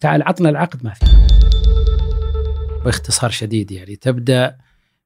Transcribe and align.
تعال 0.00 0.22
عطنا 0.22 0.48
العقد 0.48 0.84
ما 0.84 0.94
في. 0.94 1.06
باختصار 2.84 3.30
شديد 3.30 3.70
يعني 3.70 3.96
تبدأ 3.96 4.56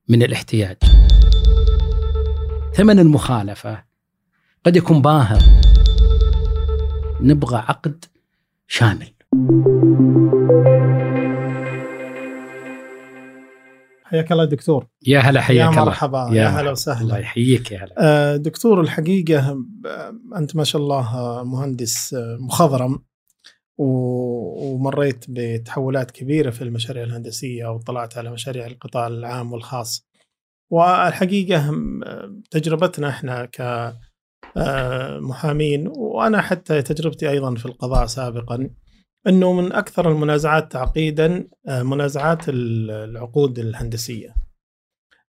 من 0.08 0.22
الاحتياج. 0.22 0.76
ثمن 2.74 2.98
المخالفة. 2.98 3.84
قد 4.66 4.76
يكون 4.76 5.02
باهظ 5.02 5.42
نبغى 7.20 7.56
عقد 7.56 8.04
شامل. 8.66 9.06
حياك 14.04 14.32
الله 14.32 14.44
دكتور. 14.44 14.86
يا 15.06 15.20
هلا 15.20 15.40
حياك 15.40 15.58
يا 15.60 15.70
الله. 15.70 15.84
مرحبا. 15.84 16.28
يا, 16.32 16.48
هلا 16.48 16.70
وسهلا. 16.70 17.00
الله 17.00 17.18
يحييك 17.18 17.72
يا 17.72 17.84
هلا. 17.84 17.94
آه، 17.98 18.36
دكتور 18.36 18.80
الحقيقة 18.80 19.64
آه، 19.86 20.14
أنت 20.36 20.56
ما 20.56 20.64
شاء 20.64 20.82
الله 20.82 21.16
آه، 21.16 21.44
مهندس 21.44 22.16
مخضرم. 22.40 23.02
ومريت 23.78 25.24
بتحولات 25.28 26.10
كبيرة 26.10 26.50
في 26.50 26.62
المشاريع 26.62 27.04
الهندسية 27.04 27.66
واطلعت 27.66 28.18
على 28.18 28.30
مشاريع 28.30 28.66
القطاع 28.66 29.06
العام 29.06 29.52
والخاص. 29.52 30.08
والحقيقة 30.70 31.68
آه، 32.06 32.40
تجربتنا 32.50 33.08
إحنا 33.08 33.48
كمحامين 34.54 35.88
وأنا 35.88 36.40
حتى 36.40 36.82
تجربتي 36.82 37.30
أيضا 37.30 37.54
في 37.54 37.66
القضاء 37.66 38.06
سابقا 38.06 38.70
أنه 39.26 39.52
من 39.52 39.72
أكثر 39.72 40.10
المنازعات 40.10 40.72
تعقيدا 40.72 41.48
آه، 41.68 41.82
منازعات 41.82 42.48
ال- 42.48 42.90
العقود 42.90 43.58
الهندسية. 43.58 44.34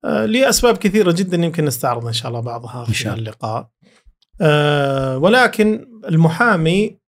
آه، 0.05 0.25
لأسباب 0.27 0.77
كثيرة 0.77 1.13
جدا 1.13 1.37
يمكن 1.37 1.65
نستعرض 1.65 2.07
إن 2.07 2.13
شاء 2.13 2.29
الله 2.29 2.41
بعضها 2.41 2.85
في. 2.85 2.93
اللقاء. 3.19 3.71
آه، 4.41 5.19
ولكن 5.19 5.87
المحامي 6.09 6.99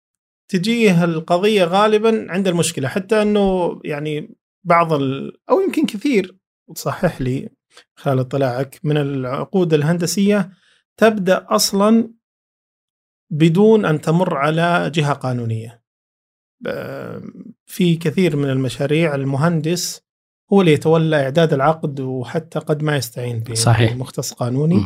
تجيه 0.48 1.04
القضية 1.04 1.64
غالبا 1.64 2.26
عند 2.32 2.48
المشكلة 2.48 2.88
حتى 2.88 3.22
أنه 3.22 3.80
يعني 3.84 4.34
بعض 4.64 4.92
ال... 4.92 5.32
أو 5.50 5.60
يمكن 5.60 5.86
كثير 5.86 6.36
تصحح 6.74 7.20
لي 7.20 7.48
خلال 7.96 8.18
اطلاعك 8.18 8.80
من 8.84 8.96
العقود 8.96 9.74
الهندسية 9.74 10.50
تبدأ 10.96 11.46
أصلا 11.48 12.10
بدون 13.30 13.84
أن 13.84 14.00
تمر 14.00 14.36
على 14.36 14.90
جهة 14.94 15.12
قانونية 15.12 15.82
ب- 16.60 17.20
في 17.66 17.96
كثير 17.96 18.36
من 18.36 18.50
المشاريع 18.50 19.14
المهندس 19.14 20.02
هو 20.52 20.60
اللي 20.60 20.72
يتولى 20.72 21.22
إعداد 21.22 21.52
العقد 21.52 22.00
وحتى 22.00 22.58
قد 22.58 22.82
ما 22.82 22.96
يستعين. 22.96 23.42
بمختص 23.94 24.32
قانوني. 24.32 24.76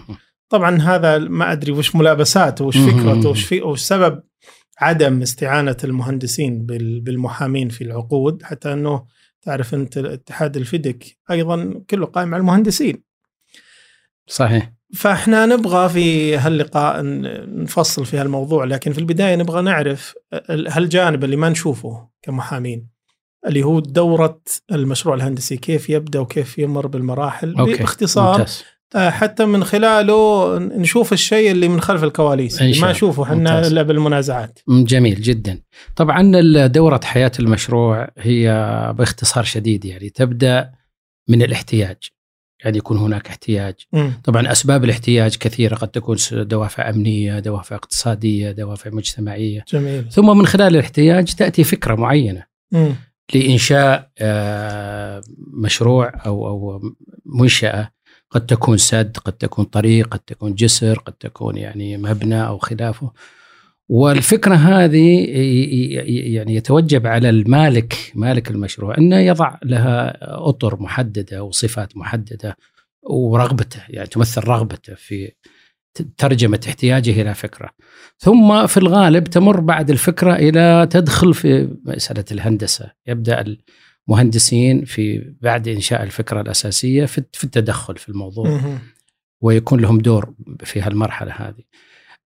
طبعا 0.49 0.77
هذا 0.79 1.19
ما 1.19 1.53
أدري 1.53 1.73
وش 1.73 1.97
ملابساته 1.97 2.65
وش. 2.65 2.77
فكرته 2.79 3.29
وش 3.29 3.45
في 3.45 3.63
وش 3.63 3.81
سبب 3.81 4.23
عدم 4.81 5.23
استعانة 5.23 5.77
المهندسين 5.85 6.67
بال- 6.67 7.01
بالمحامين 7.01 7.69
في 7.69 7.85
العقود 7.85 8.43
حتى 8.43 8.73
أنه 8.73 9.05
تعرف 9.43 9.75
أنت 9.75 9.99
اتحاد 9.99 10.57
الفيدك 10.57 11.17
أيضا 11.31 11.83
كله 11.91 12.07
قائم 12.07 12.35
على 12.35 12.41
المهندسين 12.41 13.03
صحيح 14.27 14.73
فإحنا 14.95 15.47
نبغى 15.47 15.89
في 15.89 16.37
هاللقاء 16.37 17.01
نفصل 17.63 18.07
في 18.07 18.17
هالموضوع 18.19 18.65
لكن 18.65 18.93
في 18.93 18.99
البداية 18.99 19.37
نبغى 19.37 19.63
نعرف 19.63 20.15
ال- 20.33 20.69
هالجانب 20.69 21.25
اللي 21.25 21.37
ما 21.37 21.49
نشوفه 21.49 22.09
كمحامين 22.23 22.89
اللي 23.47 23.63
هو 23.63 23.81
دورة 23.81 24.41
المشروع 24.73 25.15
الهندسي 25.15 25.57
كيف 25.57 25.91
يبدأ 25.91 26.19
وكيف 26.21 26.59
يمر 26.59 26.87
بالمراحل 26.87 27.55
أوكي 27.57 27.77
باختصار 27.77 28.39
ممتاز. 28.39 28.65
آه، 28.95 29.11
حتى 29.11 29.45
من 29.45 29.65
خلاله 29.65 30.59
نشوف 30.59 31.13
الشيء 31.13 31.51
اللي 31.51 31.69
من 31.69 31.81
خلف 31.81 32.05
الكواليس 32.05 32.63
اللي 32.63 32.81
ما. 32.81 32.91
نشوفه 32.91 33.23
إحنا. 33.23 33.67
إلا 33.67 33.83
بالمنازعات 33.83 34.59
جميل 34.69 35.23
جدا 35.23 35.61
طبعا 35.97 36.33
دورة 36.67 37.01
حياة 37.05 37.33
المشروع 37.41 38.09
هي 38.19 38.49
باختصار 38.99 39.45
شديد 39.45 39.85
يعني 39.85 40.09
تبدأ 40.09 40.73
من 41.29 41.43
الاحتياج 41.43 41.97
يعني 42.65 42.79
يكون 42.79 42.99
هناك 42.99 43.27
احتياج 43.27 43.75
مم. 43.93 44.13
طبعا 44.25 44.53
أسباب 44.53 44.85
الاحتياج 44.85 45.37
كثيرة 45.37 45.75
قد 45.75 45.89
تكون 45.89 46.17
دوافع 46.33 46.91
أمنية 46.91 47.39
دوافع 47.39 47.77
اقتصادية 47.77 48.51
دوافع 48.51 48.91
مجتمعية 48.91 49.65
جميل 49.69 50.11
ثم 50.11 50.39
من 50.39 50.47
خلال 50.47 50.75
الاحتياج 50.77 51.35
تأتي 51.35 51.65
فكرة 51.65 51.95
معينة 51.95 52.45
مم. 52.73 52.95
لإنشاء 53.35 54.11
آه، 54.19 55.23
مشروع 55.53 56.13
أو 56.27 56.49
أو 56.49 56.81
منشأة 57.27 57.91
قد 58.31 58.47
تكون 58.47 58.77
سد 58.77 59.17
قد 59.17 59.33
تكون 59.33 59.65
طريق 59.65 60.09
قد 60.09 60.19
تكون 60.19 60.55
جسر 60.55 60.99
قد 60.99 61.13
تكون 61.13 61.57
يعني 61.57 61.97
مبنى 61.97 62.47
أو 62.47 62.59
خلافه. 62.59 63.13
والفكرة 63.89 64.55
هذه 64.55 65.27
يعني 66.35 66.55
يتوجب 66.55 67.07
على 67.07 67.31
المالك 67.31 68.13
مالك 68.15 68.51
المشروع 68.51 68.99
أنه 68.99 69.19
يضع 69.19 69.59
لها 69.65 70.19
أطر 70.49 70.83
محددة 70.83 71.43
وصفات 71.43 71.97
محددة 71.97 72.57
ورغبته 73.03 73.81
يعني 73.89 74.09
تمثل 74.09 74.41
رغبته 74.45 74.95
في 74.95 75.33
ترجمة 76.17 76.61
احتياجه 76.67 77.23
إلى 77.23 77.35
فكرة. 77.35 77.71
ثم 78.19 78.67
في 78.67 78.77
الغالب 78.77 79.25
تمر 79.25 79.61
بعد 79.61 79.91
الفكرة 79.91 80.35
إلى 80.35 80.89
تدخل 80.91 81.35
في 81.35 81.77
مسألة 81.85 82.25
الهندسة. 82.33 82.91
يبدأ 83.07 83.45
المهندسين 84.11 84.85
في 84.85 85.35
بعد 85.41 85.69
إنشاء 85.69 86.03
الفكرة 86.03 86.41
الأساسية 86.41 87.05
في 87.07 87.45
التدخل 87.45 87.97
في 87.97 88.09
الموضوع. 88.09 88.61
ويكون 89.43 89.81
لهم 89.81 89.99
دور 89.99 90.35
في 90.65 90.81
هالمرحلة 90.81 91.33
هذه. 91.33 91.63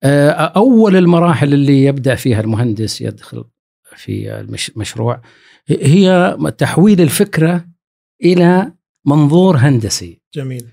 آه، 0.02 0.30
أول 0.30 0.96
المراحل 0.96 1.54
اللي 1.54 1.84
يبدأ 1.84 2.14
فيها 2.14 2.40
المهندس 2.40 3.00
يدخل 3.00 3.44
في 3.96 4.40
المشروع 4.76 5.20
هي 5.68 6.36
تحويل 6.58 7.00
الفكرة 7.00 7.64
إلى 8.24 8.72
منظور 9.06 9.56
هندسي. 9.56 10.20
جميل. 10.34 10.66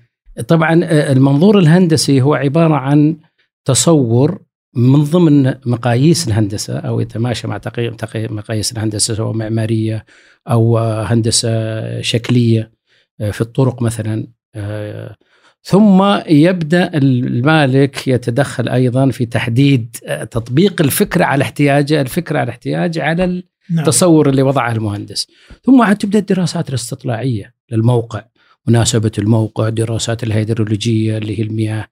طبعا 0.48 0.84
آه، 0.84 1.12
المنظور 1.12 1.58
الهندسي 1.58 2.22
هو 2.22 2.34
عبارة 2.34 2.74
عن 2.74 3.16
تصور 3.64 4.42
من 4.74 5.04
ضمن 5.04 5.54
مقاييس 5.66 6.28
الهندسة 6.28 6.78
أو 6.78 7.00
يتماشى 7.00 7.48
مع 7.48 7.58
تقي- 7.58 7.90
تقي- 7.90 8.28
مقاييس 8.28 8.72
الهندسة 8.72 9.14
سواء 9.14 9.32
معمارية 9.32 10.04
أو 10.50 10.78
آه، 10.78 11.02
هندسة 11.04 12.00
شكلية 12.00 12.72
آه، 13.20 13.30
في 13.30 13.40
الطرق 13.40 13.82
مثلا 13.82 14.26
آه، 14.54 15.16
ثم 15.62 16.02
يبدأ 16.28 16.90
المالك 16.94 18.08
يتدخل 18.08 18.68
أيضا 18.68 19.10
في 19.10 19.26
تحديد 19.26 19.96
آه، 20.06 20.24
تطبيق 20.24 20.80
الفكرة 20.80 21.24
على 21.24 21.42
احتياجه 21.44 22.00
الفكرة 22.00 22.38
على 22.38 22.50
احتياج 22.50 22.98
على 22.98 23.26
نعم. 23.26 23.78
التصور 23.78 24.28
اللي 24.28 24.42
وضعه 24.42 24.72
المهندس 24.72 25.26
ثم 25.64 25.82
عاد 25.82 25.96
تبدأ 25.96 26.18
الدراسات 26.18 26.68
الاستطلاعية 26.68 27.54
للموقع 27.70 28.24
مناسبة 28.66 29.12
الموقع 29.18 29.68
دراسات 29.68 30.22
الهيدرولوجية 30.22 31.18
اللي 31.18 31.38
هي 31.38 31.42
المياه 31.42 31.86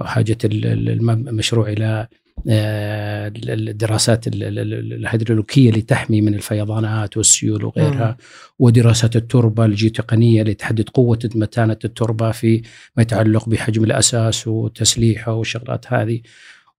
أو 0.00 0.04
حاجة 0.06 0.38
ال- 0.44 0.66
ال- 0.66 0.88
الم- 0.90 1.28
المشروع 1.28 1.68
إلى 1.68 2.08
ال- 2.12 2.23
الدراسات 2.48 4.26
ال- 4.26 4.42
ال- 4.42 4.58
ال- 4.58 4.92
الهيدرولوجيه 4.92 5.70
اللي 5.70 5.80
تحمي 5.82 6.20
من 6.20 6.34
الفيضانات 6.34 7.16
والسيول 7.16 7.64
وغيرها 7.64 8.16
ودراسات 8.58 9.16
التربة 9.16 9.64
الجيوتقنية 9.64 10.42
اللي 10.42 10.54
تحدد 10.54 10.88
قوة 10.88 11.18
متانة 11.34 11.76
التربة 11.84 12.30
في 12.30 12.62
ما 12.96 13.02
يتعلق 13.02 13.48
بحجم 13.48 13.84
الأساس 13.84 14.48
وتسليحه 14.48 15.32
والشغلات 15.32 15.84
هذه. 15.92 16.20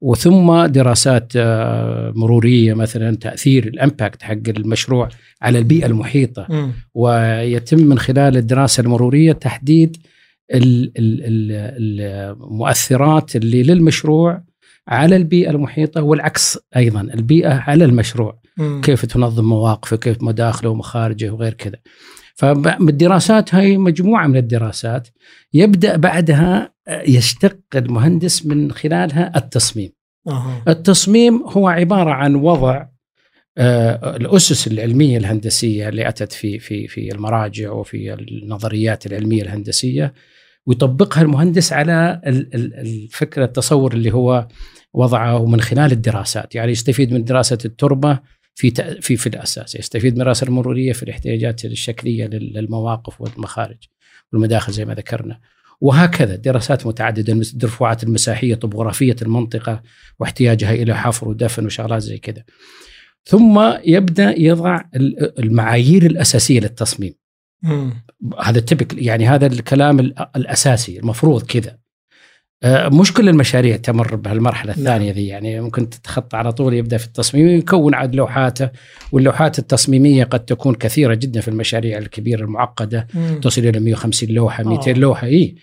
وثم 0.01 0.65
دراسات 0.65 1.33
آه، 1.35 2.13
مرورية 2.15 2.73
مثلا 2.73 3.15
تأثير 3.15 3.67
الإمباكت 3.67 4.23
حق 4.23 4.37
المشروع 4.47 5.09
على 5.41 5.59
البيئة 5.59 5.85
المحيطة. 5.85 6.45
مم. 6.49 6.71
ويتم 6.93 7.79
من 7.79 7.99
خلال 7.99 8.37
الدراسة 8.37 8.81
المرورية 8.81 9.31
تحديد 9.31 9.97
ال- 10.53 10.91
ال- 10.97 11.21
ال- 11.21 12.35
المؤثرات 12.41 13.35
اللي 13.35 13.63
للمشروع 13.63 14.43
على 14.87 15.15
البيئة 15.15 15.49
المحيطة 15.49 16.01
والعكس 16.03 16.59
أيضا 16.75 17.01
البيئة 17.01 17.53
على 17.53 17.85
المشروع 17.85 18.39
مم. 18.57 18.81
كيف 18.81 19.05
تنظم 19.05 19.43
مواقفه 19.45 19.97
كيف 19.97 20.23
مداخله 20.23 20.69
ومخارجه 20.69 21.29
وغير 21.29 21.53
كذا 21.53 21.75
فالدراسات 22.35 23.55
هاي 23.55 23.77
مجموعة 23.77 24.27
من 24.27 24.37
الدراسات 24.37 25.07
يبدأ 25.53 25.95
بعدها 25.97 26.73
يشتق 27.07 27.57
المهندس 27.75 28.45
من 28.45 28.71
خلالها 28.71 29.37
التصميم 29.37 29.89
أها. 30.27 30.63
التصميم 30.67 31.43
هو 31.47 31.67
عبارة 31.67 32.11
عن 32.11 32.35
وضع 32.35 32.85
آه، 33.57 34.15
الأسس 34.15 34.67
العلمية 34.67 35.17
الهندسية 35.17 35.89
اللي 35.89 36.07
أتت 36.09 36.31
في 36.33 36.59
في 36.59 36.87
في 36.87 37.11
المراجع 37.11 37.71
وفي 37.71 38.13
النظريات 38.13 39.05
العلمية 39.05 39.41
الهندسية 39.43 40.13
ويطبقها 40.65 41.21
المهندس 41.21 41.73
على 41.73 42.21
ال- 42.27 42.55
ال- 42.55 42.73
الفكرة 42.79 43.45
التصور 43.45 43.93
اللي 43.93 44.11
هو 44.13 44.47
وضعه 44.95 45.45
من 45.45 45.61
خلال 45.61 45.91
الدراسات. 45.91 46.55
يعني 46.55 46.71
يستفيد 46.71 47.13
من 47.13 47.23
دراسة 47.23 47.57
التربة 47.65 48.19
في 48.55 48.71
في 49.01 49.17
في 49.17 49.27
الأساس. 49.27 49.75
يستفيد 49.75 50.13
من 50.15 50.21
الدراسه 50.21 50.47
المرورية 50.47 50.93
في 50.93 51.03
الاحتياجات 51.03 51.65
الشكلية 51.65 52.25
لل- 52.27 52.53
للمواقف 52.53 53.21
والمخارج 53.21 53.77
والمداخل 54.33 54.73
زي 54.73 54.85
ما 54.85 54.93
ذكرنا. 54.93 55.39
وهكذا 55.81 56.35
دراسات 56.35 56.87
متعددة 56.87 57.33
مثل 57.33 57.51
الدرفوعات 57.53 58.03
المساحية 58.03 58.55
طبوغرافيه 58.55 59.15
المنطقة 59.21 59.81
واحتياجها 60.19 60.73
إلى 60.73 60.95
حفر 60.97 61.29
ودفن 61.29 61.65
وشغلات 61.65 62.01
زي 62.01 62.17
كذا. 62.17 62.43
ثم 63.25 63.73
يبدأ 63.85 64.39
يضع 64.39 64.81
ال- 64.95 65.39
المعايير 65.39 66.05
الأساسية 66.05 66.59
للتصميم. 66.59 67.13
مم. 67.63 67.93
هذا 68.43 68.59
تبك 68.59 68.93
يعني 68.93 69.27
هذا 69.27 69.47
الكلام 69.47 69.99
ال- 69.99 70.15
الأساسي 70.35 70.99
المفروض 70.99 71.41
كذا. 71.43 71.77
مش 72.67 73.13
كل 73.13 73.29
المشاريع 73.29 73.75
تمر 73.75 74.15
بهالمرحلة 74.15 74.71
الثانية 74.71 75.11
ذي 75.11 75.27
يعني 75.27 75.61
ممكن 75.61 75.89
تتخطى 75.89 76.37
على 76.37 76.51
طول 76.51 76.73
يبدأ 76.73 76.97
في 76.97 77.05
التصميم 77.05 77.47
يكون 77.47 77.95
عاد 77.95 78.15
لوحاته 78.15 78.69
واللوحات 79.11 79.59
التصميمية 79.59 80.23
قد 80.23 80.45
تكون 80.45 80.75
كثيرة 80.75 81.13
جدا 81.13 81.41
في 81.41 81.47
المشاريع 81.47 81.97
الكبيرة 81.97 82.41
المعقدة 82.41 83.07
مم. 83.13 83.39
تصل 83.39 83.61
إلى 83.61 83.79
150 83.79 84.29
لوحة 84.29 84.63
200 84.63 84.91
آه. 84.91 84.93
لوحة 84.93 85.27
اي 85.27 85.55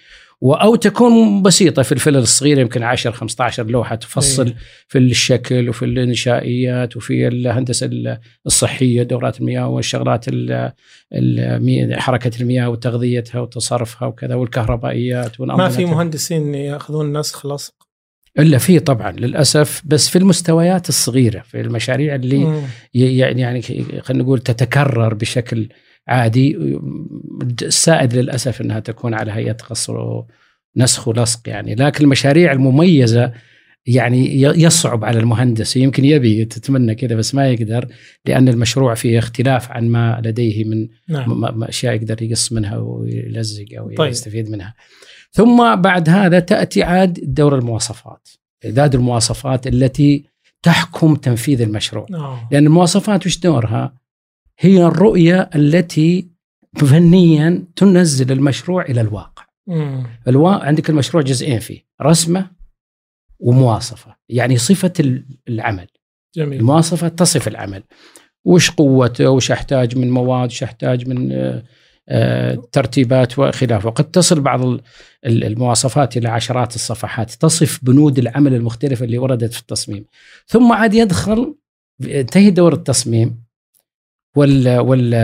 أو 0.44 0.74
تكون 0.74 1.42
بسيطة 1.42 1.82
في 1.82 1.92
الفلل 1.92 2.16
الصغيرة 2.16 2.60
يمكن 2.60 2.82
10 2.82 3.10
15 3.10 3.66
لوحة 3.66 3.94
تفصل 3.94 4.46
إيه. 4.46 4.56
في 4.88 4.98
الشكل 4.98 5.68
وفي 5.68 5.84
الانشائيات 5.84 6.96
وفي 6.96 7.28
الهندسة 7.28 7.90
الصحية 8.46 9.02
دورات 9.02 9.40
المياه 9.40 9.68
والشغلات 9.68 10.26
حركة 11.98 12.30
المياه 12.40 12.68
وتغذيتها 12.68 13.40
وتصرفها 13.40 14.08
وكذا 14.08 14.34
والكهربائيات 14.34 15.40
ما 15.40 15.68
في 15.68 15.84
مهندسين 15.84 16.54
يأخذون 16.54 17.18
نسخ 17.18 17.46
لصق 17.46 17.74
إلا 18.38 18.58
في 18.58 18.78
طبعا 18.78 19.12
للأسف 19.12 19.82
بس 19.84 20.08
في 20.08 20.18
المستويات 20.18 20.88
الصغيرة 20.88 21.40
في 21.40 21.60
المشاريع 21.60 22.14
اللي 22.14 22.38
مم. 22.38 22.62
يعني 22.94 23.40
يعني 23.40 23.62
خلينا 24.00 24.22
نقول 24.22 24.38
تتكرر 24.38 25.14
بشكل 25.14 25.68
عادي 26.08 26.78
السائد 27.62 28.14
للأسف 28.14 28.60
إنها 28.60 28.80
تكون 28.80 29.14
على 29.14 29.32
هيئة 29.32 29.52
قصر 29.52 30.22
نسخ 30.76 31.08
ولصق 31.08 31.48
يعني 31.48 31.74
لكن 31.74 32.04
المشاريع 32.04 32.52
المميزة 32.52 33.32
يعني 33.86 34.42
يصعب 34.42 35.04
على 35.04 35.18
المهندس 35.18 35.76
يمكن 35.76 36.04
يبي 36.04 36.44
تتمنى 36.44 36.94
كذا 36.94 37.16
بس 37.16 37.34
ما 37.34 37.48
يقدر 37.48 37.88
لأن 38.26 38.48
المشروع 38.48 38.94
فيه 38.94 39.18
اختلاف 39.18 39.70
عن 39.70 39.88
ما 39.88 40.20
لديه 40.24 40.64
من 40.64 40.88
نعم 41.08 41.64
أشياء 41.64 41.94
يقدر 41.94 42.22
يقص 42.22 42.52
منها 42.52 42.78
ويلزق 42.78 43.64
أو 43.78 43.94
طيب. 43.94 44.10
يستفيد 44.10 44.50
منها. 44.50 44.74
ثم 45.30 45.76
بعد 45.76 46.08
هذا 46.08 46.40
تأتي 46.40 46.82
عاد 46.82 47.18
دور 47.22 47.58
المواصفات. 47.58 48.28
إعداد 48.64 48.94
المواصفات 48.94 49.66
التي 49.66 50.24
تحكم 50.62 51.14
تنفيذ 51.14 51.60
المشروع. 51.60 52.06
آه. 52.14 52.48
لأن 52.52 52.66
المواصفات 52.66 53.26
وش 53.26 53.38
دورها؟ 53.38 54.01
هي 54.58 54.84
الرؤية 54.86 55.50
التي 55.54 56.28
فنيا 56.76 57.64
تنزل 57.76 58.32
المشروع 58.32 58.82
إلى 58.82 59.00
الواقع. 59.00 59.44
مم. 59.66 60.06
الوا... 60.28 60.50
عندك 60.64 60.90
المشروع 60.90 61.22
جزئين 61.22 61.58
فيه 61.58 61.80
رسمة 62.02 62.50
ومواصفة، 63.40 64.16
يعني 64.28 64.56
ال- 65.00 65.26
العمل. 65.48 65.86
جميل 66.36 66.60
المواصفة 66.60 67.08
تصف 67.08 67.48
العمل 67.48 67.82
وش 68.44 68.70
قوته 68.70 69.28
وش 69.30 69.50
أحتاج 69.50 69.98
من 69.98 70.10
مواد 70.10 70.48
وش 70.50 70.62
أحتاج 70.62 71.08
من 71.08 71.32
آه، 71.32 71.62
آه، 72.08 72.62
ترتيبات 72.72 73.38
وخلافه 73.38 73.86
وقد 73.88 74.10
تصل 74.10 74.40
بعض 74.40 74.64
ال- 74.64 74.80
ال- 75.26 75.44
المواصفات 75.44 76.16
إلى 76.16 76.28
عشرات 76.28 76.74
الصفحات 76.74 77.30
تصف 77.30 77.80
بنود 77.84 78.18
العمل 78.18 78.54
المختلفة 78.54 79.04
اللي 79.04 79.18
وردت 79.18 79.52
في 79.52 79.60
التصميم 79.60 80.04
ثم 80.46 80.72
عاد 80.72 80.94
يدخل 80.94 81.54
ينتهي 82.00 82.50
دور 82.50 82.72
التصميم 82.72 83.41
وال 84.36 84.78
وال 84.78 85.14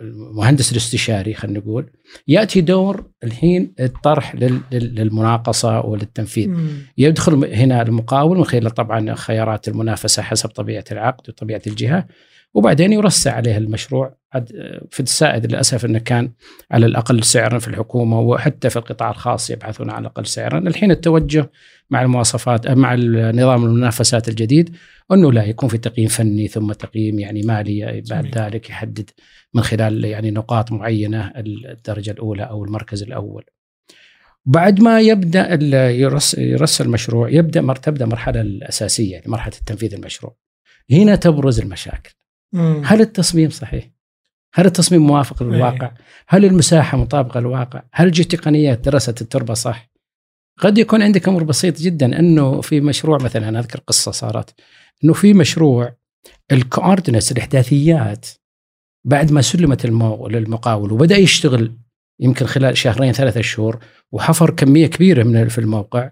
المهندس 0.00 0.72
الاستشاري 0.72 1.34
خلينا 1.34 1.58
نقول 1.58 1.90
يأتي 2.28 2.60
دور 2.60 3.10
الحين 3.24 3.74
الطرح 3.80 4.34
لل- 4.34 4.60
لل- 4.72 4.94
للمناقصة 4.94 5.80
وللتنفيذ 5.80 6.48
مم. 6.48 6.68
يدخل 6.98 7.44
هنا 7.54 7.82
المقاول 7.82 8.38
من 8.38 8.44
خلال 8.44 8.70
طبعا 8.70 9.14
خيارات 9.14 9.68
المنافسة 9.68 10.22
حسب 10.22 10.48
طبيعة 10.48 10.84
العقد 10.92 11.28
وطبيعة 11.28 11.62
الجهة 11.66 12.06
وبعدين 12.54 12.92
يرسى 12.92 13.30
عليه 13.30 13.56
المشروع 13.56 14.16
في 14.90 15.00
السائد 15.00 15.46
للأسف 15.46 15.84
إنه 15.84 15.98
كان 15.98 16.32
على 16.70 16.86
الأقل 16.86 17.24
سعرا 17.24 17.58
في 17.58 17.68
الحكومة 17.68 18.20
وحتى 18.20 18.70
في 18.70 18.76
القطاع 18.76 19.10
الخاص 19.10 19.50
يبحثون 19.50 19.90
على 19.90 20.00
الاقل 20.00 20.26
سعرا، 20.26 20.58
الحين 20.58 20.90
التوجه 20.90 21.50
مع 21.90 22.02
المواصفات 22.02 22.68
مع 22.68 22.94
نظام 23.34 23.64
المنافسات 23.64 24.28
الجديد 24.28 24.76
إنه 25.12 25.32
لا 25.32 25.44
يكون 25.44 25.68
في 25.68 25.78
تقييم 25.78 26.08
فني 26.08 26.48
ثم 26.48 26.72
تقييم 26.72 27.18
يعني 27.18 27.42
مالي 27.42 28.02
بعد 28.10 28.22
جميل. 28.22 28.38
ذلك 28.38 28.70
يحدد 28.70 29.10
من 29.54 29.62
خلال 29.62 30.04
يعني 30.04 30.30
نقاط 30.30 30.72
معينة 30.72 31.32
الدرجة 31.36 32.10
الأولى 32.10 32.42
أو 32.42 32.64
المركز 32.64 33.02
الأول. 33.02 33.44
بعد 34.46 34.80
ما 34.80 35.00
يبدأ 35.00 35.54
يرس 35.90 36.34
يرس 36.38 36.80
المشروع 36.80 37.30
يبدأ 37.30 37.72
تبدأ 37.72 38.04
المرحله 38.04 38.40
الأساسية 38.40 39.12
يعني 39.12 39.24
مرحلة 39.26 39.54
التنفيذ 39.60 39.94
المشروع. 39.94 40.36
هنا 40.90 41.16
تبرز 41.16 41.60
المشاكل. 41.60 42.14
مم. 42.54 42.82
هل 42.84 43.00
التصميم 43.00 43.50
صحيح؟ 43.50 43.90
هل 44.54 44.66
التصميم 44.66 45.06
موافق 45.06 45.42
للواقع؟ 45.42 45.90
هل 46.28 46.44
المساحة 46.44 46.98
مطابقة 46.98 47.40
للواقع؟ 47.40 47.82
هل 47.92 48.06
الجهه 48.06 48.22
التقنيه 48.22 48.74
درست 48.74 49.20
التربة 49.20 49.54
صح؟ 49.54 49.90
قد 50.58 50.78
يكون 50.78 51.02
عندك 51.02 51.28
أمر 51.28 51.42
بسيط 51.42 51.78
جدا 51.78 52.18
إنه 52.18 52.60
في 52.60 52.80
مشروع 52.80 53.18
مثلا 53.22 53.48
أنا 53.48 53.58
أذكر 53.58 53.80
قصة 53.86 54.10
صارت 54.10 54.54
إنه 55.04 55.12
في 55.12 55.34
مشروع 55.34 55.96
ال 56.52 56.59
coordinates 56.59 57.32
الإحداثيات 57.32 58.26
بعد 59.04 59.32
ما 59.32 59.42
سلمت 59.42 59.84
المو... 59.84 60.28
للمقاول 60.28 60.92
وبدأ 60.92 61.16
يشتغل 61.16 61.78
يمكن 62.20 62.46
خلال 62.46 62.78
شهرين 62.78 63.12
ثلاثة 63.12 63.40
شهور 63.40 63.78
وحفر 64.12 64.50
كمية 64.50 64.86
كبيرة 64.86 65.22
من 65.22 65.48
في 65.48 65.58
الموقع 65.58 66.10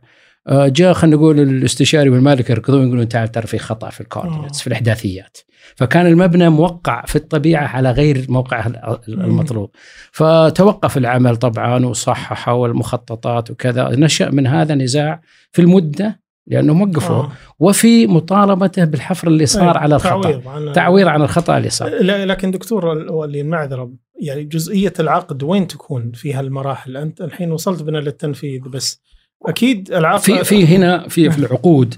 جاء 0.50 0.92
خلينا 0.92 1.16
نقول 1.16 1.40
الاستشاري 1.40 2.10
والمالك 2.10 2.50
يركضون 2.50 2.86
يقولون 2.86 3.08
تعال 3.08 3.28
ترى 3.32 3.46
في 3.46 3.58
خطأ 3.58 3.90
في 3.90 4.00
ال 4.00 4.05
coordinates 4.05 4.58
آه. 4.58 4.60
في 4.62 4.66
الإحداثيات. 4.66 5.38
فكان 5.76 6.06
المبنى 6.06 6.48
موقع 6.48 7.04
في 7.06 7.16
الطبيعة 7.16 7.66
على 7.66 7.90
غير 7.90 8.26
موقعه 8.28 8.66
ال- 8.66 9.20
المطلوب. 9.20 9.70
فتوقف 10.12 10.96
العمل 10.96 11.36
طبعا 11.36 11.86
وصححوا 11.86 12.66
المخططات 12.68 13.50
وكذا. 13.50 13.88
نشأ 13.88 14.30
من 14.30 14.46
هذا 14.46 14.74
نزاع 14.74 15.20
في 15.52 15.62
المدة 15.62 16.20
لأنهم 16.46 16.82
وقفوا 16.82 17.16
آه. 17.16 17.32
وفي 17.58 18.06
مطالبته 18.06 18.84
بالحفر 18.84 19.28
اللي 19.28 19.46
صار 19.46 19.70
إيه، 19.74 19.78
على 19.78 19.94
الخطأ. 19.96 20.22
تعويض 20.22 20.48
عن 20.48 20.72
تعويض 20.72 21.06
عن 21.06 21.22
الخطأ 21.22 21.58
اللي 21.58 21.70
صار. 21.70 22.02
لا 22.02 22.26
لكن 22.26 22.50
دكتور 22.50 22.92
اللي 23.24 23.40
المعذرة 23.40 23.92
يعني 24.20 24.44
جزئية 24.44 24.92
العقد 25.00 25.42
وين 25.42 25.66
تكون 25.66 26.12
في 26.14 26.34
هالمراحل؟ 26.34 26.96
أنت 26.96 27.20
الحين 27.20 27.52
وصلت 27.52 27.82
بنا 27.82 27.98
للتنفيذ 27.98 28.60
بس. 28.68 29.02
أكيد 29.46 29.92
العقد 29.92 30.20
في 30.20 30.44
في 30.44 30.66
هنا 30.66 31.08
في 31.08 31.30
في 31.30 31.38
العقود 31.38 31.94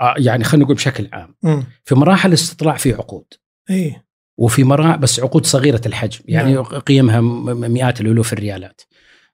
آه، 0.00 0.14
يعني 0.18 0.44
خلينا 0.44 0.64
نقول 0.64 0.76
بشكل 0.76 1.08
عام. 1.12 1.34
في 1.84 1.94
مراحل 1.94 2.28
الاستطلاع 2.28 2.76
في 2.76 2.92
عقود. 2.92 3.24
إيه. 3.70 4.06
وفي 4.38 4.64
مراحل 4.64 4.98
بس 4.98 5.20
عقود 5.20 5.46
صغيرة 5.46 5.80
الحجم 5.86 6.20
يعني 6.24 6.54
نعم. 6.54 6.64
قيمها 6.64 7.20
مئات 7.68 8.00
الألوف 8.00 8.32
الريالات. 8.32 8.80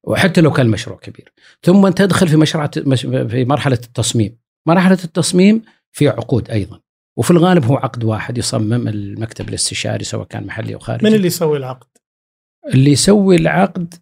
وحتى 0.04 0.40
لو 0.40 0.52
كان 0.52 0.66
المشروع 0.66 0.98
كبير. 0.98 1.32
ثم 1.62 1.88
تدخل 1.88 2.28
في 2.28 2.36
مشروع 2.36 2.70
مش- 2.76 3.06
في 3.06 3.44
مرحلة 3.44 3.78
التصميم. 3.84 4.38
مرحلة 4.66 4.98
التصميم 5.04 5.62
في 5.92 6.08
عقود 6.08 6.50
أيضا. 6.50 6.80
وفي 7.16 7.30
الغالب 7.30 7.64
هو 7.64 7.76
عقد 7.76 8.04
واحد 8.04 8.38
يصمم 8.38 8.88
المكتب 8.88 9.48
الاستشاري 9.48 10.04
سواء 10.04 10.26
كان 10.26 10.46
محلي 10.46 10.74
أو 10.74 10.78
خارجي. 10.78 11.06
من 11.06 11.14
اللي 11.14 11.26
يسوي 11.26 11.58
العقد؟ 11.58 11.86
اللي 12.74 12.90
يسوي 12.90 13.36
العقد 13.36 13.94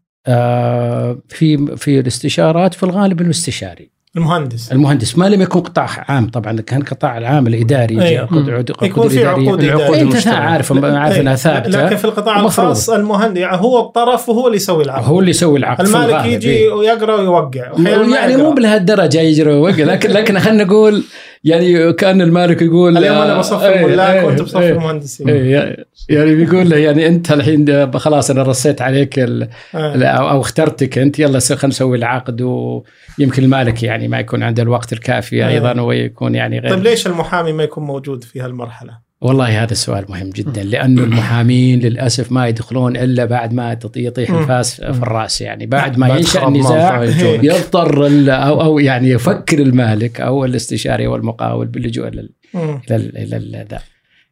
في 1.29 1.77
في 1.77 2.01
الاستشارات 2.01 2.75
في 2.75 2.83
الغالب 2.83 3.21
المستشاري 3.21 3.91
المهندس 4.17 4.73
المهندس 4.73 5.19
ما 5.19 5.29
لم 5.29 5.43
يكن 5.43 5.61
قطاع 5.61 5.89
عام 6.09 6.29
طبعا 6.29 6.61
كان 6.61 6.83
قطاع 6.83 7.19
العام 7.19 7.47
الإداري 7.47 8.03
أي. 8.03 8.11
جاء 8.15 8.23
عقود- 8.25 8.71
يكون 8.83 9.09
في. 9.09 9.25
عقود 9.27 9.63
العقود. 9.63 9.99
أنت. 9.99 10.27
عارف 10.29 10.73
عارف. 10.85 11.19
انها 11.19 11.35
ثابتة 11.35 11.69
لكن 11.85 11.97
في 11.97 12.05
القطاع. 12.05 12.41
الخاص 12.41 12.91
المهندس 12.91 13.41
يعني 13.41 13.57
هو 13.57 13.81
الطرف 13.81 14.29
وهو 14.29 14.47
اللي 14.47 14.57
يسوي 14.57 14.85
العقد 14.85 15.05
هو 15.05 15.21
اللي 15.21 15.31
يسوي 15.31 15.59
العقد 15.59 15.87
المالك 15.87 16.25
يجي. 16.25 16.69
ويقرأ 16.69 17.15
ويوقع 17.15 17.73
يعني. 18.11 18.37
مو 18.37 18.53
بلهالدرجه 18.53 19.21
يجري 19.21 19.51
ويوقع 19.51 19.85
لكن 19.85 20.11
لكن 20.11 20.39
خلينا 20.39 20.65
نقول 20.65 21.05
يعني 21.45 21.93
كأن 21.93 22.21
المالك 22.21 22.63
يقول 22.63 22.97
اليوم 22.99 23.17
أنا 23.17 23.39
بصف 23.39 23.63
إيه، 23.63 23.85
الملاك 23.87 24.15
إيه، 24.17 24.25
وانت 24.25 24.43
بصف 24.43 24.57
إيه. 24.61 24.73
المهندسين 24.73 25.29
إيه، 25.29 25.77
يعني 26.09 26.35
بيقول 26.35 26.71
له 26.71 26.77
يعني 26.77 27.07
أنت 27.07 27.33
الحين 27.33 27.93
خلاص 27.99 28.31
أنا 28.31 28.43
رصيت 28.43 28.83
عليك 28.83 29.19
ال- 29.19 29.49
آه. 29.75 29.97
لا، 29.97 30.09
أو 30.11 30.41
اخترتك 30.41 30.99
أنت 30.99 31.19
يلا 31.19 31.39
خلينا 31.41 31.67
نسوي 31.67 31.99
العقد 31.99 32.43
ويمكن 32.43 33.43
المالك 33.45 33.83
يعني 33.83 34.09
ما 34.09 34.19
يكون 34.21 34.43
عنده 34.43 34.63
الوقت 34.63 34.93
الكافي 34.93 35.45
آه. 35.45 35.49
أيضا 35.49 35.81
ويكون 35.81 36.35
يعني 36.35 36.59
غير 36.59 36.71
طيب 36.75 36.83
ليش 36.85 37.07
المحامي 37.07 37.53
ما 37.53 37.63
يكون 37.63 37.85
موجود 37.85 38.25
في 38.25 38.41
هالمرحلة؟ 38.41 39.10
والله 39.21 39.63
هذا 39.63 39.73
السؤال 39.73 40.05
مهم 40.09 40.31
جدا 40.31 40.63
لأنه 40.63 41.03
المحامين 41.03 41.81
للأسف 41.81 42.33
ما 42.33 42.49
يدخلون 42.49 42.97
إلا 42.97 43.25
بعد 43.25 43.53
ما 43.53 43.73
يطيح. 43.97 44.31
الفاس 44.31 44.75
في 44.81 44.89
الرأس 45.03 45.41
يعني 45.41 45.67
بعد 45.67 45.99
ما 45.99 46.09
ينشأ 46.09 46.49
النزاع. 46.49 47.05
يضطر 47.45 48.07
أو 48.29 48.63
أو 48.63 48.79
يعني 48.79 49.09
يفكر 49.11 49.59
المالك 49.59 50.21
أو 50.21 50.45
الاستشاري 50.45 51.07
أو 51.07 51.17
المقاول 51.17 51.67
باللجوء 51.67 52.09
إلى. 52.09 52.29
إلى 52.55 52.97
ال- 52.97 53.79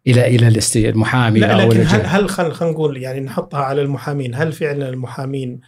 إلى. 0.07 0.26
إلى 0.26 0.49
المحامي 0.88 1.40
لا 1.40 1.62
أو 1.62 1.68
لكن 1.73 1.80
هل. 1.87 2.00
هل 2.07 2.28
خلينا 2.28 2.73
نقول 2.73 2.97
يعني 2.97 3.21
نحطها 3.21 3.61
على 3.61 3.83
المحامين 3.83 4.35
هل 4.35 4.52
فعلا 4.52 4.88
المحامين 4.88 5.61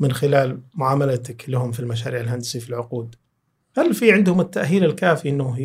من 0.00 0.12
خلال 0.12 0.60
معاملتك 0.74 1.44
لهم 1.48 1.72
في 1.72 1.80
المشاريع 1.80 2.20
الهندسية 2.20 2.58
في 2.58 2.68
العقود 2.70 3.14
هل 3.78 3.94
في 3.94 4.12
عندهم 4.12 4.40
التأهيل 4.40 4.84
الكافي 4.84 5.28
إنه 5.28 5.56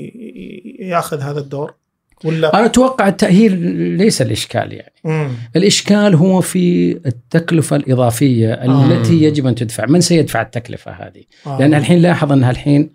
ياخذ 0.80 1.20
هذا 1.22 1.40
الدور 1.40 1.74
ولا 2.24 2.58
أنا 2.58 2.66
أتوقع 2.66 3.08
التأهيل 3.08 3.58
ليس 3.98 4.22
الإشكال 4.22 4.74
يعني 4.74 4.94
مم. 5.04 5.30
الإشكال 5.56 6.16
هو 6.16 6.42
في 6.42 6.92
التكلفة 7.06 7.76
الإضافية 7.76 8.54
آه. 8.54 8.86
التي 8.86 9.24
يجب 9.24 9.48
أن 9.48 9.56
تدفع 9.56 9.86
من 9.86 10.02
سيدفع 10.02 10.42
التكلفة 10.42 10.92
هذه 10.92 11.24
آه. 11.48 11.60
لأن 11.60 11.74
الحين 11.74 12.02
لاحظ 12.02 12.32
انها 12.32 12.52
الحين 12.52 12.90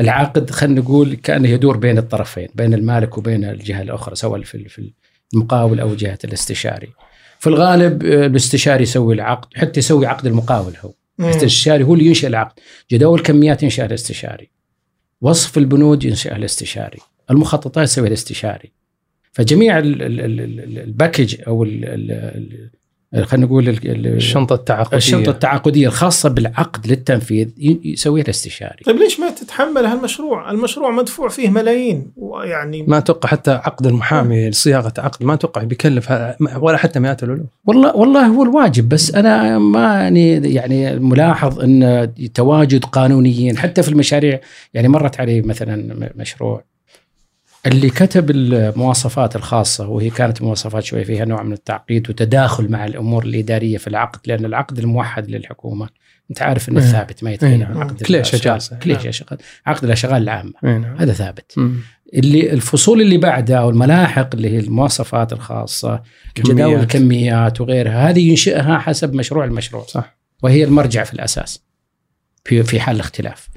العقد 0.00 0.50
خلينا 0.50 0.80
نقول 0.80 1.14
كأنه 1.14 1.48
يدور 1.48 1.76
بين 1.76 1.98
الطرفين 1.98 2.48
بين 2.54 2.74
المالك 2.74 3.18
وبين 3.18 3.44
الجهة 3.44 3.82
الأخرى 3.82 4.14
سواء 4.14 4.42
في 4.42 4.68
في 4.68 4.92
المقاول 5.34 5.80
أو 5.80 5.94
جهة 5.94 6.18
الاستشاري. 6.24 6.88
في 7.38 7.46
الغالب 7.46 8.04
آه، 8.04 8.26
الاستشاري 8.26 8.82
يسوي 8.82 9.14
العقد 9.14 9.48
حتى 9.54 9.80
يسوي 9.80 10.06
عقد 10.06 10.26
المقاول 10.26 10.72
هو 10.84 10.92
مم. 11.18 11.28
الاستشاري 11.28 11.84
هو 11.84 11.94
اللي 11.94 12.06
ينشئ 12.06 12.26
العقد 12.26 12.60
جداول 12.92 13.20
كميات 13.20 13.62
ينشئها 13.62 13.86
الاستشاري 13.86 14.50
وصف 15.20 15.58
البنود 15.58 16.04
ينشئها 16.04 16.36
الاستشاري 16.36 16.98
المخططات 17.30 17.84
يسويها 17.84 18.08
الاستشاري. 18.08 18.70
فجميع 19.32 19.78
ال- 19.78 20.02
ال- 20.02 20.20
ال- 20.20 20.40
ال- 20.40 20.78
ال 20.78 20.85
package 20.85 21.36
أو 21.46 21.64
ال- 21.64 21.84
ال- 21.84 22.10
ال- 23.14 23.26
خلينا 23.26 23.46
نقول 23.46 23.68
ال- 23.68 23.90
ال- 23.90 24.06
الشنطة 24.06 24.54
التعاقدية. 24.54 24.96
الشنطة 24.96 25.30
التعاقدية 25.30 25.86
الخاصة 25.86 26.28
بالعقد 26.28 26.86
للتنفيذ 26.86 27.48
ي- 27.58 27.80
يسويها 27.84 28.24
الاستشاري. 28.24 28.84
طيب 28.84 28.96
ليش 28.96 29.20
ما 29.20 29.30
تتحمل 29.30 29.84
هالمشروع؟ 29.86 30.50
المشروع 30.50 30.90
مدفوع 30.90 31.28
فيه 31.28 31.48
ملايين 31.48 32.12
ويعني 32.16 32.82
ما 32.82 32.98
أتوقع 32.98 33.28
حتى 33.28 33.50
عقد 33.50 33.86
المحامي 33.86 34.52
صياغة 34.52 34.92
عقد 34.98 35.24
ما 35.24 35.34
أتوقع 35.34 35.62
بيكلف 35.62 36.12
ولا 36.60 36.76
حتى 36.76 37.00
مئات 37.00 37.22
الألوف. 37.22 37.46
والله 37.66 37.96
والله 37.96 38.26
هو 38.26 38.42
الواجب 38.42 38.88
بس 38.88 39.14
أنا 39.14 39.58
ماني 39.58 40.54
يعني 40.54 40.98
ملاحظ 40.98 41.60
إن 41.60 42.10
تواجد 42.34 42.84
قانونيين 42.84 43.58
حتى 43.58 43.82
في 43.82 43.88
المشاريع 43.88 44.40
يعني 44.74 44.88
مرت 44.88 45.20
علي 45.20 45.40
مثلا 45.42 45.76
م- 45.76 46.20
مشروع 46.20 46.64
اللي 47.66 47.90
كتب 47.90 48.30
المواصفات 48.30 49.36
الخاصة 49.36 49.88
وهي 49.88 50.10
كانت 50.10 50.42
مواصفات 50.42 50.84
شوي 50.84 51.04
فيها 51.04 51.24
نوع 51.24 51.42
من 51.42 51.52
التعقيد 51.52 52.10
وتداخل 52.10 52.70
مع 52.70 52.84
الأمور 52.84 53.24
الإدارية 53.24 53.78
في 53.78 53.86
العقد 53.86 54.20
لأن 54.26 54.44
العقد 54.44 54.78
الموحد 54.78 55.30
للحكومة 55.30 55.88
أنت 56.30 56.42
عارف 56.42 56.68
إنه 56.68 56.80
إيه. 56.80 56.86
ثابت 56.86 57.24
ما 57.24 57.30
يتغير 57.30 57.60
إيه. 57.60 57.66
عن 57.66 57.76
عقد 57.76 58.02
كل 58.02 58.14
الأشغال. 58.14 58.56
أشغال. 58.56 59.38
عقد 59.66 59.84
الأشغال 59.84 60.22
العامة 60.22 60.52
إيه 60.64 60.78
نعم. 60.78 60.96
هذا 60.96 61.12
ثابت 61.12 61.52
مم. 61.56 61.76
اللي 62.14 62.52
الفصول 62.52 63.00
اللي 63.00 63.18
بعدها 63.18 63.56
أو 63.56 63.70
الملاحق 63.70 64.34
اللي 64.34 64.50
هي 64.50 64.58
المواصفات 64.58 65.32
الخاصة 65.32 66.02
جداول 66.38 66.56
كميات. 66.56 66.82
الكميات 66.82 67.60
وغيرها 67.60 68.10
هذه 68.10 68.30
ينشئها 68.30 68.78
حسب 68.78 69.14
مشروع 69.14 69.44
المشروع 69.44 69.84
صح 69.84 70.16
وهي 70.42 70.64
المرجع 70.64 71.04
في 71.04 71.14
الأساس 71.14 71.62
في 72.44 72.62
في 72.62 72.80
حال 72.80 72.94
الاختلاف 72.94 73.48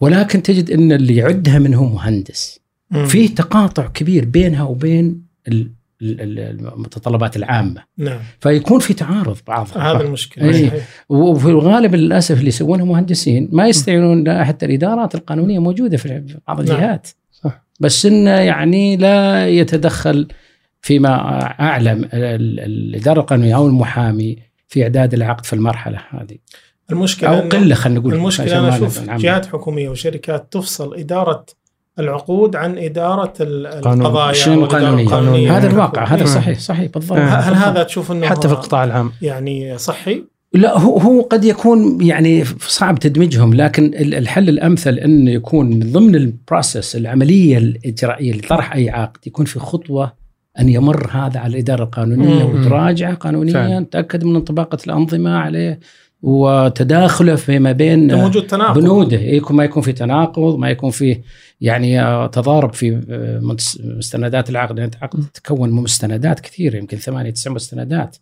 ولكن 0.00 0.42
تجد 0.42 0.70
إن 0.70 0.92
اللي 0.92 1.16
يعدها 1.16 1.58
منهم 1.58 1.94
مهندس. 1.94 2.60
فيه 3.06 3.34
تقاطع 3.34 3.86
كبير 3.86 4.24
بينها 4.24 4.62
وبين 4.62 5.22
ال- 5.48 5.70
ال- 6.02 6.20
ال- 6.20 6.38
المتطلبات 6.74 7.36
العامة 7.36 7.84
نعم 7.96 8.18
فيكون 8.40 8.78
في 8.80 8.94
تعارض 8.94 9.36
بعضها 9.46 9.78
هذا 9.92 10.00
المشكلة 10.02 10.44
إيه. 10.44 10.68
صحيح. 10.68 10.88
وفي 11.08 11.46
الغالب 11.46 11.94
للأسف 11.94 12.38
اللي 12.38 12.48
يسوونها 12.48 12.84
مهندسين 12.84 13.48
ما 13.52 13.68
يستعينون 13.68 14.24
لا 14.24 14.44
حتى 14.44 14.66
الإدارات 14.66 15.14
القانونية 15.14 15.58
موجودة 15.58 15.96
في 15.96 16.08
بعض 16.48 16.60
نعم. 16.60 16.76
الجهات 16.76 17.08
صح. 17.32 17.64
بس 17.80 18.06
انه 18.06 18.30
يعني 18.30 18.96
لا 18.96 19.48
يتدخل 19.48 20.28
فيما 20.80 21.40
أعلم 21.60 22.04
ال- 22.04 22.08
ال- 22.14 22.60
الإدارة 22.60 23.20
القانونية 23.20 23.56
أو 23.56 23.66
المحامي 23.66 24.38
في 24.68 24.82
إعداد 24.82 25.14
العقد 25.14 25.46
في 25.46 25.52
المرحلة 25.52 25.98
هذه 26.10 26.36
المشكلة 26.90 27.30
أو 27.30 27.48
قلة 27.48 27.74
خلينا 27.74 28.00
نقول 28.00 28.14
المشكلة 28.14 28.58
أنا 28.58 28.76
أشوف 28.76 29.02
نعم. 29.02 29.16
جهات 29.18 29.46
حكومية 29.46 29.88
وشركات 29.88 30.52
تفصل 30.52 30.94
إدارة 30.94 31.46
العقود 31.98 32.56
عن 32.56 32.78
إدارة. 32.78 33.32
القضايا 33.40 34.48
والإدارة 34.48 34.54
القانونيه 34.54 35.02
القانونية 35.04 35.56
هذا. 35.58 35.70
الواقع 35.70 36.04
هذا 36.04 36.20
إيه. 36.20 36.26
صحيح 36.26 36.58
صحيح 36.58 36.90
بالضبط. 36.92 37.18
هل 37.18 37.54
هذا 37.54 37.82
تشوف 37.82 38.12
إنه 38.12 38.26
حتى 38.26 38.48
في 38.48 38.54
القطاع 38.54 38.84
العام 38.84 39.12
يعني 39.22 39.78
صحي؟ 39.78 40.24
لا 40.54 40.78
هو 40.78 40.98
هو 40.98 41.20
قد 41.20 41.44
يكون 41.44 42.04
يعني 42.04 42.44
صعب 42.60 42.98
تدمجهم 42.98 43.54
لكن 43.54 43.84
ال- 43.84 44.14
الحل 44.14 44.48
الأمثل 44.48 44.94
انه 44.94 45.30
يكون 45.30 45.66
من 45.70 45.92
ضمن 45.92 46.14
البروسيس 46.14 46.96
العملية 46.96 47.58
الإجرائية 47.58 48.32
لطرح 48.32 48.74
أي 48.74 48.90
عقد 48.90 49.26
يكون 49.26 49.44
في 49.46 49.58
خطوة 49.58 50.12
أن 50.60 50.68
يمر 50.68 51.10
هذا 51.12 51.40
على 51.40 51.52
الإدارة 51.52 51.82
القانونية. 51.84 52.44
وتراجعه 52.44 53.14
قانونيا. 53.14 53.86
تأكد 53.90 54.24
من 54.24 54.36
انطباقة 54.36 54.78
الأنظمة 54.86 55.36
عليه 55.38 55.80
وتداخله 56.22 57.34
فيما 57.36 57.72
بين 57.72 58.14
موجود 58.16 58.46
تناقض. 58.46 58.78
بنوده. 58.78 59.16
يكون 59.20 59.56
ما 59.56 59.64
يكون 59.64 59.82
في 59.82 59.92
تناقض 59.92 60.58
ما 60.58 60.70
يكون 60.70 60.90
في 60.90 61.20
يعني 61.60 62.00
آه، 62.02 62.26
تضارب 62.26 62.72
في 62.72 63.00
آه، 63.10 63.38
مس- 63.42 63.80
مستندات 63.84 64.50
العقد. 64.50 64.80
لأن 64.80 64.90
العقد 64.98 65.24
تتكون 65.34 65.70
من 65.70 65.82
مستندات 65.82 66.40
كثيرة 66.40 66.76
يمكن 66.76 66.96
ثمانية 66.96 67.30
تسع 67.30 67.50
مستندات. 67.50 68.16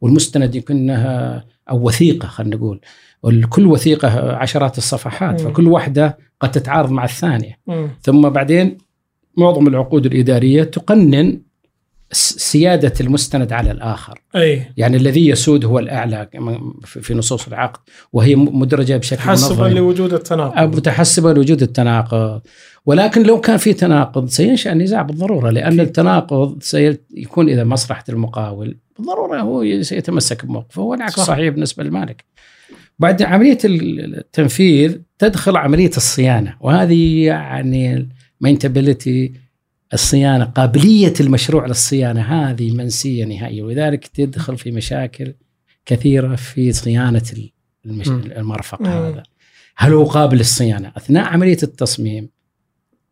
والمستند 0.00 0.54
يكون 0.54 0.76
انها 0.76 1.44
أو 1.70 1.86
وثيقة 1.86 2.26
خلينا 2.28 2.56
نقول. 2.56 2.80
كل 3.48 3.66
وثيقة 3.66 4.32
عشرات 4.36 4.78
الصفحات 4.78 5.42
مم. 5.42 5.50
فكل 5.50 5.66
واحدة 5.68 6.18
قد 6.40 6.50
تتعارض 6.50 6.90
مع 6.90 7.04
الثانية. 7.04 7.58
مم. 7.66 7.88
ثم 8.02 8.28
بعدين 8.28 8.78
معظم 9.36 9.66
العقود 9.68 10.06
الإدارية 10.06 10.62
تقنن 10.62 11.40
س- 12.12 12.34
سيادة 12.50 12.92
المستند 13.00 13.52
على 13.52 13.70
الآخر 13.70 14.20
أي 14.36 14.62
يعني 14.76 14.96
الذي 14.96 15.28
يسود 15.28 15.64
هو 15.64 15.78
الأعلى 15.78 16.28
كما 16.32 16.60
في 16.84 17.00
في 17.02 17.14
نصوص 17.14 17.46
العقد 17.46 17.80
وهي 18.12 18.36
م- 18.36 18.58
مدرجة 18.60 18.96
بشكل 18.96 19.20
حسبا 19.20 19.54
منظم 19.64 19.76
لوجود 19.76 20.12
التناقض 20.14 20.58
أو 20.58 20.66
متحسبا 20.66 21.28
لوجود 21.28 21.62
التناقض 21.62 22.40
ولكن 22.86 23.22
لو 23.22 23.40
كان 23.40 23.56
في 23.56 23.72
تناقض 23.72 24.28
سينشأ 24.28 24.72
النزاع 24.72 25.02
بالضرورة 25.02 25.50
لأن 25.50 25.66
أكيد. 25.66 25.80
التناقض 25.80 26.62
سيكون 26.62 27.48
إذا 27.48 27.64
مصلحة 27.64 28.04
المقاول 28.08 28.76
بالضرورة 28.98 29.40
هو 29.40 29.82
سيتمسك 29.82 30.46
بموقفه 30.46 30.82
والعكس 30.82 31.16
صح. 31.16 31.24
صحيح 31.24 31.48
بالنسبة 31.48 31.84
للمالك. 31.84 32.24
بعد 32.98 33.22
عملية 33.22 33.58
التنفيذ 33.64 34.96
تدخل 35.18 35.56
عملية 35.56 35.90
الصيانة 35.96 36.56
وهذه 36.60 37.24
يعني 37.24 38.08
مينتابيلتي 38.40 39.32
الصيانة 39.92 40.44
قابلية 40.44 41.14
المشروع 41.20 41.66
للصيانة 41.66 42.20
هذه 42.20 42.70
منسية 42.70 43.24
نهائيا 43.24 43.64
ولذلك 43.64 44.06
تدخل 44.06 44.58
في 44.58 44.70
مشاكل 44.70 45.34
كثيرة 45.86 46.36
في 46.36 46.72
صيانة 46.72 47.22
المش... 47.86 48.08
مم. 48.08 48.20
المرفق 48.20 48.80
مم. 48.80 48.86
هذا. 48.86 49.22
هل 49.76 49.92
هو 49.92 50.04
قابل 50.04 50.36
للصيانة؟ 50.36 50.92
أثناء 50.96 51.24
عملية 51.24 51.58
التصميم 51.62 52.28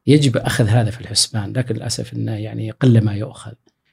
يجب 0.06 0.36
أخذ 0.36 0.66
هذا 0.66 0.90
في 0.90 1.00
الحسبان 1.00 1.52
لكن 1.52 1.74
للأسف 1.74 2.12
إنه 2.12 2.32
يعني 2.32 2.70
قل 2.70 3.04
ما 3.04 3.14
يؤخذ 3.14 3.52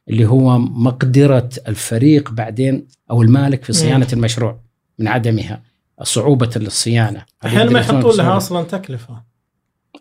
اللي 0.10 0.26
هو 0.26 0.58
مقدرة 0.60 1.50
الفريق 1.68 2.32
بعدين 2.32 2.88
أو 3.12 3.22
المالك 3.22 3.64
في 3.64 3.74
صيانة 3.74 4.08
المشروع 4.14 4.60
من 5.00 5.08
عدمها 5.08 5.64
صعوبة 6.04 6.50
الصيانه 6.56 7.26
أحيانا 7.46 7.72
ما 7.72 7.80
يحطون 7.80 8.18
لها. 8.18 8.38
أصلا 8.38 8.64
تكلفة 8.64 9.24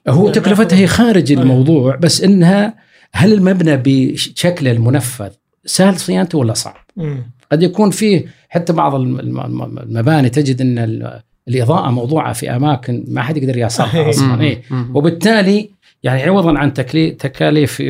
هو 0.08 0.30
تكلفتها 0.30 0.76
هي 0.78 0.86
خارج. 0.86 1.32
الموضوع 1.32 1.96
بس 1.96 2.22
إنها 2.22 2.74
هل 3.12 3.32
المبنى 3.32 3.76
بشكله 3.84 4.72
المنفذ 4.72 5.28
سهل 5.66 5.96
صيانته 5.96 6.38
ولا 6.38 6.54
صعب؟ 6.54 6.84
مم. 6.96 7.22
قد 7.52 7.62
يكون 7.62 7.90
فيه 7.90 8.24
حتى 8.48 8.72
بعض 8.72 8.94
الم- 8.94 9.20
الم- 9.20 9.78
المباني 9.78 10.28
تجد 10.30 10.60
إن 10.60 10.78
ال- 10.78 11.20
الإضاءة 11.48 11.90
موضوعة 11.90 12.32
في 12.32 12.50
أماكن 12.56 13.04
ما 13.08 13.22
حد 13.22 13.36
يقدر 13.36 13.58
يصلها 13.58 14.10
أصلا 14.10 14.40
إيه؟ 14.40 14.62
وبالتالي 14.94 15.70
يعني 16.02 16.22
عوضا 16.22 16.58
عن 16.58 16.72
تكاليف 17.18 17.82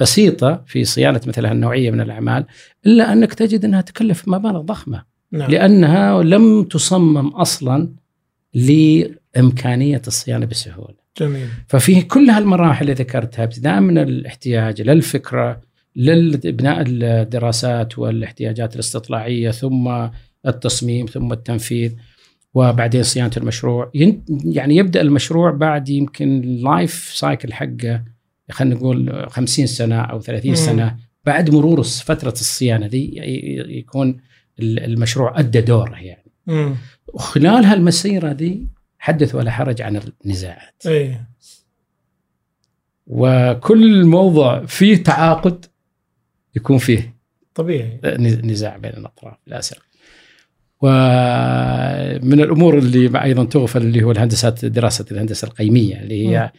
بسيطة 0.00 0.62
في 0.66 0.84
صيانة 0.84 1.20
مثل 1.26 1.46
هالنوعية 1.46 1.90
من 1.90 2.00
الأعمال 2.00 2.44
إلا 2.86 3.12
أنك 3.12 3.34
تجد 3.34 3.64
إنها 3.64 3.80
تكلف 3.80 4.28
مبالغ 4.28 4.60
ضخمة 4.60 5.02
نعم 5.32 5.50
لأنها 5.50 6.22
لم 6.22 6.62
تصمم 6.64 7.28
أصلا 7.28 7.88
لإمكانية 8.54 10.02
الصيانة 10.06 10.46
بسهولة. 10.46 11.03
جميل 11.20 11.48
ففي 11.68 12.02
كل 12.02 12.30
هالمراحل 12.30 12.82
اللي 12.82 12.92
ذكرتها 12.94 13.42
ابتداء 13.44 13.80
من 13.80 13.98
الاحتياج 13.98 14.82
للفكرة 14.82 15.60
لبناء 15.96 16.84
الدراسات 16.88 17.98
والاحتياجات 17.98 18.74
الاستطلاعية 18.74 19.50
ثم 19.50 20.08
التصميم 20.46 21.06
ثم 21.06 21.32
التنفيذ 21.32 21.92
وبعدين 22.54 23.02
صيانة 23.02 23.30
المشروع 23.36 23.90
يعني 24.44 24.76
يبدأ 24.76 25.00
المشروع 25.00 25.50
بعد 25.50 25.88
يمكن 25.88 26.40
ال 26.44 26.57
life 26.57 27.10
cycle 27.14 27.52
حقه 27.52 28.04
خلينا 28.50 28.74
نقول 28.74 29.26
50 29.30 29.66
سنة 29.66 30.00
أو 30.00 30.20
30 30.20 30.48
مم. 30.50 30.54
سنة 30.56 30.96
بعد 31.26 31.50
مرور 31.50 31.82
فترة 31.82 32.30
الصيانة 32.32 32.86
دي 32.86 33.14
يكون 33.78 34.16
ال- 34.60 34.84
المشروع 34.84 35.38
أدى 35.40 35.60
دوره 35.60 35.96
يعني 35.96 36.24
مم. 36.46 36.74
وخلال 37.14 37.64
هالمسيرة 37.64 38.32
دي 38.32 38.66
حدث 39.04 39.34
ولا 39.34 39.50
حرج 39.50 39.82
عن 39.82 40.00
النزاعات. 40.24 40.86
إيه. 40.86 41.28
وكل 43.06 44.04
موضوع 44.04 44.66
فيه 44.66 45.02
تعاقد 45.02 45.66
يكون 46.56 46.78
فيه 46.78 47.16
طبيعي. 47.54 48.00
نزاع 48.44 48.76
بين 48.76 48.90
الأطراف 48.90 49.36
للاسف. 49.46 49.78
ومن 50.80 52.40
الأمور 52.40 52.78
اللي 52.78 53.22
أيضا 53.22 53.44
تغفل 53.44 53.82
اللي 53.82 54.02
هو 54.02 54.10
الهندسات 54.10 54.64
دراسة 54.64 55.04
الهندسة 55.10 55.48
القيمية 55.48 56.00
اللي 56.00 56.28
هي 56.28 56.38
آه، 56.38 56.52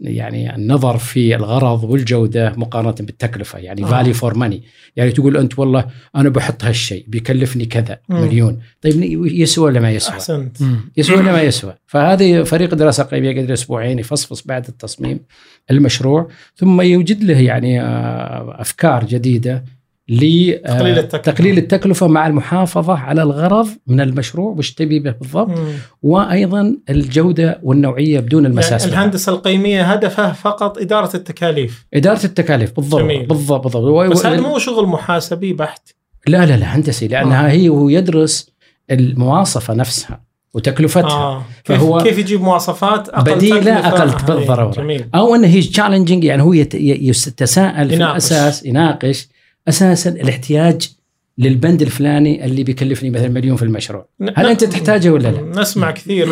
يعني 0.00 0.54
النظر 0.54 0.98
في 0.98 1.34
الغرض 1.34 1.84
والجودة 1.84 2.52
مقارنة 2.56 2.94
بالتكلفة 3.00 3.58
يعني 3.58 3.84
آه. 3.84 3.86
فالي 3.86 4.12
فور 4.12 4.34
ماني 4.38 4.62
يعني 4.96 5.10
تقول 5.10 5.36
أنت 5.36 5.58
والله 5.58 5.86
أنا 6.16 6.28
بحط 6.28 6.64
هالشيء 6.64 7.04
بيكلفني 7.08 7.66
كذا 7.66 7.98
مم. 8.08 8.20
مليون 8.20 8.60
طيب 8.82 9.24
يسوى 9.26 9.64
ولا 9.64 9.80
ما 9.80 9.90
يسوى؟ 9.90 10.14
أحسنت 10.14 10.56
يسوى 10.96 11.16
ولا 11.16 11.32
ما 11.32 11.42
يسوى 11.42 11.74
فهذه 11.86 12.42
فريق 12.42 12.74
دراسة 12.74 13.04
قيميه 13.04 13.42
قدر 13.42 13.52
أسبوعين 13.52 13.98
يفصفص 13.98 14.42
بعد 14.46 14.66
التصميم 14.68 15.20
المشروع 15.70 16.28
ثم 16.56 16.80
يوجد 16.80 17.24
له 17.24 17.40
يعني 17.40 17.82
آه، 17.82 18.56
أفكار 18.60 19.04
جديدة. 19.04 19.64
لتقليل 20.08 21.58
التكلفة 21.58 22.06
مع 22.06 22.26
المحافظة 22.26 22.92
على 22.98 23.22
الغرض 23.22 23.68
من 23.86 24.00
المشروع 24.00 24.50
وش 24.58 24.72
تبي 24.74 24.98
به 25.00 25.10
بالضبط 25.10 25.58
مم. 25.58 25.72
وأيضا 26.02 26.76
الجودة 26.90 27.60
والنوعية 27.62 28.20
بدون 28.20 28.46
المساس 28.46 28.82
يعني. 28.84 28.94
الهندسه 28.94 29.32
القيمية 29.32 29.82
هدفها 29.82 30.32
فقط 30.32 30.78
إدارة 30.78 31.16
التكاليف 31.16 31.86
إدارة 31.94 32.24
التكاليف 32.24 32.72
بالضبط 32.76 33.00
جميل. 33.00 33.26
بالضبط 33.26 33.62
بالضبط 33.62 33.82
و- 33.84 34.08
بس 34.08 34.26
هذا 34.26 34.40
مو 34.40 34.58
شغل 34.58 34.86
محاسبي 34.86 35.52
بحت 35.52 35.88
لا 36.26 36.46
لا 36.46 36.56
لا 36.56 36.76
هندسي 36.76 37.08
لأنها 37.08 37.50
هي 37.50 37.68
هو 37.68 37.88
يدرس 37.88 38.50
المواصفة 38.90 39.74
نفسها 39.74 40.20
وتكلفتها 40.54 41.42
كيف 41.64 41.78
فهو 41.78 41.98
كيف 41.98 42.18
يجيب 42.18 42.40
مواصفات 42.42 43.08
أقل 43.08 43.38
تكلفة؟ 43.38 43.88
أقل 43.88 44.08
آه، 44.10 44.36
بالضرورة. 44.36 44.70
جميل 44.70 45.04
أو 45.14 45.34
انه 45.34 45.46
هي 45.46 45.60
تشالنجينج 45.62 46.24
يعني 46.24 46.42
هو 46.42 46.52
يتساءل 46.52 47.88
في. 47.88 47.96
الأساس 47.96 48.64
يناقش 48.66 49.28
أساسا 49.68 50.10
الاحتياج 50.10 50.98
للبند 51.38 51.82
الفلاني 51.82 52.44
اللي 52.44 52.64
بيكلفني 52.64 53.10
مثلا 53.10 53.28
مليون 53.28 53.56
في 53.56 53.62
المشروع. 53.62 54.08
هل 54.36 54.46
أنت 54.46 54.64
تحتاجه 54.64 55.10
ولا 55.10 55.28
لا؟ 55.28 55.60
نسمع 55.60 55.90
كثير. 55.90 56.28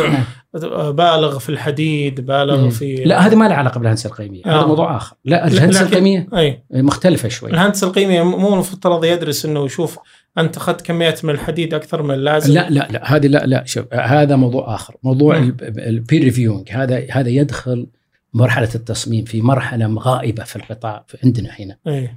بالغ 0.91 1.39
في 1.39 1.49
الحديد 1.49 2.21
بالغ 2.21 2.65
مم. 2.65 2.71
في 2.71 2.95
لا 2.95 3.27
هذه 3.27 3.35
ما 3.35 3.49
لها 3.49 3.57
علاقة 3.57 3.79
بالهندسة 3.79 4.07
القيمية. 4.07 4.43
آه. 4.47 4.49
هذا 4.49 4.67
موضوع 4.67 4.97
آخر. 4.97 5.17
لا 5.25 5.47
الهندسة 5.47 5.83
القيمية 5.83 6.29
أي. 6.35 6.63
مختلفة 6.71 7.29
شوي. 7.29 7.51
الهندسة 7.51 7.87
القيمية 7.87 8.23
مو 8.23 8.55
المفترض 8.55 9.05
يدرس 9.05 9.45
إنه 9.45 9.65
يشوف 9.65 9.99
أنت 10.39 10.57
أخذت 10.57 10.81
كميات 10.81 11.25
من 11.25 11.31
الحديد 11.35 11.75
أكثر 11.75 12.03
من 12.03 12.15
اللازم. 12.15 12.55
لا 12.55 12.71
لا 12.71 12.89
لا 12.91 13.17
هذه 13.17 13.27
لا 13.27 13.47
لا 13.47 13.65
شوف 13.65 13.95
هذا 13.95 14.37
موضوع 14.37 14.75
آخر. 14.75 14.97
موضوع. 15.03 15.37
ال 15.63 15.75
peer 15.75 16.25
reviewing 16.25 16.69
هذا 16.71 17.07
هذا 17.11 17.29
يدخل 17.29 17.87
مرحلة 18.35 18.71
التصميم 18.75 19.25
في 19.25 19.43
مرحلة 19.43 19.95
غائبة 19.99 20.45
في 20.45 20.57
القطاع 20.57 21.05
في 21.09 21.19
عندنا 21.25 21.51
هنا. 21.61 21.77
أي. 21.87 22.11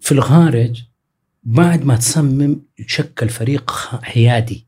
في 0.00 0.12
الخارج 0.12 0.82
بعد 1.44 1.84
ما 1.84 1.96
تصمم 1.96 2.60
يشكل 2.78 3.28
فريق 3.28 3.70
حيادي 4.02 4.66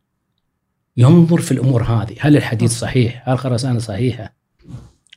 ينظر 0.97 1.41
في 1.41 1.53
الأمور 1.53 1.83
هذه. 1.83 2.15
هل 2.21 2.37
الحديد 2.37 2.69
صحيح؟ 2.69 3.23
هل 3.27 3.33
الخرسانه 3.33 3.79
صحيحة؟ 3.79 4.35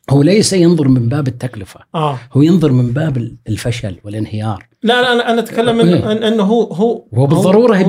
هو 0.10 0.22
ليس 0.22 0.53
ينظر 0.53 0.88
من 0.88 1.10
باب 1.10 1.27
التكلفة. 1.27 1.79
آه. 1.96 2.20
هو 2.34 2.41
ينظر 2.41 2.72
من 2.72 2.91
باب 2.91 3.36
الفشل 3.48 3.96
والانهيار. 4.03 4.67
لا 4.84 5.01
لا 5.01 5.13
أنا 5.13 5.32
أنا 5.34 5.39
أتكلم 5.41 5.79
إيه. 5.79 6.01
إن- 6.01 6.24
إنه 6.24 6.43
هو 6.43 6.63
هو 6.74 7.05
هو 7.13 7.27
بالضروره 7.27 7.75
هو- 7.75 7.79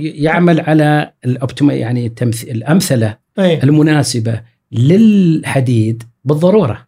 يعمل 0.00 0.60
على 0.60 1.12
يعني 1.70 2.08
الأمثلة 2.44 3.18
اي 3.38 3.62
المناسبة 3.62 4.40
للحديد 4.72 6.02
بالضرورة. 6.24 6.86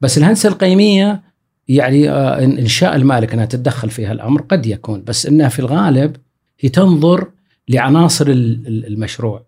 بس 0.00 0.18
الهندسة 0.18 0.48
القيمية 0.48 1.22
يعني 1.70 2.10
آه، 2.10 2.36
إن- 2.38 2.58
إنشاء 2.58 2.96
المالك 2.96 3.32
إنها 3.32 3.44
تتدخل 3.44 3.90
في 3.90 4.06
هالأمر 4.06 4.40
قد 4.42 4.66
يكون 4.66 5.02
بس 5.06 5.26
إنها 5.26 5.48
في 5.48 5.58
الغالب 5.58 6.16
هي 6.60 6.68
تنظر 6.68 7.30
لعناصر 7.68 8.26
ال- 8.26 8.66
ال- 8.66 8.86
المشروع 8.86 9.46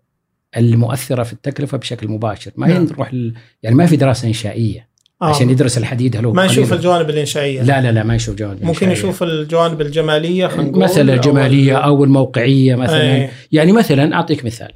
المؤثرة 0.57 1.23
في 1.23 1.33
التكلفة 1.33 1.77
بشكل 1.77 2.07
مباشر 2.07 2.51
ما 2.57 2.67
نعم. 2.67 2.83
يروح 2.85 3.13
ل- 3.13 3.33
يعني 3.63 3.75
ما 3.75 3.85
في 3.85 3.95
دراسة 3.95 4.27
إنشائية 4.27 4.87
آه. 5.21 5.25
عشان 5.25 5.49
يدرس 5.49 5.77
الحديد 5.77 6.17
هل 6.17 6.25
هو 6.25 6.33
ما 6.33 6.45
يشوف 6.45 6.73
الجوانب 6.73 7.09
الإنشائية 7.09 7.61
لا 7.61 7.81
لا 7.81 7.91
لا 7.91 8.03
ما 8.03 8.15
يشوف 8.15 8.35
جوانب 8.35 8.53
ممكن 8.65 8.67
إنشائية. 8.69 8.91
يشوف 8.91 9.23
الجوانب 9.23 9.81
الجمالية 9.81 10.49
مثلا 10.57 11.13
الجمالية 11.13 11.77
ال- 11.77 11.83
أو 11.83 12.03
الموقعية 12.03 12.75
مثلا 12.75 13.01
إيه. 13.15 13.29
يعني 13.51 13.71
مثلا 13.71 14.15
أعطيك 14.15 14.45
مثال 14.45 14.71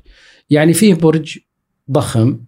يعني 0.50 0.74
في 0.74 0.94
برج 0.94 1.38
ضخم 1.92 2.40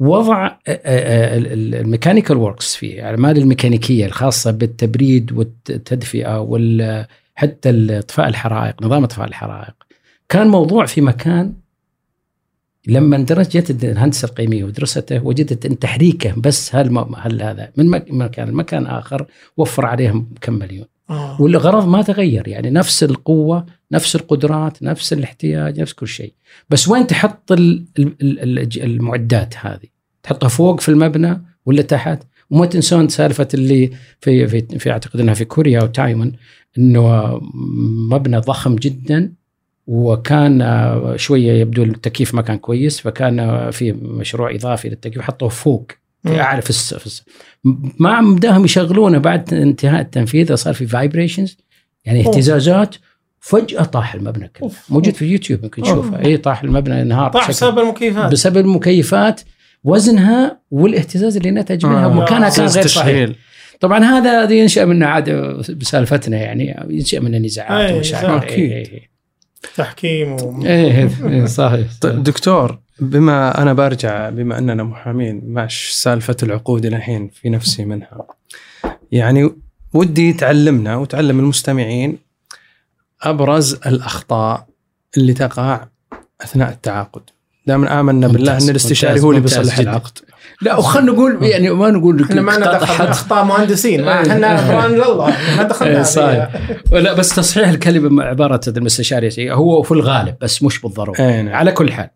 وضع 0.00 0.46
آه، 0.46 0.58
آه، 0.66 1.38
ال- 1.38 1.74
ال 1.74 1.80
mechanical 1.80 2.36
works 2.36 2.76
فيه. 2.76 2.94
الاعمال 3.00 3.38
الميكانيكية 3.38 4.06
الخاصة 4.06 4.50
بالتبريد 4.50 5.32
والتدفئة 5.32 6.40
وال 6.40 7.06
حتى 7.34 7.98
اطفاء 7.98 8.28
الحرائق 8.28 8.82
نظام 8.82 9.04
اطفاء 9.04 9.28
الحرائق. 9.28 9.74
كان 10.28 10.46
موضوع 10.48 10.86
في 10.86 11.00
مكان 11.00 11.52
لما 12.86 13.16
درست 13.18 13.84
الهندسة 13.84 14.26
القيمية 14.28 14.64
ودرسته 14.64 15.26
وجدت 15.26 15.66
إن 15.66 15.78
تحريكه 15.78 16.34
بس 16.36 16.74
هل, 16.74 16.98
هل 17.16 17.42
هذا 17.42 17.70
من 17.76 17.86
مك- 17.86 18.10
مكان 18.10 18.48
لمكان 18.48 18.86
آخر 18.86 19.26
وفر 19.56 19.86
عليهم 19.86 20.30
كم 20.40 20.52
مليون. 20.52 20.86
آه. 21.10 21.42
والغرض 21.42 21.88
ما 21.88 22.02
تغير 22.02 22.48
يعني 22.48 22.70
نفس 22.70 23.04
القوة 23.04 23.66
نفس 23.92 24.16
القدرات 24.16 24.82
نفس 24.82 25.12
الاحتياج 25.12 25.80
نفس 25.80 25.92
كل 25.92 26.08
شيء 26.08 26.32
بس 26.70 26.88
وين 26.88 27.06
تحط 27.06 27.52
ال- 27.52 27.84
ال- 27.98 28.16
ال- 28.22 28.58
ال- 28.58 28.82
المعدات 28.82 29.54
هذه 29.60 29.86
تحطها 30.22 30.48
فوق 30.48 30.80
في 30.80 30.88
المبنى 30.88 31.42
ولا 31.66 31.82
تحت 31.82 32.22
وما 32.50 32.66
تنسون 32.66 33.08
سالفة 33.08 33.48
اللي 33.54 33.90
في 34.20 34.46
في, 34.48 34.78
في 34.78 34.90
أعتقد 34.90 35.20
إنها 35.20 35.34
في 35.34 35.44
كوريا 35.44 35.80
أو 35.80 35.86
تايوان 35.86 36.32
إنه 36.78 37.40
مبنى 38.10 38.38
ضخم 38.38 38.76
جدا 38.76 39.32
وكان 39.86 40.62
شوية 41.16 41.52
يبدو 41.52 41.82
التكييف 41.82 42.34
ما 42.34 42.42
كان 42.42 42.58
كويس 42.58 43.00
فكان 43.00 43.70
في 43.70 43.92
مشروع 43.92 44.54
إضافي 44.54 44.88
للتكييف 44.88 45.22
حطوه 45.24 45.48
فوق. 45.48 45.92
اعلى 46.26 46.62
في, 46.62 46.70
الس... 46.70 46.94
في 46.94 47.06
الس... 47.06 47.24
ما 47.98 48.20
بداهم 48.20 48.64
يشغلونه 48.64 49.18
بعد 49.18 49.54
انتهاء 49.54 50.00
التنفيذ 50.00 50.54
صار 50.54 50.74
في 50.74 50.86
vibrations 50.86 51.58
يعني. 52.04 52.20
اهتزازات 52.20 52.96
فجأة 53.40 53.82
طاح 53.82 54.14
المبنى 54.14 54.48
كله. 54.48 54.70
موجود 54.88 55.14
في 55.14 55.22
اليوتيوب 55.22 55.62
ممكن. 55.62 55.82
تشوفه 55.82 56.24
اي 56.24 56.36
طاح 56.36 56.62
المبنى 56.62 57.02
انهار 57.02 57.30
طاح 57.30 57.48
بسبب 57.48 57.78
المكيفات 57.78 58.32
بسبب 58.32 58.56
المكيفات 58.56 59.40
وزنها 59.84 60.60
والاهتزاز 60.70 61.36
اللي 61.36 61.50
نتج 61.50 61.86
منها 61.86 62.04
آه. 62.04 62.08
ومكانها 62.08 62.48
كان 62.48 62.66
غير 62.66 62.68
صحيح 62.68 62.84
تشغيل 62.84 63.36
طبعا 63.80 64.04
هذا 64.04 64.50
ينشأ 64.50 64.84
منه 64.84 65.06
عاد 65.06 65.30
بسالفتنا 65.70 66.36
يعني 66.36 66.86
ينشأ 66.90 67.18
منه 67.18 67.38
نزاعات 67.38 67.90
أي، 67.90 67.96
ومشاكل. 67.96 68.46
إيه، 68.48 68.86
إيه، 68.86 69.10
تحكيم 69.76 70.32
و... 70.32 70.62
إيه، 70.66 71.10
إيه، 71.24 71.44
صحيح 71.44 71.86
طيب 72.00 72.22
دكتور 72.22 72.78
بما 73.00 73.62
أنا 73.62 73.72
برجع 73.72 74.30
بما 74.30 74.58
أننا 74.58 74.82
محامين 74.84 75.42
ماش 75.46 75.90
سالفة 75.90 76.36
العقود 76.42 76.86
الحين 76.86 77.28
في 77.28 77.48
نفسي 77.48 77.84
منها. 77.84 78.26
يعني 79.12 79.50
ودي 79.94 80.32
تعلمنا 80.32 80.96
وتعلم 80.96 81.38
المستمعين 81.38 82.18
أبرز 83.22 83.74
الأخطاء 83.74 84.66
اللي 85.16 85.32
تقع 85.34 85.86
أثناء 86.40 86.70
التعاقد. 86.72 87.22
دائما 87.70 88.00
آمنا 88.00 88.28
بالله 88.28 88.58
إن 88.58 88.68
الاستشاري 88.68 89.20
هو 89.20 89.30
اللي 89.30 89.40
بيصلح. 89.40 89.78
العقد 89.78 90.18
لا 90.62 90.76
وخلنا 90.76 91.12
نقول 91.12 91.38
يعني 91.42 91.70
ما 91.70 91.90
نقول 91.90 92.22
إحنا 92.22 92.42
ما 92.42 92.52
لنا 92.52 92.66
قطع 92.66 92.78
دخل 92.78 92.94
حد. 92.94 93.06
أخطاء 93.06 93.44
مهندسين 93.44 94.08
إيه. 94.08 94.32
إحنا 94.32 94.56
فران 94.66 94.90
لله 94.90 95.36
ما 95.56 95.62
دخلنا 95.62 95.96
إيه،. 95.96 96.02
صحيح. 96.02 96.50
لا 96.92 97.12
بس 97.12 97.34
تصحيح 97.34 97.68
الكلمة 97.68 98.08
مع 98.08 98.24
عبارة 98.24 98.60
المستشار 98.68 99.24
يسي 99.24 99.52
هو 99.52 99.82
في 99.82 99.92
الغالب 99.92 100.36
بس 100.40 100.62
مش 100.62 100.80
بالضرورة 100.80 101.20
نعم. 101.20 101.48
على 101.48 101.72
كل 101.72 101.92
حال 101.92 102.08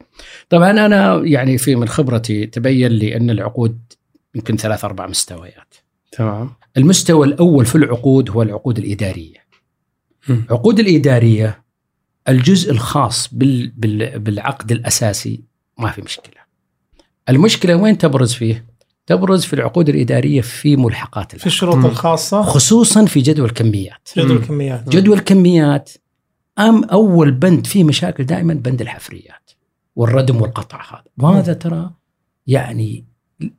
طبعا 0.48 0.70
أنا 0.70 1.22
يعني 1.24 1.58
في 1.58 1.76
من 1.76 1.88
خبرتي 1.88 2.46
تبين 2.46 2.92
لي 2.92 3.16
أن 3.16 3.30
العقود 3.30 3.78
يمكن 4.34 4.56
ثلاث 4.56 4.84
أربع 4.84 5.06
مستويات 5.06 5.74
تمام 6.12 6.50
المستوى 6.76 7.26
الأول 7.26 7.66
في 7.66 7.74
العقود 7.74 8.30
هو 8.30 8.42
العقود 8.42 8.78
الإدارية 8.78 9.44
مم. 10.28 10.44
العقود 10.48 10.80
الإدارية 10.80 11.63
الجزء 12.28 12.72
الخاص 12.72 13.34
بال 13.34 13.68
بال 13.76 14.18
بالعقد 14.18 14.72
الأساسي 14.72 15.44
ما 15.78 15.90
في 15.90 16.02
مشكلة. 16.02 16.42
المشكلة 17.28 17.76
وين 17.76 17.98
تبرز 17.98 18.32
فيه؟ 18.32 18.64
تبرز 19.06 19.44
في 19.44 19.52
العقود 19.52 19.88
الإدارية 19.88 20.40
في 20.40 20.76
ملحقات 20.76 21.28
في 21.28 21.34
العقد. 21.34 21.46
الشروط 21.46 21.76
مم. 21.76 21.86
الخاصة. 21.86 22.42
خصوصا 22.42 23.04
في 23.04 23.20
جدول 23.20 23.48
الكميات. 23.48 24.08
جدول. 24.16 24.36
الكميات 24.36 24.88
جدول 24.88 25.18
الكميات 25.18 25.90
أم 26.58 26.84
أول 26.84 27.30
بند 27.30 27.66
فيه 27.66 27.84
مشاكل؟ 27.84 28.24
دائما 28.24 28.54
بند 28.54 28.80
الحفريات 28.80 29.50
والردم 29.96 30.40
والقطع 30.40 30.82
هذا. 30.90 31.04
وهذا 31.18 31.52
ترى 31.52 31.90
يعني 32.46 33.04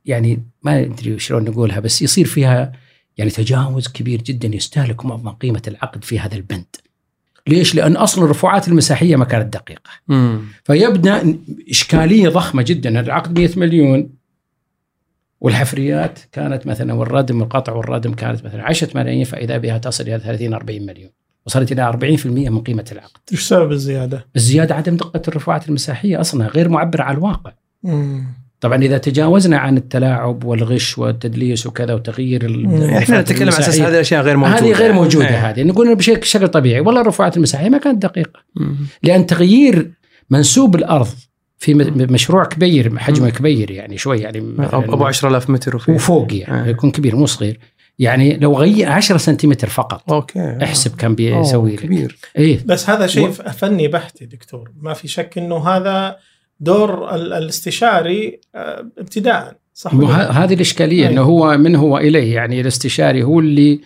يعني 0.04 0.46
ما 0.62 0.80
أدري 0.80 1.18
شلون 1.18 1.44
نقولها 1.44 1.80
بس 1.80 2.02
يصير 2.02 2.26
فيها 2.26 2.72
يعني 3.16 3.30
تجاوز 3.30 3.88
كبير 3.88 4.22
جدا 4.22 4.56
يستهلك 4.56 5.04
معظم 5.04 5.28
قيمة 5.28 5.62
العقد 5.68 6.04
في 6.04 6.18
هذا 6.18 6.34
البند. 6.34 6.76
ليش؟ 7.48 7.74
لأن 7.74 7.96
أصلا 7.96 8.24
الرفوعات 8.24 8.68
المساحية 8.68 9.16
ما 9.16 9.24
كانت 9.24 9.54
دقيقة. 9.54 9.90
مم. 10.08 10.40
فيبدا 10.64 11.38
إشكالية 11.70 12.28
ضخمة 12.28 12.62
جدا 12.62 13.00
العقد 13.00 13.38
100 13.38 13.50
مليون 13.56 14.10
والحفريات 15.40 16.18
كانت 16.32 16.66
مثلا 16.66 16.94
والردم 16.94 17.40
والقطع 17.40 17.72
والردم 17.72 18.14
كانت 18.14 18.44
مثلا 18.44 18.62
10 18.62 18.88
ملايين 18.94 19.24
فإذا 19.24 19.56
بها 19.58 19.78
تصل 19.78 20.04
إلى 20.04 20.18
30 20.18 20.54
40 20.54 20.86
مليون 20.86 21.10
وصلت 21.46 21.72
إلى 21.72 21.92
40% 21.92 22.26
من 22.26 22.60
قيمة 22.60 22.84
العقد. 22.92 23.20
إيش 23.32 23.42
سبب 23.42 23.72
الزيادة؟ 23.72 24.26
الزيادة 24.36 24.74
عدم 24.74 24.96
دقة 24.96 25.22
الرفوعات 25.28 25.68
المساحية 25.68 26.20
أصلا 26.20 26.46
غير 26.46 26.68
معبره 26.68 27.02
عن 27.02 27.14
الواقع. 27.14 27.52
مم. 27.82 28.26
طبعا 28.60 28.82
إذا 28.82 28.98
تجاوزنا 28.98 29.58
عن 29.58 29.76
التلاعب 29.76 30.44
والغش 30.44 30.98
والتدليس 30.98 31.66
وكذا 31.66 31.94
وتغيير 31.94 32.44
إحنا 32.98 33.20
نتكلم 33.20 33.48
على 33.48 33.58
أساس. 33.58 33.80
هذه 33.80 33.88
الاشياء 33.88 34.22
غير 34.22 34.36
موجودة 34.36 34.58
هذه 34.58 34.72
غير 34.72 34.92
موجودة 34.92 35.28
إيه. 35.28 35.50
هذه 35.50 35.62
نقول 35.62 35.94
بشكل 35.94 36.48
طبيعي 36.48 36.80
والله 36.80 37.00
الرفوعات 37.00 37.36
المساحية 37.36 37.68
ما 37.68 37.78
كانت 37.78 38.02
دقيقة 38.02 38.40
مم. 38.56 38.76
لأن 39.02 39.26
تغيير 39.26 39.90
منسوب 40.30 40.74
الأرض 40.76 41.08
في 41.58 41.74
م- 41.74 42.12
مشروع 42.12 42.44
كبير 42.44 42.98
حجمه. 42.98 43.30
كبير 43.30 43.70
يعني 43.70 43.98
شوي 43.98 44.18
يعني 44.20 44.40
مثلاً 44.40 44.78
أبو 44.78 45.04
10000 45.04 45.50
متر 45.50 45.76
وفي 45.76 45.92
وفوق 45.92 46.26
يعني 46.34 46.68
آه. 46.68 46.70
يكون 46.70 46.90
كبير 46.90 47.16
مو 47.16 47.26
صغير 47.26 47.58
يعني 47.98 48.36
لو 48.36 48.58
غير 48.58 48.88
10 48.92 49.16
سنتيمتر 49.16 49.68
فقط 49.68 50.12
أوكي 50.12 50.58
احسب 50.62 50.96
كم 50.96 51.14
بيسوي 51.14 51.72
لك 51.72 51.80
كبير 51.80 52.16
إيه 52.38 52.60
بس 52.66 52.90
هذا 52.90 53.06
شيء 53.06 53.28
و- 53.28 53.32
فني 53.32 53.88
بحت 53.88 54.20
يا 54.20 54.26
دكتور 54.26 54.70
ما 54.80 54.92
في 54.94 55.08
شك 55.08 55.38
إنه 55.38 55.68
هذا 55.68 56.16
دور 56.60 57.14
ال- 57.14 57.32
الاستشاري 57.32 58.40
آه، 58.54 58.90
ابتداء 58.98 59.56
صح؟ 59.74 59.94
هذه 59.94 60.54
الإشكالية 60.54 61.06
أي. 61.06 61.12
إنه 61.12 61.22
هو 61.22 61.56
من 61.58 61.76
هو 61.76 61.98
إليه 61.98 62.34
يعني 62.34 62.60
الاستشاري 62.60 63.22
هو 63.22 63.40
اللي 63.40 63.80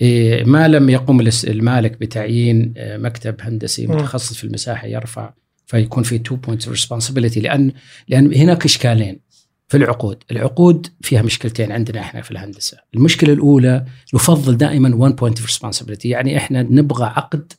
إيه، 0.00 0.44
ما 0.44 0.68
لم 0.68 0.90
يقم 0.90 1.20
الاس- 1.20 1.44
المالك 1.44 2.00
بتعيين 2.00 2.74
آه، 2.76 2.96
مكتب 2.96 3.34
هندسي. 3.40 3.86
متخصص 3.86 4.36
في 4.36 4.44
المساحة 4.44 4.86
يرفع 4.86 5.32
فيكون 5.66 6.02
في 6.02 6.18
two 6.18 6.36
points 6.36 6.68
responsibility 6.68 7.40
لأن 7.40 7.72
لأن 8.08 8.34
هناك 8.34 8.64
إشكالين 8.64 9.20
في 9.68 9.76
العقود، 9.76 10.22
العقود 10.30 10.86
فيها 11.00 11.22
مشكلتين 11.22 11.72
عندنا 11.72 12.00
إحنا 12.00 12.22
في 12.22 12.30
الهندسة، 12.30 12.78
المشكلة 12.94 13.32
الأولى 13.32 13.84
يفضل 14.14 14.56
دائما 14.56 14.94
1 14.96 15.16
point 15.16 15.40
responsibility 15.42 16.08
يعني 16.08 16.36
إحنا 16.36 16.62
نبغى 16.62 17.04
عقد 17.04 17.52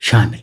شامل. 0.00 0.40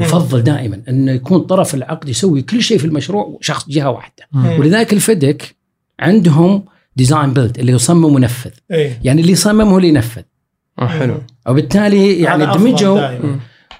مم. 0.00 0.06
يفضل 0.06 0.42
دائما 0.42 0.82
انه 0.88 1.12
يكون 1.12 1.40
طرف 1.40 1.74
العقد 1.74 2.08
يسوي 2.08 2.42
كل 2.42 2.62
شيء 2.62 2.78
في 2.78 2.84
المشروع 2.84 3.38
شخص 3.40 3.68
جهة 3.68 3.90
واحدة. 3.90 4.26
مم. 4.32 4.60
ولذلك 4.60 4.92
ال 4.92 5.03
FIDIC 5.03 5.56
عندهم 6.00 6.64
design 6.96 7.32
build 7.32 7.58
اللي 7.58 7.72
يصمم 7.72 8.04
ونفذ 8.04 8.50
إيه 8.70 9.00
يعني 9.04 9.20
اللي 9.20 9.32
يصمم 9.32 9.60
هو 9.68 9.76
اللي 9.76 9.88
ينفذ 9.88 10.22
آه، 10.78 10.86
حلو 10.86 11.14
مم. 11.14 11.20
وبالتالي 11.48 12.20
يعني 12.20 12.46
دمجوا 12.46 13.18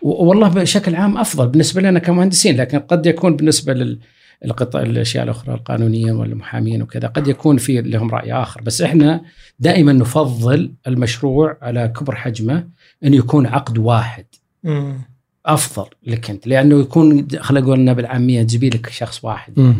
والله 0.02 0.48
بشكل 0.48 0.94
عام 0.94 1.18
أفضل 1.18 1.48
بالنسبة 1.48 1.80
لنا 1.80 1.98
كمهندسين 1.98 2.56
لكن 2.56 2.78
قد 2.78 3.06
يكون 3.06 3.36
بالنسبة 3.36 3.72
لل 3.74 3.98
القطع 4.44 4.80
الاشياء 4.80 5.24
الأخرى 5.24 5.54
القانونيين 5.54 6.10
والمحامين 6.10 6.82
وكذا 6.82 7.08
قد 7.08 7.28
يكون 7.28 7.56
في 7.56 7.80
لهم 7.80 8.10
رأي 8.10 8.32
آخر 8.32 8.62
بس 8.62 8.82
إحنا 8.82 9.22
دائما 9.58 9.92
نفضل 9.92 10.72
المشروع 10.86 11.58
على 11.62 11.88
كبر 11.88 12.14
حجمه 12.14 12.66
انه 13.04 13.16
يكون 13.16 13.46
عقد 13.46 13.78
واحد 13.78 14.24
مم. 14.64 14.98
أفضل 15.46 15.86
لك 16.06 16.30
أنت 16.30 16.46
لأنه 16.46 16.80
يكون 16.80 17.28
خلينا 17.38 17.66
نقول 17.66 17.94
بالعامية 17.94 18.42
تجيب 18.42 18.64
لك 18.64 18.90
شخص 18.90 19.24
واحد 19.24 19.60
مم. 19.60 19.74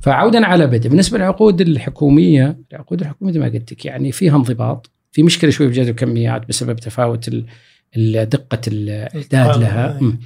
فعودا 0.00 0.46
على 0.46 0.66
بدء 0.66 0.88
بالنسبة 0.88 1.18
للعقود 1.18 1.60
الحكومية 1.60 2.58
العقود 2.72 3.00
الحكومية 3.00 3.38
ما 3.38 3.46
قلت 3.46 3.72
لك 3.72 3.84
يعني 3.84 4.12
فيها 4.12 4.36
انضباط 4.36 4.90
في 5.12 5.22
مشكلة 5.22 5.50
شوي 5.50 5.68
في 5.68 5.74
جذب 5.74 5.88
الكميات 5.88 6.48
بسبب 6.48 6.76
تفاوت 6.76 7.30
دقة 7.96 8.60
الاعداد 8.68 9.60
لها. 9.60 9.98
مم. 10.00 10.20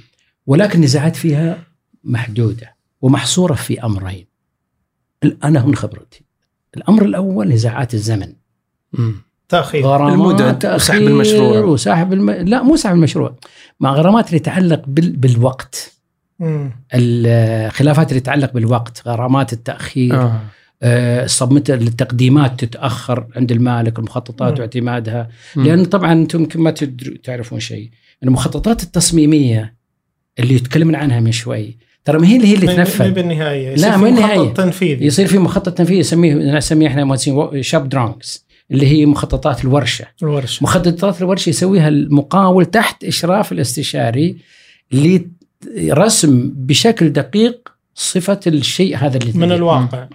ولكن 0.47 0.79
النزاعات 0.79 1.15
فيها 1.15 1.63
محدودة 2.03 2.75
ومحصورة 3.01 3.53
في 3.53 3.83
أمرين 3.83 4.27
أنا 5.43 5.65
من 5.65 5.75
خبرتي 5.75 6.25
الأمر 6.77 7.05
الأول 7.05 7.47
نزاعات 7.47 7.93
الزمن 7.93 8.33
إيه. 8.99 9.13
تأخير 9.49 9.85
غرامات 9.85 10.65
وسحب 10.65 11.01
المشروع. 11.01 11.59
وسحب 11.59 12.13
الم... 12.13 12.31
لا 12.31 12.63
مو 12.63 12.75
سحب 12.75 12.95
المشروع 12.95 13.35
مع 13.79 13.93
غرامات 13.93 14.27
اللي 14.27 14.39
تتعلق 14.39 14.81
بال... 14.87 15.11
بالوقت 15.11 15.93
مم. 16.39 16.71
الخلافات 16.93 18.09
اللي 18.09 18.19
تتعلق 18.19 18.53
بالوقت 18.53 19.01
غرامات 19.05 19.53
التأخير 19.53 20.21
آه. 20.21 20.41
آه، 20.83 21.25
صمت 21.25 21.69
التقديمات 21.69 22.65
تتأخر 22.65 23.25
عند 23.35 23.51
المالك 23.51 23.99
المخططات 23.99 24.53
مم. 24.53 24.59
واعتمادها 24.59 25.29
مم. 25.55 25.65
لأن 25.65 25.85
طبعا 25.85 26.11
أنتم 26.13 26.39
يمكن 26.39 26.59
ما 26.59 26.71
تعرفون 27.23 27.59
شيء 27.59 27.89
المخططات 28.23 28.83
التصميمية 28.83 29.75
اللي 30.39 30.59
تكلمنا 30.59 30.97
عنها 30.97 31.19
من 31.19 31.31
شوي 31.31 31.77
ترى 32.05 32.19
ما 32.19 32.27
هي 32.27 32.35
اللي 32.35 32.47
هي 32.47 32.53
اللي 32.53 32.75
تنفذ 32.75 33.11
بالنهاية 33.11 33.75
لا،. 33.75 33.97
مخطط 33.97 34.57
تنفيذي 34.57 35.05
يصير 35.05 35.27
في 35.27 35.37
مخطط 35.37 35.73
تنفيذي 35.73 35.99
يسميه 35.99 36.33
نسميه 36.33 36.87
إحنا 36.87 37.03
مهندسين 37.03 37.63
شاب 37.63 37.89
درونكس 37.89 38.46
اللي 38.71 38.87
هي 38.87 39.05
مخططات 39.05 39.63
الورشة. 39.65 40.05
الورشة. 40.23 40.63
مخططات 40.63 41.21
الورشة 41.21 41.49
يسويها 41.49 41.87
المقاول 41.87 42.65
تحت 42.65 43.03
إشراف 43.03 43.51
الاستشاري 43.51 44.37
لرسم 44.91 46.51
بشكل 46.55 47.09
دقيق 47.09 47.69
صفة 47.95 48.39
الشيء 48.47 48.97
هذا 48.97 49.17
اللي 49.17 49.31
من 49.33 49.51
الواقع. 49.51 50.07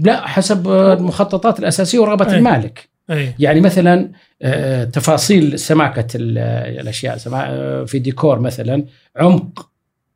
لا 0.00 0.26
حسب 0.26 0.68
المخططات 0.68 1.58
الأساسية 1.58 1.98
ورغبة 1.98 2.32
أي. 2.32 2.38
المالك. 2.38 2.88
اي 3.10 3.34
يعني 3.38 3.60
مثلا 3.60 4.10
آه، 4.42 4.84
تفاصيل 4.84 5.58
سماكة 5.58 6.06
ال- 6.14 6.38
الأشياء 6.80 7.18
آه، 7.34 7.84
في 7.84 7.98
ديكور 7.98 8.38
مثلا 8.38 8.84
عمق 9.16 9.71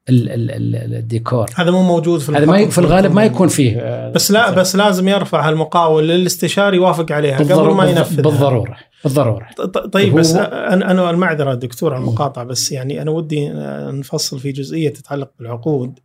الديكور. 0.08 1.46
هذا 1.54 1.70
مو 1.70 1.82
موجود 1.82 2.20
في 2.20 2.32
هذا 2.32 2.46
ما 2.46 2.68
في 2.68 2.78
الغالب 2.78 3.12
ما. 3.12 3.24
يكون 3.24 3.48
فيه. 3.48 3.78
آه، 3.80 4.10
بس 4.10 4.30
لا 4.30 4.50
بس 4.50 4.76
لازم 4.76 5.08
يرفع 5.08 5.48
المقاول 5.48 6.08
للاستشاري 6.08 6.76
يوافق 6.76 7.12
عليها 7.12 7.36
قبل 7.38 7.48
بالضرورة 7.48 7.74
ما 7.74 7.90
ينفذ 7.90 8.22
بالضرورة 8.22 8.76
بالضرورة. 9.04 9.48
طيب 9.92 10.14
بس 10.14 10.34
أنا 10.34 10.90
أنا 10.90 11.10
المعذرة 11.10 11.54
دكتور 11.54 11.94
على 11.94 12.00
المقاطعة 12.00 12.44
بس 12.44 12.72
يعني 12.72 13.02
أنا 13.02 13.10
ودي 13.10 13.48
نفصل 13.90 14.38
في 14.38 14.52
جزئية 14.52 14.88
تتعلق 14.88 15.30
بالعقود 15.38 15.98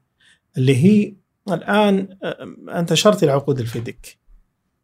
اللي 0.58 0.76
هي 0.76 1.14
الآن 1.54 2.08
أنت 2.70 2.92
أشرت 2.92 3.24
إلى 3.24 3.32
عقود 3.32 3.60
الفيدك 3.60 4.18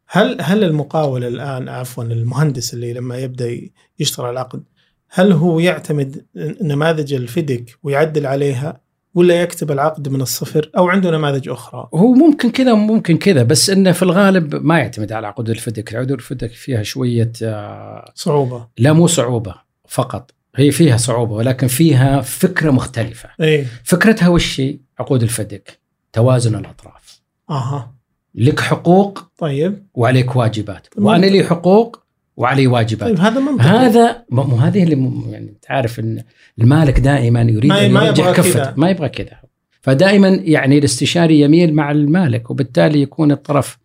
هل 0.06 0.36
هل 0.40 0.64
المقاول 0.64 1.24
الآن 1.24 1.68
عفوا 1.68 2.04
المهندس 2.04 2.74
اللي 2.74 2.92
لما 2.92 3.18
يبدأ 3.18 3.60
يشتغل 3.98 4.30
العقد 4.30 4.62
هل 5.10 5.32
هو 5.32 5.58
يعتمد 5.58 6.26
نماذج 6.62 7.14
الفيدك 7.14 7.78
ويعدل 7.82 8.26
عليها؟ 8.26 8.80
ولا 9.18 9.42
يكتب 9.42 9.70
العقد 9.70 10.08
من 10.08 10.20
الصفر 10.20 10.70
أو 10.76 10.88
عنده 10.88 11.10
نماذج 11.10 11.48
أخرى؟ 11.48 11.88
هو 11.94 12.12
ممكن 12.12 12.50
كذا 12.50 12.72
وممكن 12.72 13.16
كذا 13.16 13.42
بس 13.42 13.70
إنه 13.70 13.92
في 13.92 14.02
الغالب 14.02 14.54
ما 14.54 14.78
يعتمد 14.78 15.12
على 15.12 15.26
عقود 15.26 15.50
الفدك، 15.50 15.94
عقود 15.94 16.10
الفدك 16.10 16.50
فيها 16.50 16.82
شوية 16.82 17.32
آه، 17.42 18.12
صعوبة. 18.14 18.68
لا 18.78 18.92
مو 18.92 19.06
صعوبة 19.06 19.54
فقط. 19.88 20.30
هي 20.56 20.70
فيها 20.70 20.96
صعوبة 20.96 21.34
ولكن 21.34 21.66
فيها 21.66 22.20
فكرة 22.20 22.70
مختلفة، 22.70 23.28
إيه 23.40 23.66
فكرتها 23.84 24.28
وش 24.28 24.60
هي؟ 24.60 24.78
عقود 24.98 25.22
الفدك. 25.22 25.78
توازن 26.12 26.54
الأطراف، 26.54 27.20
أها. 27.50 27.94
لك 28.34 28.60
حقوق 28.60 29.24
طيب. 29.38 29.86
وعليك 29.94 30.36
واجبات، 30.36 30.86
منطقي. 30.96 31.02
وأنا 31.02 31.26
لي 31.26 31.44
حقوق 31.44 32.02
وعلي 32.38 32.66
واجبات. 32.66 33.08
طيب 33.08 33.20
هذا 33.20 33.40
منطقي. 33.40 33.68
هذا 33.68 34.24
مو 34.30 34.42
هذه 34.56 34.82
اللي 34.82 34.94
م- 34.96 35.24
يعني 35.30 35.54
تعرف 35.62 36.00
إن 36.00 36.22
المالك 36.60 37.00
دائما 37.00 37.42
يريد 37.42 37.72
ما- 37.72 37.86
أن 37.86 38.06
يوجه 38.06 38.20
يبغى 38.20 38.32
كفته 38.34 38.52
كذا. 38.52 38.74
ما 38.76 38.90
يبغى 38.90 39.08
كذا. 39.08 39.38
فدائما 39.80 40.28
يعني 40.28 40.78
الاستشاري 40.78 41.40
يميل 41.40 41.74
مع 41.74 41.90
المالك 41.90 42.50
وبالتالي 42.50 43.02
يكون 43.02 43.32
الطرف 43.32 43.78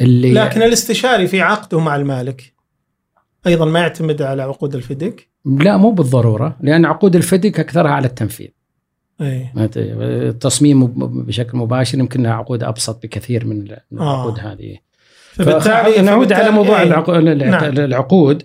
اللي 0.00 0.32
لكن 0.32 0.62
الاستشاري 0.62 1.26
في 1.26 1.40
عقده 1.40 1.80
مع 1.80 1.96
المالك 1.96 2.52
أيضا 3.46 3.64
ما 3.64 3.80
يعتمد 3.80 4.22
على 4.22 4.42
عقود 4.42 4.74
الفيدك 4.74 5.28
لا 5.44 5.76
مو 5.76 5.90
بالضرورة 5.90 6.56
لأن 6.60 6.84
عقود 6.84 7.16
الفدك 7.16 7.60
أكثرها 7.60 7.90
على 7.90 8.06
التنفيذ. 8.06 8.48
ت- 9.20 9.76
التصميم 9.76 10.86
بشكل 11.26 11.58
مباشر 11.58 11.98
يمكنها 11.98 12.32
عقود 12.34 12.62
أبسط 12.62 13.02
بكثير 13.02 13.44
من 13.46 13.70
آه. 13.70 13.76
العقود 13.92 14.38
هذه. 14.40 14.76
فبالتالي 15.36 16.02
نعود 16.02 16.32
على 16.32 16.50
موضوع 16.50 16.82
الع- 16.82 17.18
نعم. 17.50 17.78
العقود 17.78 18.42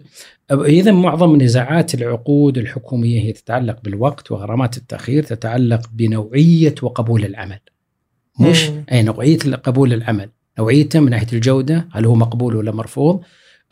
إذا 0.51 0.91
معظم 0.91 1.41
نزاعات 1.41 1.93
العقود 1.93 2.58
الحكومية 2.58 3.21
هي 3.21 3.32
تتعلق 3.32 3.77
بالوقت 3.84 4.32
وغرامات 4.32 4.77
التأخير 4.77 5.23
تتعلق 5.23 5.82
بنوعية 5.93 6.75
وقبول 6.82 7.25
العمل 7.25 7.60
مش 8.39 8.69
مم. 8.69 8.84
أي 8.91 9.04
نوعية 9.04 9.38
قبول 9.38 9.93
العمل 9.93 10.30
نوعيته 10.60 10.99
من 10.99 11.10
ناحية 11.10 11.27
الجودة 11.34 11.88
هل 11.91 12.06
هو 12.06 12.15
مقبول 12.15 12.56
ولا 12.56 12.71
مرفوض 12.71 13.21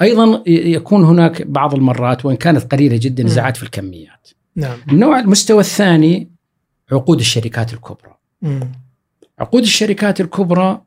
أيضا 0.01 0.43
يكون 0.47 1.03
هناك 1.03 1.41
بعض 1.41 1.73
المرات 1.75 2.25
وإن 2.25 2.36
كانت 2.36 2.71
قليلة 2.71 2.97
جدا. 3.01 3.23
نزاعات 3.23 3.58
في 3.58 3.63
الكميات 3.63 4.27
نعم 4.55 4.77
النوع 4.91 5.19
المستوى 5.19 5.60
الثاني 5.60 6.32
عقود 6.91 7.19
الشركات 7.19 7.73
الكبرى 7.73 8.15
مم. 8.41 8.71
عقود 9.39 9.62
الشركات 9.62 10.21
الكبرى 10.21 10.82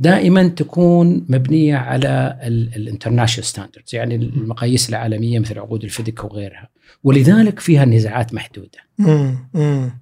دائما 0.00 0.48
تكون 0.48 1.26
مبنية 1.28 1.76
على 1.76 2.38
ال 2.76 2.81
international 2.81 3.46
standards 3.46 3.94
يعني 3.94 4.14
المقاييس 4.14 4.88
العالمية 4.88 5.38
مثل 5.38 5.58
عقود 5.58 5.84
ال 5.84 5.91
FIDIC 5.91 6.24
وغيرها. 6.24 6.68
ولذلك 7.04 7.60
فيها 7.60 7.84
نزاعات 7.84 8.34
محدودة. 8.34 8.78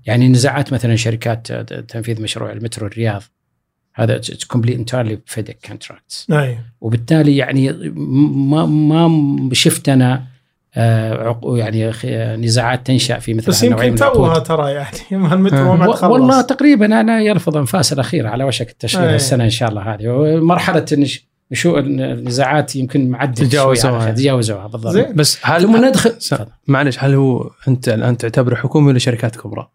يعني 0.06 0.28
نزاعات 0.28 0.72
مثلا 0.72 0.96
شركات 0.96 1.52
تنفيذ 1.92 2.22
مشروع 2.22 2.52
المترو 2.52 2.86
الرياض. 2.86 3.22
هذا 3.94 4.20
complete 4.48 4.78
entirely 4.78 5.18
FIDIC 5.26 5.58
contracts 5.66 6.26
وبالتالي 6.80 7.36
يعني 7.36 7.72
ما 8.52 8.66
ما 8.66 9.50
شفت 9.52 9.88
أنا 9.88 10.26
يعني 11.56 11.92
خ- 11.92 12.04
نزاعات 12.38 12.86
تنشأ 12.86 13.18
في 13.18 13.34
مثل 13.34 13.46
بس 13.48 13.62
يمكن. 13.62 13.94
توها 13.94 14.38
ترى 14.38 14.72
يعني 14.72 14.96
ما 15.22 15.34
المترو 15.34 15.76
ما 15.76 15.88
و- 15.88 15.92
تخلص 15.92 16.10
والله 16.12 16.40
تقريبا 16.40 16.86
أنا 17.00 17.20
يرفض 17.20 17.56
انفاس 17.56 17.92
الاخيره 17.92 18.28
على 18.28 18.44
وشك 18.44 18.70
التشغيل 18.70 19.08
أي. 19.08 19.16
السنة 19.16 19.44
إن 19.44 19.50
شاء 19.50 19.68
الله 19.68 19.82
هذه 19.94 20.08
ومرحلة 20.08 20.84
النش- 20.92 21.28
نشوء 21.52 21.78
النزاعات 21.78 22.76
يمكن 22.76 23.08
معدل 23.10 23.48
تجاوزوها. 23.48 24.10
تجاوزوها 24.10 24.66
بالضبط 24.66 24.92
زين. 24.92 25.14
بس 25.14 25.38
هل 25.42 25.62
ثم 25.62 25.84
ندخل 25.84 26.12
معلش 26.66 26.96
هل 27.00 27.14
هو 27.14 27.50
أنت 27.68 27.88
الآن 27.88 28.16
تعتبره 28.16 28.54
حكومي 28.54 28.88
ولا 28.88 28.98
شركات 28.98 29.36
كبرى؟ 29.36 29.68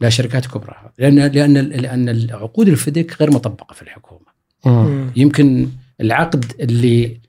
لا 0.00 0.08
شركات 0.08 0.46
كبرى 0.46 0.74
لأن 0.98 1.18
لأن 1.18 1.54
لأن 1.58 2.08
العقود 2.08 2.68
الفدك 2.68 3.16
غير 3.20 3.30
مطبقة 3.30 3.74
في 3.74 3.82
الحكومة 3.82 4.26
مم. 4.66 5.10
يمكن 5.16 5.68
العقد 6.00 6.44
اللي 6.60 7.20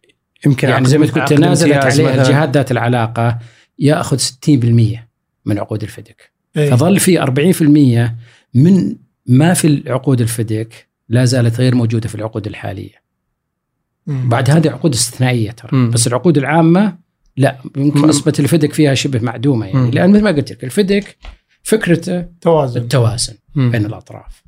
يمكن 0.46 0.70
يعني 0.70 0.86
زي 0.86 0.98
ما 0.98 1.06
تقول 1.06 1.26
تنازلت 1.26 1.74
امتياز 1.74 2.00
عليه 2.00 2.10
مثلاً. 2.10 2.22
الجهات 2.22 2.50
ذات 2.50 2.72
العلاقة 2.72 3.40
يأخذ 3.80 4.18
60% 4.18 5.00
من 5.46 5.60
عقود 5.60 5.84
الفدك 5.84 6.32
إيه. 6.58 6.70
فظل 6.70 7.00
في 7.00 7.20
40% 7.20 8.58
من 8.58 8.96
ما 9.26 9.54
في 9.54 9.68
العقود 9.68 10.22
الفدك 10.22 10.88
لا 11.10 11.26
زالت 11.26 11.60
غير 11.60 11.76
موجودة 11.76 12.10
في 12.10 12.16
العقود 12.16 12.48
الحالية 12.48 13.04
مم. 14.08 14.30
بعد 14.30 14.50
هذه 14.50 14.70
عقود 14.70 14.94
استثنائية 14.94 15.52
ترى 15.52 15.70
مم. 15.74 15.92
بس 15.92 16.08
العقود 16.08 16.38
العامة 16.38 16.98
لا 17.38 17.58
يمكن 17.78 18.08
نسبة 18.08 18.34
الفدك 18.40 18.74
فيها 18.74 18.94
شبه 18.94 19.20
معدومة 19.20 19.66
يعني 19.66 19.80
مم. 19.80 19.92
لأن 19.92 20.12
مثل 20.12 20.24
ما 20.24 20.32
قلت 20.32 20.52
لك 20.52 20.64
الفدك 20.64 21.18
فكرته 21.64 22.26
توازن 22.42 22.82
التوازن 22.82 23.34
مم. 23.56 23.72
بين 23.72 23.86
الأطراف 23.86 24.44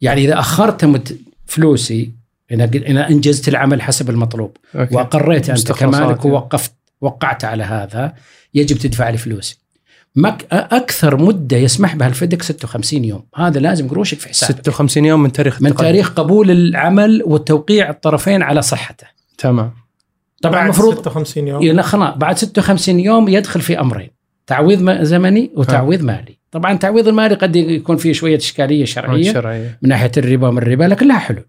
يعني 0.00 0.24
إذا 0.24 0.38
أخرت 0.38 1.14
فلوسي 1.46 2.12
اذا 2.52 3.08
أنجزت 3.08 3.48
العمل 3.48 3.82
حسب 3.82 4.10
المطلوب. 4.10 4.56
أوكي. 4.74 4.96
واقريت 4.96 5.50
أنت 5.50 5.72
كمالك 5.72 6.18
يعني. 6.24 6.30
ووقفت 6.30 6.72
وقعت 7.00 7.44
على 7.44 7.62
هذا 7.62 8.14
يجب 8.54 8.78
تدفع 8.78 9.10
لي 9.10 9.18
فلوسي 9.18 9.58
مك 10.16 10.46
أكثر 10.52 11.16
مدة 11.16 11.56
يسمح 11.56 11.96
بها 11.96 12.08
الفدك 12.08 12.42
56 12.42 13.04
يوم. 13.04 13.22
هذا 13.36 13.60
لازم 13.60 13.88
قروشك 13.88 14.18
في 14.18 14.28
حسابك. 14.28 14.58
56 14.58 15.04
يوم 15.04 15.22
من 15.22 15.32
تاريخ 15.32 15.62
من. 15.62 15.74
تاريخ 15.74 16.10
قبول 16.10 16.50
العمل 16.50 17.22
وتوقيع 17.26 17.90
الطرفين 17.90 18.42
على 18.42 18.62
صحته. 18.62 19.06
تمام. 19.38 19.72
طبعا 20.42 20.54
بعد 20.54 20.64
المفروض 20.64 20.94
56 20.94 21.48
يوم. 21.48 21.62
لا 21.62 21.82
خلاص. 21.82 22.16
بعد 22.16 22.38
56 22.38 23.00
يوم 23.00 23.28
يدخل 23.28 23.60
في 23.60 23.80
أمرين. 23.80 24.10
تعويض 24.46 25.02
زمني 25.02 25.50
وتعويض 25.56 26.02
مالي. 26.02 26.38
طبعا 26.50 26.72
التعويض 26.72 27.08
المالي 27.08 27.34
قد 27.34 27.56
يكون 27.56 27.96
فيه 27.96 28.12
شوية 28.12 28.36
إشكالية 28.36 28.84
شرعية 28.84 29.32
شرعية. 29.32 29.78
من 29.82 29.88
ناحية 29.88 30.10
الربا 30.16 30.48
ومن 30.48 30.58
الربا 30.58 30.84
لكن 30.84 31.08
لها 31.08 31.18
حلول. 31.18 31.44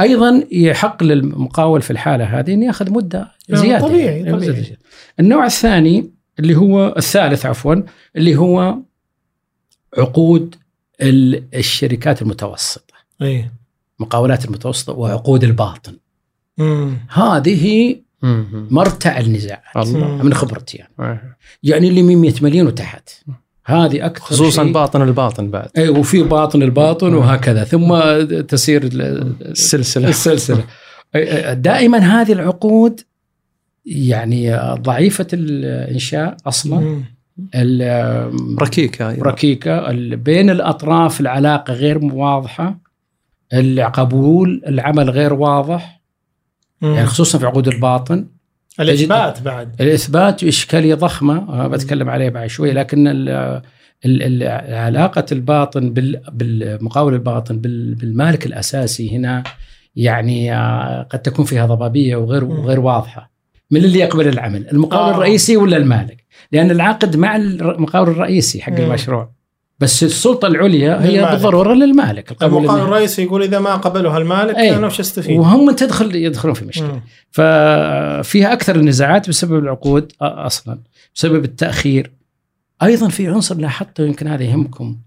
أيضا 0.00 0.46
يحق 0.52 1.02
للمقاول 1.02 1.82
في 1.82 1.90
الحالة 1.90 2.24
هذه 2.24 2.54
إنه 2.54 2.66
يأخذ 2.66 2.90
مدة 2.92 3.20
آه، 3.20 3.54
زيادة 3.54 3.86
طبيعي، 3.86 4.20
يعني. 4.20 4.32
طبيعي. 4.32 4.76
النوع 5.20 5.46
الثاني 5.46 6.10
اللي 6.38 6.56
هو 6.56 6.94
الثالث 6.96 7.46
عفوا 7.46 7.74
اللي 8.16 8.36
هو 8.36 8.76
عقود 9.98 10.54
ال- 11.02 11.44
الشركات 11.54 12.22
المتوسطة 12.22 12.94
اي 13.22 13.50
مقاولات 13.98 14.44
المتوسطة 14.44 14.92
وعقود 14.92 15.44
الباطن 15.44 15.96
مم. 16.58 16.96
هذه 17.10 17.96
مم. 18.22 18.68
مرتع 18.70 19.18
النزاعات 19.20 19.76
الله 19.76 20.22
من 20.22 20.34
خبرتي 20.34 20.76
يعني. 20.78 21.20
يعني 21.62 21.88
اللي 21.88 22.02
من 22.02 22.16
100 22.18 22.32
مليون 22.42 22.66
وتحت 22.66 23.08
هذه 23.66 24.06
أكثر 24.06 24.24
خصوصا 24.24 24.64
شيء- 24.64 24.72
باطن 24.72 25.02
الباطن 25.02 25.50
بعد. 25.50 25.68
اي 25.78 25.88
وفي 25.88 26.22
باطن 26.22 26.62
الباطن 26.62 27.14
وهكذا. 27.14 27.64
ثم 27.64 27.94
تسير 28.48 28.82
ال- 28.82 29.34
السلسلة. 29.40 30.08
السلسلة. 30.08 30.64
دائما 31.52 31.98
هذه 31.98 32.32
العقود 32.32 33.00
يعني 33.86 34.56
ضعيفة 34.74 35.26
الإنشاء 35.32 36.36
أصلا. 36.46 37.02
ركيكة. 38.60 39.12
ركيكة. 39.22 39.90
ال- 39.90 40.16
بين 40.16 40.50
الأطراف 40.50 41.20
العلاقة 41.20 41.72
غير 41.74 41.98
واضحة. 42.04 42.78
القبول 43.52 44.62
العمل 44.68 45.10
غير 45.10 45.32
واضح. 45.34 46.00
يعني 46.82 47.06
خصوصا 47.06 47.38
في 47.38 47.46
عقود 47.46 47.68
الباطن. 47.68 48.26
الإثبات 48.80 49.42
بعد 49.42 49.80
الإثبات 49.80 50.44
إشكالية 50.44 50.94
ضخمة 50.94 51.54
أنا 51.54 51.68
بتكلم 51.68 52.10
عليها 52.10 52.30
بعد 52.30 52.46
شوي 52.46 52.72
لكن 52.72 53.08
ال 53.08 53.62
علاقة 54.74 55.24
الباطن 55.32 55.92
بال 55.92 56.20
بالمقاول 56.32 57.14
الباطن 57.14 57.58
بال 57.58 57.94
بالمالك 57.94 58.46
الأساسي 58.46 59.16
هنا 59.16 59.44
يعني 59.96 60.54
آه، 60.56 61.02
قد 61.02 61.18
تكون 61.18 61.44
فيها 61.44 61.66
ضبابية 61.66 62.16
وغير 62.16 62.44
مم. 62.44 62.50
وغير 62.50 62.80
واضحة 62.80 63.30
من 63.70 63.84
اللي 63.84 63.98
يقبل 63.98 64.28
العمل 64.28 64.68
المقاول 64.68 65.12
آه. 65.12 65.14
الرئيسي 65.14 65.56
ولا 65.56 65.76
المالك 65.76 66.24
لأن 66.52 66.70
العقد 66.70 67.16
مع 67.16 67.36
المقاول 67.36 68.08
الرئيسي 68.08 68.62
حق 68.62 68.72
مم. 68.72 68.78
المشروع 68.78 69.32
بس 69.78 70.02
السلطة 70.02 70.48
العليا 70.48 71.02
هي 71.02 71.16
للمالك. 71.16 71.32
بالضرورة 71.32 71.74
للمالك 71.74 72.42
النهائي. 72.42 72.82
الرئيسي 72.82 73.22
يقول 73.22 73.42
إذا 73.42 73.58
ما 73.58 73.76
قبلها 73.76 74.18
المالك 74.18 74.56
أي. 74.56 74.76
أنا 74.76 74.86
وش 74.86 75.00
استفيد؟ 75.00 75.38
وهم 75.38 75.70
تدخل 75.70 76.14
يدخلون 76.14 76.54
في 76.54 76.64
مشكلة. 76.64 77.02
ففيها 77.30 78.52
أكثر 78.52 78.76
النزاعات 78.76 79.28
بسبب 79.28 79.58
العقود 79.58 80.12
أصلا 80.20 80.78
بسبب 81.14 81.44
التأخير 81.44 82.12
أيضا 82.82 83.08
في 83.08 83.28
عنصر 83.28 83.56
لاحظته 83.56 84.06
يمكن 84.06 84.28
هذا 84.28 84.42
يهمكم 84.42 84.98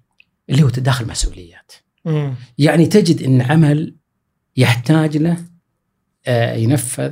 اللي 0.50 0.64
هو 0.64 0.70
تداخل 0.70 1.08
مسؤوليات 1.08 1.72
مم. 2.06 2.36
يعني 2.58 2.86
تجد 2.86 3.24
إن 3.24 3.42
عمل 3.42 3.96
يحتاج 4.58 5.18
له 5.18 5.38
آه، 6.28 6.56
ينفذ 6.56 7.12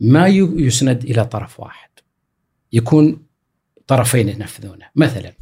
ما 0.00 0.26
يسند 0.26 1.04
إلى 1.04 1.24
طرف 1.24 1.60
واحد 1.60 1.90
يكون 2.72 3.22
طرفين 3.86 4.28
ينفذونه 4.28 4.86
مثلا 4.96 5.32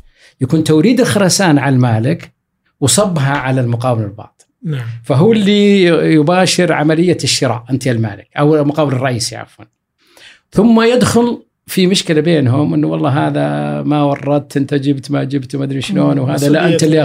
يكون 0.41 0.65
توريد 0.65 1.01
الخرسان 1.01 1.59
على 1.59 1.75
المالك 1.75 2.33
وصبها 2.81 3.33
على 3.37 3.61
المقاول 3.61 4.03
الباطن 4.03 4.45
نعم. 4.63 4.87
فهو 5.05 5.33
اللي 5.33 5.85
يباشر 6.15 6.73
عملية 6.73 7.19
الشراء 7.25 7.65
أنت 7.71 7.87
يا 7.87 7.93
المالك 7.93 8.29
أو 8.39 8.57
المقاول 8.57 8.93
الرئيسي 8.93 9.37
عفوا. 9.37 9.65
ثم 10.51 10.81
يدخل 10.81 11.43
في 11.67 11.87
مشكلة 11.87 12.21
بينهم 12.21 12.75
أنه 12.75 12.87
والله 12.87 13.27
هذا 13.27 13.83
ما 13.83 14.03
وردت 14.03 14.57
أنت 14.57 14.75
جبت 14.75 15.11
ما 15.11 15.25
جبت 15.25 15.55
وما 15.55 15.65
أدري 15.65 15.81
شلون. 15.81 16.19
وهذا 16.19 16.49
لا 16.49 16.69
أنت 16.69 16.83
اللي 16.85 17.01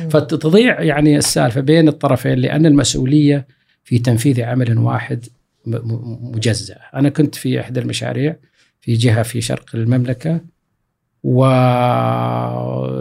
مم. 0.00 0.08
فتضيع 0.08 0.82
يعني 0.82 1.18
السالفة 1.18 1.60
بين 1.60 1.88
الطرفين 1.88 2.38
لأن 2.38 2.66
المسؤولية 2.66 3.46
في 3.84 3.98
تنفيذ 3.98 4.42
عمل 4.42 4.78
واحد 4.78 5.24
م- 5.66 5.76
م- 5.76 6.30
مجزأة 6.36 6.78
أنا 6.94 7.08
كنت 7.08 7.34
في 7.34 7.60
إحدى 7.60 7.80
المشاريع 7.80 8.36
في 8.80 8.94
جهة 8.94 9.22
في 9.22 9.40
شرق 9.40 9.64
المملكة 9.74 10.40
و 11.30 11.44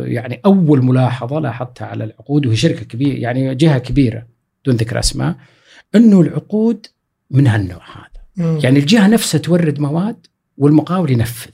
يعني 0.06 0.42
أول 0.46 0.86
ملاحظة 0.86 1.40
لاحظتها 1.40 1.86
على 1.88 2.04
العقود 2.04 2.46
وهي 2.46 2.56
شركة 2.56 2.86
كبيرة 2.86 3.18
يعني 3.20 3.56
جهة 3.56 3.78
كبيرة 3.78 4.26
دون 4.66 4.76
ذكر 4.76 5.00
أسماء 5.00 5.36
أنه 5.96 6.22
العقود 6.22 6.86
من 7.32 7.48
هالنوع 7.48 7.82
هذا 7.96 8.22
مم. 8.48 8.60
يعني 8.64 8.80
الجهة 8.80 9.08
نفسها 9.08 9.40
تورد 9.40 9.80
مواد 9.80 10.28
والمقاول 10.58 11.12
ينفذ 11.12 11.52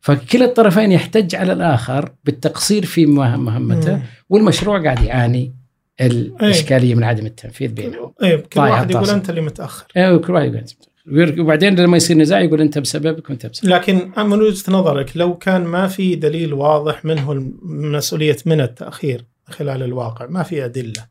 فكلا 0.00 0.44
الطرفين 0.44 0.92
يحتج 0.92 1.34
على 1.34 1.52
الآخر 1.52 2.12
بالتقصير 2.24 2.84
في 2.86 3.06
مه- 3.06 3.36
مهمته 3.36 3.96
مم. 3.96 4.02
والمشروع 4.28 4.82
قاعد 4.82 5.02
يعاني 5.04 5.54
الإشكالية 6.00 6.94
من 6.94 7.04
عدم 7.04 7.26
التنفيذ 7.26 7.72
بينهم 7.72 8.12
اي 8.22 8.38
كل 8.38 8.60
واحد 8.60 8.90
يقول. 8.90 9.10
أنت 9.10 9.30
اللي 9.30 9.40
متأخر 9.40 9.86
إيه، 9.96 10.14
وكل 10.14 10.32
واحد 10.32 10.46
يقول 10.46 10.58
أنت 10.58 10.70
متأخر. 10.72 10.90
وبعدين 11.12 11.74
لما 11.80 11.96
يصير 11.96 12.16
نزاع 12.16 12.40
يقول 12.40 12.60
أنت 12.60 12.78
بسببك 12.78 13.30
وأنت 13.30 13.46
بسببك. 13.46 13.72
لكن 13.72 14.10
من 14.18 14.40
وجهه 14.40 14.72
نظرك 14.72 15.16
لو 15.16 15.34
كان 15.38 15.64
ما 15.64 15.88
في 15.88 16.14
دليل 16.16 16.52
واضح 16.54 17.04
منه 17.04 17.52
مسؤولية 17.62 18.36
من 18.46 18.60
التأخير 18.60 19.24
خلال 19.46 19.82
الواقع 19.82 20.26
ما 20.26 20.42
في 20.42 20.64
أدلة 20.64 21.06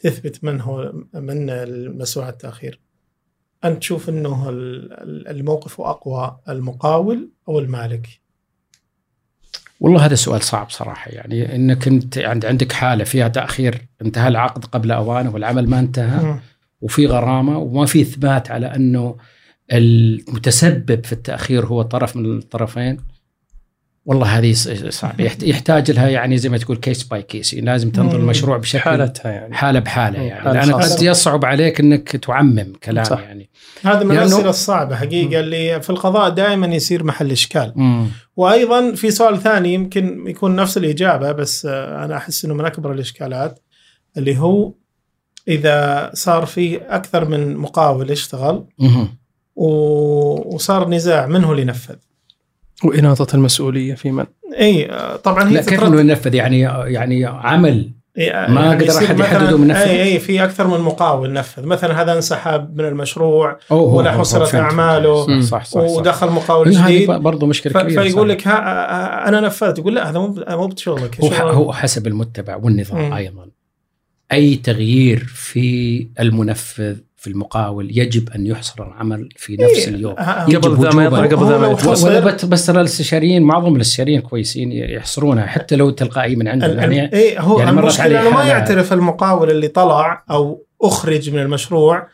تثبت 0.00 0.44
من 0.44 0.60
هو 0.60 0.92
من 1.14 1.50
المسؤول 1.50 2.24
عن 2.24 2.30
التأخير؟ 2.32 2.80
أنت 3.64 3.78
تشوف 3.78 4.08
إنه 4.08 4.48
ال- 4.48 4.92
ال- 4.92 5.28
الموقف 5.28 5.80
أقوى 5.80 6.38
المقاول 6.48 7.30
أو 7.48 7.58
المالك؟ 7.58 8.08
والله 9.80 10.04
هذا 10.06 10.14
سؤال 10.14 10.42
صعب 10.42 10.70
صراحة 10.70 11.10
يعني 11.10 11.54
أنت 11.56 12.18
عند 12.18 12.44
عندك 12.44 12.72
حالة 12.72 13.04
فيها 13.04 13.28
تأخير 13.28 13.78
انتهى 14.02 14.28
العقد 14.28 14.64
قبل 14.64 14.90
أوانه 14.90 15.34
والعمل 15.34 15.70
ما 15.70 15.78
انتهى 15.78 16.24
مم. 16.24 16.40
وفي 16.80 17.06
غرامة 17.06 17.58
وما 17.58 17.86
في 17.86 18.00
إثبات 18.02 18.50
على 18.50 18.66
أنه 18.66 19.16
المتسبب 19.72 21.04
في 21.06 21.12
التأخير 21.12 21.66
هو 21.66 21.82
طرف 21.82 22.16
من 22.16 22.38
الطرفين 22.38 22.96
والله 24.04 24.26
هذه 24.38 24.52
صعب 24.88 25.20
يحت- 25.20 25.42
يحتاج 25.42 25.90
لها 25.90 26.08
يعني 26.08 26.38
زي 26.38 26.48
ما 26.48 26.58
تقول 26.58 26.76
case 26.76 27.02
by 27.02 27.22
case 27.22 27.54
لازم 27.54 27.90
تنظر. 27.90 28.16
المشروع 28.18 28.56
بشكل 28.56 28.78
حالتها 28.80 29.32
يعني 29.32 29.54
حالة 29.54 29.78
بحالة. 29.80 30.22
يعني 30.22 30.40
حالة 30.42 30.60
لأن. 30.66 30.72
قد 30.74 31.02
يصعب 31.02 31.44
عليك 31.44 31.80
إنك 31.80 32.08
تعمم 32.08 32.72
كلام 32.84 33.04
صح. 33.04 33.20
يعني 33.20 33.50
هذا 33.82 34.04
من 34.04 34.10
الأسئلة 34.18 34.50
الصعبة 34.50 34.96
حقيقة 34.96 35.40
اللي 35.40 35.80
في 35.80 35.90
القضاء 35.90 36.30
دائما 36.30 36.66
يصير 36.66 37.04
محل 37.04 37.30
إشكال 37.30 37.72
مم. 37.76 38.06
وأيضا 38.36 38.92
في 38.94 39.10
سؤال 39.10 39.38
ثاني 39.42 39.74
يمكن 39.74 40.24
يكون 40.28 40.56
نفس 40.56 40.76
الإجابة 40.76 41.32
بس 41.32 41.66
آه، 41.66 42.04
أنا 42.04 42.16
أحس 42.16 42.44
إنه 42.44 42.54
من 42.54 42.64
أكبر 42.64 42.92
الإشكالات 42.92 43.58
اللي 44.16 44.38
هو 44.38 44.72
إذا 45.48 46.10
صار 46.14 46.46
في 46.46 46.76
أكثر 46.76 47.24
من 47.24 47.56
مقاول. 47.56 48.14
و- 49.56 50.54
وصار 50.54 50.88
نزاع 50.88 51.26
من 51.26 51.44
هو 51.44 51.50
اللي 51.52 51.62
ينفذ 51.62 51.94
وإناطة 52.84 53.36
المسؤولية 53.36 53.94
في 53.94 54.10
من 54.10 54.24
إي 54.60 54.90
طبعا 55.24 55.48
هي 55.48 55.54
لا 55.54 55.62
كيف 55.62 55.84
إنه 55.84 56.00
ينفذ 56.00 56.34
يعني 56.34 56.60
يعني 56.86 57.24
عمل 57.26 57.90
ما 58.16 58.24
يعني 58.24 58.84
قدر 58.84 58.92
مثلاً- 59.00 59.20
يحدده 59.20 59.58
من 59.58 59.66
نفسه؟ 59.66 59.84
إي 59.90 60.02
إي 60.02 60.18
في 60.18 60.44
أكثر 60.44 60.66
من 60.66 60.80
مقاول 60.80 61.32
نفذ 61.32 61.62
مثلا 61.66 62.02
هذا 62.02 62.12
انسحب 62.12 62.78
من 62.78 62.84
المشروع 62.84 63.58
أوه 63.70 63.94
ولا 63.94 64.12
حصلت 64.12 64.48
فهمت. 64.48 64.64
أعماله. 64.64 65.40
صح 65.40 65.64
صح, 65.64 65.64
صح. 65.64 65.80
ودخل 65.80 66.30
مقاول 66.30 66.70
جديد 66.70 67.10
برضه 67.10 67.46
مشكلة 67.46 67.82
كبيرة 67.82 68.02
فيقول. 68.02 68.28
لك 68.28 68.48
ها 68.48 69.28
أنا 69.28 69.40
نفذت 69.40 69.78
يقول 69.78 69.94
لا 69.94 70.10
هذا 70.10 70.18
مو 70.18 70.44
مو 70.48 70.66
بشغلك 70.66 71.20
هو 71.40 71.72
حسب 71.72 72.06
المتبع 72.06 72.56
والنظام. 72.56 73.12
أيضا 73.12 73.46
أي 74.32 74.56
تغيير 74.56 75.24
في 75.34 76.06
المنفذ 76.20 76.96
في 77.16 77.26
المقاول 77.26 77.98
يجب 77.98 78.30
أن 78.30 78.46
يحصر 78.46 78.86
العمل 78.86 79.28
في 79.36 79.56
نفس 79.60 79.88
إيه، 79.88 79.88
اليوم. 79.88 80.14
ها- 80.18 80.46
يجب 80.48 80.64
قبل 80.64 80.96
ما. 80.96 81.04
يطلع 81.04 81.26
قبل 81.26 81.46
ما 82.22 82.36
بس 82.48 82.66
ترى 82.66 82.80
الاستشاريين 82.80 83.42
معظم 83.42 83.76
الاستشاريين 83.76 84.20
كويسين 84.20 84.72
يحصرونها 84.72 85.46
حتى 85.46 85.76
لو 85.76 85.90
تلقائي 85.90 86.36
من 86.36 86.48
عندهم 86.48 86.78
يعني 86.78 87.12
إيه 87.12 87.40
هو 87.40 87.58
يعني 87.58 87.70
المشكلة 87.70 88.20
إنه 88.20 88.30
ما 88.30 88.44
يعترف 88.44 88.92
المقاول 88.92 89.50
اللي 89.50 89.68
طلع 89.68 90.24
أو 90.30 90.66
أخرج 90.82 91.30
من 91.30 91.38
المشروع 91.38 92.08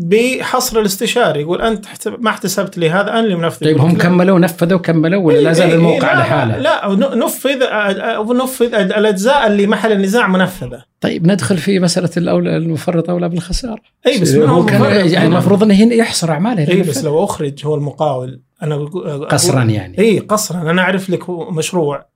بحصر 0.00 0.80
الاستشاري 0.80 1.40
يقول 1.40 1.62
أنت 1.62 1.86
ما 2.18 2.30
احتسبت 2.30 2.78
لي 2.78 2.90
هذا 2.90 3.10
أنا 3.10 3.20
اللي 3.20 3.34
منفذ 3.34 3.64
طيب 3.64 3.80
هم 3.80 3.92
لا. 3.92 3.98
كملوا 3.98 4.38
نفذوا 4.38 4.78
كملوا 4.78 5.22
ولا 5.22 5.38
لا 5.38 5.52
زال 5.52 5.62
إيه، 5.66 5.70
إيه، 5.72 5.78
الموقع 5.78 6.12
لا، 6.14 6.18
لحاله؟ 6.20 6.58
لا 6.58 6.88
ن- 6.94 7.18
نفذ 7.18 7.58
نفذ 8.36 8.74
الأجزاء 8.74 9.46
اللي 9.46 9.66
محل 9.66 9.92
النزاع 9.92 10.26
منفذة 10.28 10.82
طيب 11.00 11.26
ندخل 11.26 11.56
في 11.58 11.80
مسألة 11.80 12.10
الاولى 12.16 12.56
المفرط 12.56 13.10
أولى 13.10 13.28
بالخسارة 13.28 13.80
إي 14.06 14.18
بس 14.20 14.34
من 14.34 14.48
هو 14.48 14.64
كان؟ 14.66 14.82
يعني 15.10 15.26
المفروض 15.26 15.62
إنه 15.62 15.74
هنا 15.74 15.94
يحصر 15.94 16.30
أعماله 16.32 16.68
إي. 16.68 16.82
بس 16.82 17.04
لو 17.04 17.24
أخرج 17.24 17.66
هو 17.66 17.74
المقاول 17.74 18.42
أنا 18.62 18.76
قصرا 19.30 19.62
يعني 19.64 19.98
إي 19.98 20.18
قصرا 20.18 20.70
أنا 20.70 20.82
أعرف 20.82 21.10
لك 21.10 21.30
مشروع 21.30 22.06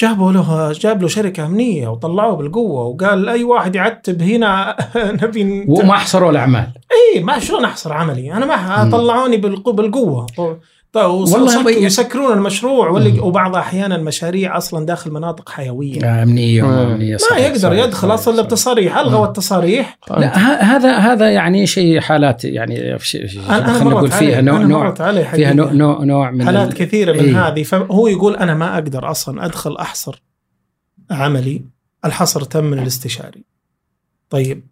جابوا 0.00 0.32
له 0.32 0.72
جاب 0.72 1.02
له 1.02 1.08
شركة 1.08 1.46
أمنية 1.46 1.88
وطلعوه 1.88 2.36
بالقوة 2.36 2.82
وقال 2.84 3.28
أي 3.28 3.44
واحد 3.44 3.74
يعتب 3.74 4.22
هنا 4.22 4.76
نبي 5.22 5.64
وما 5.68 5.90
أحصروا 5.94 6.30
الأعمال. 6.30 6.66
اي 7.16 7.22
ما 7.22 7.38
شلون 7.38 7.64
أحصر 7.64 7.92
عملي؟ 7.92 8.32
أنا 8.32 8.46
ما. 8.46 8.90
طلعوني 8.90 9.36
بالقو- 9.42 9.70
بالقوة. 9.70 10.26
طيب 10.92 11.04
والله 11.10 11.62
هو- 11.62 11.68
يسكرون 11.68 12.32
المشروع. 12.32 12.88
وبعض 13.22 13.56
أحيانا 13.56 13.96
المشاريع 13.96 14.56
أصلا 14.56 14.86
داخل 14.86 15.10
مناطق 15.10 15.48
حيوية 15.48 16.22
امنيه 16.22 16.62
وما 16.62 16.84
مم. 16.84 16.90
امنيه 16.92 17.16
ما 17.30 17.36
يقدر 17.38 17.58
صحيح، 17.58 17.84
يدخل 17.84 18.14
أصلا 18.14 18.34
صحيح. 18.34 18.46
بتصاريح 18.46 18.96
الغوا 18.98 19.26
التصاريح 19.26 19.98
لا 20.10 20.38
ه- 20.38 20.62
هذا 20.62 20.96
هذا 20.96 21.30
يعني 21.30 21.66
شيء 21.66 22.00
حالات 22.00 22.44
يعني 22.44 22.98
خلينا 22.98 23.78
نقول 23.78 23.92
مرت 23.94 24.12
فيها 24.12 24.40
نوع 24.40 24.58
نوع 24.62 24.94
فيها. 25.34 25.52
نوع 25.52 25.72
نوع, 26.04 26.30
من 26.30 26.44
حالات 26.44 26.68
ال- 26.72 26.74
كثيرة 26.78 27.12
من 27.12 27.18
إيه. 27.18 27.48
هذه 27.48 27.62
فهو 27.62 28.06
يقول 28.08 28.36
أنا 28.36 28.54
ما 28.54 28.74
أقدر 28.74 29.10
أصلا 29.10 29.44
أدخل 29.44 29.76
أحصر 29.76 30.22
عملي 31.10 31.64
الحصر 32.04 32.44
تم 32.44 32.64
من 32.64 32.78
الاستشاري 32.78 33.44
طيب 34.30 34.66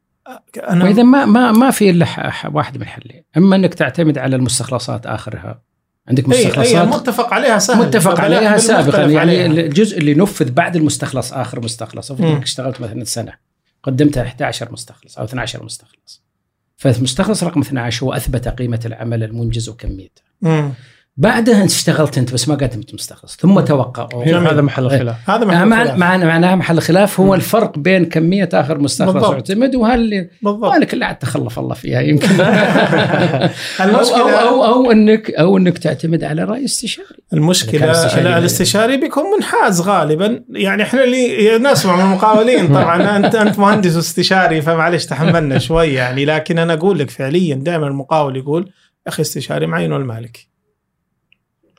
أنا 0.69 0.85
وإذا 0.85 1.03
ما 1.03 1.25
ما 1.25 1.53
ما 1.53 1.71
في 1.71 1.91
إلا 1.91 2.07
واحد 2.53 2.77
من 2.77 2.83
الحلين 2.83 3.23
إما 3.37 3.57
إنك 3.57 3.75
تعتمد 3.75 4.19
على 4.19 4.37
المستخلصات 4.37 5.07
آخرها 5.07 5.68
عندك 6.09 6.29
اي 6.33 6.37
اي 6.39 6.47
مستخلصات؟ 6.47 6.89
متفق 6.89 7.35
عليها 7.35 7.59
سهل 7.59 7.87
متفق 7.87 8.21
عليها 8.21 8.59
سابقا. 8.59 8.99
يعني 8.99 9.19
عليها. 9.19 9.47
الجزء 9.47 9.99
اللي 9.99 10.15
نفذ 10.15 10.51
بعد 10.51 10.77
المستخلص 10.77 11.33
آخر 11.33 11.61
مستخلص. 11.61 12.11
أفرض 12.11 12.43
اشتغلت 12.43 12.81
مثلا 12.81 13.05
سنة 13.05 13.33
قدمت 13.83 14.19
11 14.19 14.73
مستخلص 14.73 15.19
أو 15.19 15.25
12 15.25 15.65
مستخلص. 15.65 16.23
فالمستخلص 16.77 17.45
رقم 17.45 17.61
12 17.61 18.07
هو 18.07 18.13
أثبت 18.13 18.49
قيمة 18.49 18.81
العمل 18.85 19.23
المنجز 19.23 19.69
وكميته. 19.69 20.23
بعدها 21.21 21.63
انت 21.63 21.71
اشتغلت 21.71 22.19
انت 22.19 22.33
بس 22.35 22.49
ما 22.49 22.55
قدمت 22.55 22.95
مستخلص 22.95 23.37
ثم 23.37 23.61
توقع 23.61 24.09
هذا 24.27 24.61
محل. 24.61 24.85
الخلاف 24.87 25.31
هذا 25.31 25.45
محل 25.45 25.67
مع 25.67 25.85
خلاف. 25.85 25.97
مع 25.99 26.17
معناها 26.17 26.55
محل 26.55 26.81
خلاف 26.81 27.21
هو. 27.21 27.35
الفرق 27.35 27.79
بين 27.79 28.05
كمية 28.05 28.49
آخر 28.55 28.79
مستخلص. 28.79 29.31
يعتمد 29.31 29.75
وهل 29.77 30.29
بالضبط 30.43 30.73
مالك 30.75 30.95
الا 30.95 31.07
عاد 31.07 31.19
تخلف 31.19 31.59
الله 31.59 31.75
فيها 31.75 32.01
يمكن 32.01 32.29
أو 32.41 33.49
المشكلة 33.81 34.31
أو 34.41 34.65
أو, 34.65 34.65
أو 34.85 34.93
انك 34.93 35.31
أو 35.31 35.57
إنك 35.59 35.79
تعتمد 35.79 36.25
على 36.25 36.45
رأي 36.45 36.65
استشاري 36.65 37.07
المشكلة 37.33 37.91
استشاري 37.91 38.23
لا، 38.25 38.29
لا- 38.29 38.39
الاستشاري 38.39 38.97
بيكون 38.97 39.25
منحاز 39.37 39.81
غالبا 39.81 40.45
يعني 40.51 40.83
إحنا 40.83 41.05
اللي 41.05 41.59
نسمع 41.59 41.97
من 41.97 42.03
المقاولين 42.03 42.69
طبعا 42.69 43.17
انت 43.17 43.35
أنت 43.35 43.59
مهندس 43.59 43.97
واستشاري 43.97 44.63
فمعلش 44.63 45.07
تحملنا 45.07 45.59
شوي 45.59 45.87
يعني 45.95 46.25
لكن 46.25 46.59
أنا 46.59 46.73
أقول 46.75 46.99
لك 46.99 47.11
فعليا 47.11 47.55
دائما 47.55 47.87
المقاول 47.87 48.37
يقول 48.37 48.71
أخي 49.07 49.23
استشاري 49.23 49.67
معين 49.67 49.93
المالك 49.93 50.48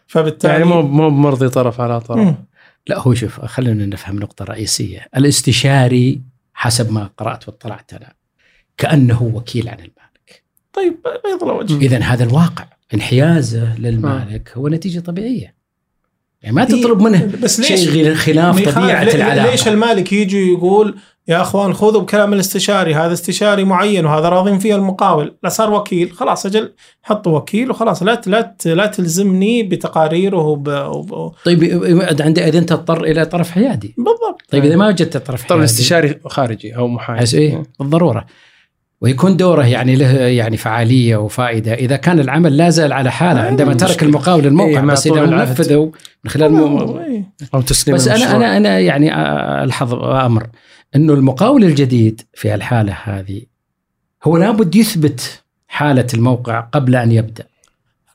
فبالتالي 0.09 0.53
يعني 0.53 0.65
مو 0.65 0.81
مو 0.81 1.09
مرضي 1.09 1.49
طرف 1.49 1.81
على 1.81 2.01
طرف. 2.01 2.19
مم. 2.19 2.35
لا 2.87 2.99
هو 2.99 3.13
شوف 3.13 3.45
خلينا 3.45 3.85
نفهم 3.85 4.19
نقطة 4.19 4.45
رئيسية. 4.45 5.07
الاستشاري 5.17 6.21
حسب 6.53 6.91
ما 6.91 7.09
قرأت 7.17 7.47
واطلعت 7.47 7.93
أنا 7.93 8.13
كأنه 8.77 9.23
وكيل 9.23 9.69
عن 9.69 9.77
المالك. 9.77 10.43
طيب 10.73 10.95
بيض 11.25 11.43
الوجه 11.43 11.77
إذا 11.77 11.99
هذا 11.99 12.23
الواقع 12.23 12.65
انحيازه 12.93 13.79
للمالك 13.79 14.51
هو 14.57 14.67
نتيجة 14.67 14.99
طبيعية. 14.99 15.55
يعني 16.41 16.55
ما 16.55 16.65
تطلب 16.65 17.01
منه 17.01 17.25
بس 17.43 17.59
ليش؟ 17.59 17.67
شيء 17.69 17.89
غير 17.89 18.15
خلاف 18.15 18.57
لي- 18.59 19.15
العلاقة. 19.15 19.51
ليش 19.51 19.67
المالك 19.67 20.13
يجي 20.13 20.51
يقول 20.51 20.97
يا 21.29 21.41
أخوان 21.41 21.73
خذوا 21.73 22.01
بكلام 22.01 22.33
الاستشاري 22.33 22.95
هذا 22.95 23.13
استشاري 23.13 23.63
معين 23.63 24.05
وهذا 24.05 24.29
راضين 24.29 24.59
فيه 24.59 24.75
المقاول. 24.75 25.35
لا 25.43 25.49
صار 25.49 25.73
وكيل 25.73 26.11
خلاص 26.11 26.45
أجل 26.45 26.73
حطوا 27.03 27.37
وكيل 27.37 27.71
وخلاص. 27.71 28.03
لا 28.03 28.21
لا 28.27 28.55
لا 28.65 28.85
تلزمني 28.85 29.63
بتقاريره 29.63 30.37
وب... 30.37 30.67
وب... 30.67 31.33
طيب 31.45 32.01
عندي 32.21 32.47
أنت 32.47 32.69
تضطر 32.69 33.03
إلى 33.03 33.25
طرف 33.25 33.51
حيادي. 33.51 33.95
بالضبط. 33.97 34.41
طيب 34.51 34.65
إذا 34.65 34.75
ما 34.75 34.87
وجدت 34.87 35.17
طرف 35.17 35.27
طبعا 35.27 35.47
حيادي. 35.47 35.59
الاستشاري 35.59 36.19
خارجي 36.25 36.75
أو 36.75 36.87
محايد. 36.87 37.21
حس 37.21 37.33
إيه 37.33 37.63
بالضرورة. 37.79 38.25
ويكون 39.01 39.37
دوره 39.37 39.65
يعني 39.67 39.95
له 39.95 40.17
يعني 40.17 40.57
فعالية 40.57 41.17
وفائدة. 41.17 41.73
إذا 41.73 41.95
كان 41.95 42.19
العمل 42.19 42.57
لا 42.57 42.69
زال 42.69 42.93
على 42.93 43.11
حالة 43.11 43.41
آه، 43.41 43.45
عندما 43.45 43.73
ترك 43.73 43.89
مشكلة. 43.89 44.09
المقاول 44.09 44.45
الموقع 44.45 44.69
إيه، 44.69 44.79
مع 44.79 44.93
بس 44.93 45.07
إذا. 45.07 45.25
نفذوا 45.25 45.89
من 46.23 46.31
خلال 46.31 46.53
م... 46.53 46.97
إيه. 46.97 47.23
أو 47.53 47.61
تسليم 47.61 47.95
بس 47.95 48.07
أنا. 48.07 48.35
أنا 48.35 48.57
أنا 48.57 48.79
يعني 48.79 49.15
ألحظ 49.63 49.93
أمر. 49.93 50.47
إنه 50.95 51.13
المقاول 51.13 51.63
الجديد 51.63 52.21
في 52.33 52.55
الحالة 52.55 52.97
هذه 53.03 53.41
هو 54.23 54.37
لابد 54.37 54.75
يثبت 54.75 55.41
حالة 55.67 56.07
الموقع 56.13 56.59
قبل 56.59 56.95
أن 56.95 57.11
يبدأ. 57.11 57.45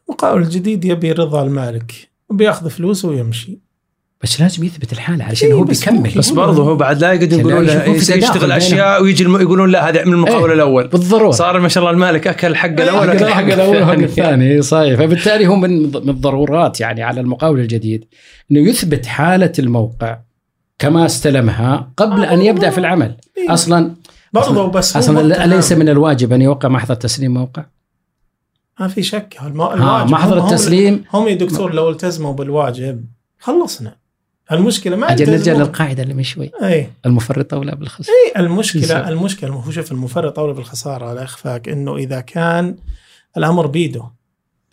المقاول 0.09 0.43
الجديد 0.43 0.85
يبي 0.85 1.13
رضا 1.13 1.43
المالك 1.43 1.93
بياخذ 2.31 2.71
فلوسه 2.71 3.09
ويمشي. 3.09 3.59
بس 4.23 4.41
لازم 4.41 4.65
يثبت 4.65 4.93
الحالة 4.93 5.25
علشان 5.25 5.49
إيه، 5.49 5.55
هو 5.55 5.65
بس 5.65 5.81
بيكمل. 5.81 6.11
بس 6.17 6.31
برضه 6.31 6.63
هو 6.63 6.77
بعد 6.77 7.01
لا 7.01 7.13
يقدر 7.13 7.41
يقولون 7.41 7.65
له 7.65 7.85
يشتغل. 7.91 8.53
أشياء 8.53 9.03
ويجي 9.03 9.23
الم... 9.23 9.41
يقولون 9.41 9.71
لا 9.71 9.89
هذا 9.89 10.05
من 10.05 10.13
المقاول 10.13 10.49
إيه. 10.49 10.55
الأول. 10.55 10.89
بالضرورة. 10.89 11.31
صار 11.31 11.61
ما 11.61 11.69
شاء 11.69 11.83
الله 11.85 11.95
المالك 11.95 12.27
أكل 12.27 12.57
حق 12.57 12.69
الأول 12.69 13.09
حق 13.09 13.15
اكل 13.15 13.25
الحق 13.25 13.53
الأول 13.53 13.83
وحق 13.83 13.93
الثاني. 13.93 14.63
صحيح. 14.63 14.99
فبالتالي 14.99 15.47
هو 15.47 15.57
من 15.57 15.83
من 15.83 16.09
الضرورات 16.09 16.81
يعني 16.81 17.03
على 17.03 17.21
المقاول 17.21 17.61
الجديد 17.61 18.05
إنه 18.51 18.69
يثبت 18.69 19.07
حالة 19.07 19.53
الموقع 19.59 20.19
كما 20.79 21.07
استلمها 21.07 21.91
قبل 21.97 22.25
أن 22.25 22.43
يبدأ 22.43 22.71
في 22.71 22.79
العمل. 22.79 23.17
إيه. 23.37 23.53
أصلا 23.53 23.95
برضه 24.33 24.67
بس 24.67 24.97
أصلا 24.97 25.23
متهم. 25.23 25.51
ليس 25.51 25.73
من 25.73 25.89
الواجب 25.89 26.33
أن 26.33 26.43
يوقع 26.43 26.69
محضر 26.69 26.95
تسليم 26.95 27.35
موقع؟ 27.35 27.65
ما 28.81 28.89
في 28.89 29.03
شك. 29.03 29.37
الواجب 29.43 30.11
محضر 30.11 30.47
التسليم. 30.47 31.05
هم 31.13 31.29
يا 31.29 31.35
دكتور 31.35 31.75
لو 31.75 31.91
التزموا 31.91 32.33
بالواجب 32.33 33.05
خلصنا. 33.39 33.97
المشكلة 34.53 34.97
ما 34.97 35.13
أجل 35.13 35.31
نرجع. 35.31 35.53
للقاعدة 35.53 36.03
اللي 36.03 36.15
من 36.15 36.23
شوي. 36.23 36.51
اي 36.63 36.91
المفرط 37.07 37.55
أولى 37.55 37.73
بالخسر 37.73 38.13
اي 38.13 38.41
المشكلة. 38.41 39.09
المشكلة 39.09 39.51
هو 39.51 39.71
شوف 39.71 39.93
المفرط 39.93 40.39
أولى 40.39 40.53
بالخسارة 40.53 41.07
على 41.07 41.25
اخفاك 41.25 41.69
إنه 41.69 41.97
إذا 41.97 42.21
كان 42.21 42.77
الأمر 43.37 43.67
بيده 43.67 44.05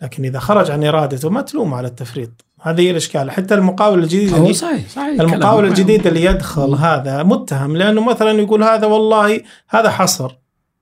لكن 0.02 0.24
إذا 0.24 0.38
خرج 0.38 0.70
عن 0.70 0.84
إرادته 0.84 1.30
ما 1.30 1.42
تلوم 1.42 1.74
على 1.74 1.88
التفريط. 1.88 2.30
هذه 2.62 2.80
هي 2.80 2.90
الإشكال. 2.90 3.30
حتى 3.30 3.54
المقاول 3.54 3.98
الجديد 3.98 4.34
اللي 4.34 4.52
صحيح 4.52 4.88
صحيح 4.88 5.20
المقاول. 5.20 5.64
الجديد 5.64 6.06
اللي 6.06 6.24
يدخل 6.24 6.74
هذا 6.74 7.22
متهم 7.22 7.76
لأنه 7.76 8.04
مثلا 8.04 8.30
يقول 8.40 8.62
هذا 8.62 8.86
والله 8.86 9.40
هذا 9.68 9.90
حصر. 9.90 10.32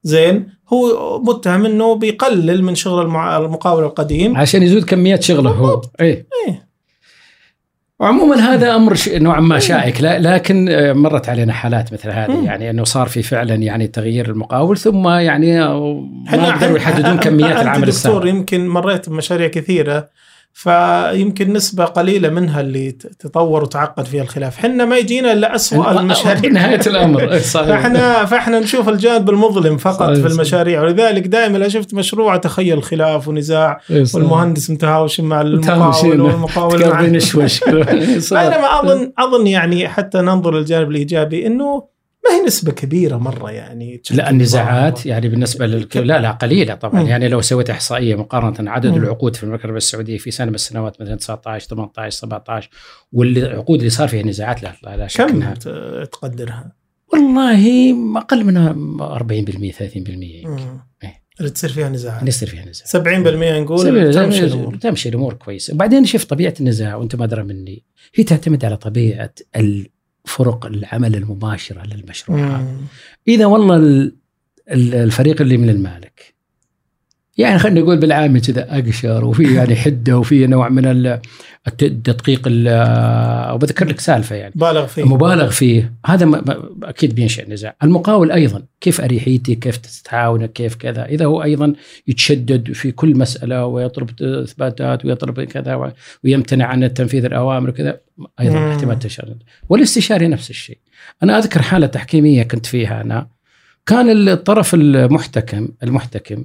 زين 0.02 0.48
هو 0.72 1.18
متهم 1.22 1.64
إنه 1.64 1.94
بيقلل 1.94 2.64
من 2.64 2.74
شغل 2.74 3.02
المقاول 3.16 3.84
القديم. 3.84 4.36
عشان 4.36 4.62
يزود 4.62 4.84
كميات 4.84 5.22
شغله 5.22 5.50
هو. 5.50 5.80
إيه. 6.00 6.26
إيه. 6.48 6.70
وعموما 8.00 8.36
هذا 8.36 8.76
أمر 8.76 8.94
ش- 8.94 9.08
نوعا 9.08 9.40
ما 9.40 9.58
شائك 9.58 10.00
لا- 10.00 10.18
لكن 10.18 10.68
آه، 10.68 10.92
مرت 10.92 11.28
علينا 11.28 11.52
حالات 11.52 11.92
مثل 11.92 12.10
هذه. 12.10 12.44
يعني 12.44 12.70
إنه 12.70 12.84
صار 12.84 13.08
في 13.08 13.22
فعلا 13.22 13.54
يعني 13.54 13.86
تغيير 13.86 14.28
المقاول 14.30 14.78
ثم 14.78 15.08
يعني 15.08 15.62
آه، 15.62 16.04
ما 16.32 16.54
قدروا 16.56 16.76
يحددون 16.76 17.18
كميات 17.18 17.48
دكتور 17.50 17.62
العمل 17.62 17.88
السابق. 17.88 18.26
يمكن 18.26 18.68
مريت 18.68 19.08
بمشاريع 19.08 19.48
كثيرة. 19.48 20.08
فيمكن 20.52 21.52
نسبة 21.52 21.84
قليلة 21.84 22.28
منها 22.28 22.60
اللي 22.60 22.92
تطور 22.92 23.62
وتعقد 23.62 24.04
فيها 24.04 24.22
الخلاف. 24.22 24.56
حنا 24.58 24.84
ما 24.84 24.98
يجينا 24.98 25.32
إلا 25.32 25.54
أسوأ 25.54 26.00
المشاريع. 26.00 26.50
نهاية 26.60 26.80
الأمر. 26.86 27.38
صحيح. 27.38 27.66
فاحنا 27.68 28.24
فإحنا 28.24 28.60
نشوف 28.60 28.88
الجانب 28.88 29.30
المظلم 29.30 29.76
فقط 29.76 30.10
صحيح، 30.10 30.26
في. 30.26 30.26
المشاريع. 30.26 30.82
ولذلك 30.82 31.26
دائما 31.26 31.58
لو 31.58 31.68
شفت 31.68 31.94
مشروع 31.94 32.34
اتخيل 32.34 32.82
خلاف 32.82 33.28
ونزاع 33.28 33.80
صحيح. 33.88 34.14
والمهندس 34.14 34.70
متهاوش 34.70 35.20
مع. 35.20 35.40
المقاول 35.40 36.20
والمقاول 36.20 36.88
مع 36.88 37.18
شوش 37.18 37.64
بينما 38.30 38.80
اظن 38.80 39.12
أظن 39.18 39.46
يعني 39.46 39.88
حتى 39.88 40.18
ننظر 40.18 40.54
للجانب 40.54 40.90
الإيجابي 40.90 41.46
إنه 41.46 41.89
ما 42.30 42.36
هي 42.36 42.46
نسبة 42.46 42.72
كبيرة 42.72 43.16
مرة 43.16 43.50
يعني 43.50 44.02
لا 44.10 44.30
النزاعات 44.30 45.06
يعني 45.06 45.28
بالنسبة 45.28 45.66
لل... 45.66 45.88
لا 45.94 46.20
لا 46.20 46.30
قليلة 46.30 46.74
طبعا 46.74 47.02
مم. 47.02 47.08
يعني 47.08 47.28
لو 47.28 47.40
سويت 47.40 47.70
إحصائية 47.70 48.14
مقارنة 48.16 48.70
عدد 48.70 48.86
مم. 48.90 48.96
العقود 49.02 49.36
في 49.36 49.42
المملكة 49.42 49.60
العربية 49.62 49.76
السعودية 49.76 50.18
في 50.18 50.30
سنة 50.30 50.46
من 50.48 50.54
السنوات 50.54 51.00
مثلا 51.00 51.14
19 51.16 51.68
18 51.68 52.10
17 52.18 52.70
والعقود 53.12 53.78
اللي 53.78 53.90
صار 53.90 54.08
فيها 54.08 54.22
نزاعات 54.22 54.62
لا 54.62 54.74
لا, 54.82 54.96
لا 54.96 55.06
شك 55.06 55.24
كم 55.26 55.42
إنها- 55.42 55.58
تقدرها؟ 56.12 56.72
والله 57.12 57.94
أقل 58.18 58.44
منها 58.44 58.72
40% 59.18 59.72
30% 59.72 59.96
يمكن. 59.96 60.78
إيه. 61.04 61.20
اللي 61.40 61.50
تصير 61.50 61.70
فيها 61.70 61.88
نزاعات 61.88 62.16
يعني 62.16 62.28
يصير 62.28 62.48
فيها 62.48 62.64
نزاع 62.64 63.02
70% 63.02 63.60
نقول 63.60 64.12
تمشي 64.12 64.12
تمشي 64.12 64.44
الأمور 64.44 64.76
تمشي 64.76 65.08
الأمور 65.08 65.34
كويس 65.34 65.70
وبعدين 65.70 66.04
شوف 66.04 66.24
طبيعة 66.24 66.54
النزاع 66.60 66.94
وأنت 66.94 67.16
ما 67.16 67.24
أدرى 67.24 67.42
مني 67.42 67.84
هي 68.14 68.24
تعتمد 68.24 68.64
على 68.64 68.76
طبيعة 68.76 69.30
الفرق 70.24 70.66
العمل 70.66 71.16
المباشرة 71.16 71.86
للمشروعات 71.86 72.60
مم. 72.60 72.76
إذا 73.28 73.46
والله 73.46 73.76
ال- 73.76 74.16
ال- 74.70 74.94
الفريق 74.94 75.40
اللي 75.40 75.56
من 75.56 75.68
المالك 75.70 76.34
يعني 77.40 77.58
خلينا 77.58 77.80
نقول 77.80 77.96
بالعامي 77.96 78.40
كذا 78.40 78.78
أقشر 78.78 79.24
وفي 79.24 79.54
يعني 79.54 79.76
حدة 79.76 80.18
وفي 80.18 80.46
نوع 80.46 80.68
من 80.68 80.86
ال- 80.86 81.20
الت- 81.68 81.82
التدقيق 81.82 82.42
ال- 82.46 83.52
وبذكر 83.54 83.88
لك 83.88 84.00
سالفة 84.00 84.36
يعني. 84.36 84.52
بالغ 84.56 84.86
فيه. 84.86 85.04
مبالغ 85.04 85.50
فيه. 85.50 85.94
هذا 86.06 86.26
ما- 86.26 86.68
أكيد 86.82 87.14
بينشأ 87.14 87.50
نزاع. 87.50 87.76
المقاول 87.82 88.32
أيضا 88.32 88.62
كيف 88.80 89.00
أريحيتي؟ 89.00 89.54
كيف 89.54 89.76
تتعاون 89.76 90.46
كيف 90.46 90.74
كذا؟ 90.74 91.04
إذا 91.04 91.24
هو 91.24 91.42
أيضا 91.42 91.72
يتشدد 92.08 92.72
في 92.72 92.92
كل 92.92 93.18
مسألة 93.18 93.66
ويطلب 93.66 94.10
إثباتات 94.22 95.04
ويطلب 95.04 95.40
كذا 95.40 95.92
ويمتنع 96.24 96.66
عن 96.66 96.94
تنفيذ 96.94 97.24
الأوامر 97.24 97.68
وكذا 97.70 98.00
أيضا 98.40 98.58
مم. 98.58 98.70
احتمال 98.70 98.98
تشدد 98.98 99.42
والاستشاري 99.68 100.28
نفس 100.28 100.50
الشيء. 100.50 100.78
أنا 101.22 101.38
أذكر 101.38 101.62
حالة 101.62 101.86
تحكيمية 101.86 102.42
كنت 102.42 102.66
فيها 102.66 103.00
أنا. 103.00 103.28
كان 103.86 104.28
الطرف 104.28 104.74
المحتكم 104.74 105.68
المحتكم 105.82 106.44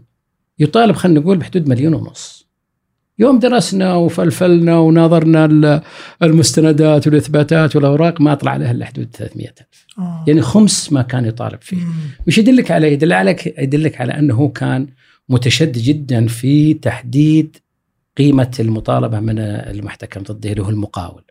يطالب 0.60 0.95
خلينا 0.95 1.20
نقول 1.20 1.38
بحدود 1.38 1.70
مليون 1.70 1.93
ونص. 1.93 2.45
يوم 3.20 3.39
درسنا 3.39 3.95
وفلفلنا 3.95 4.78
وناظرنا 4.80 5.45
ال- 5.45 5.82
المستندات 6.24 7.08
والإثباتات 7.08 7.76
والأوراق 7.76 8.22
ما 8.22 8.34
طلع 8.34 8.56
لها 8.56 8.72
إلا 8.72 8.86
حدود 8.86 9.08
300 9.14 9.47
ألف. 9.47 9.86
آه. 9.99 10.24
يعني 10.28 10.41
خمس 10.41 10.93
ما 10.93 11.01
كان 11.01 11.26
يطالب 11.26 11.62
فيه. 11.62 11.78
مم. 11.78 11.93
وش 12.28 12.38
يدلك 12.38 12.72
على 12.72 12.93
يدل 12.93 13.14
عليك 13.14 13.47
يدلك 13.60 14.01
على 14.01 14.14
أنه 14.20 14.34
هو 14.36 14.49
كان 14.49 14.88
متشدد 15.30 15.78
جدا 15.78 16.28
في 16.28 16.74
تحديد 16.74 17.58
قيمة 18.18 18.51
المطالبة 18.60 19.20
من 19.20 19.39
المحتكم 19.39 20.22
ضده 20.24 20.51
اللي 20.51 20.62
هو 20.64 20.70
المقاول. 20.70 21.24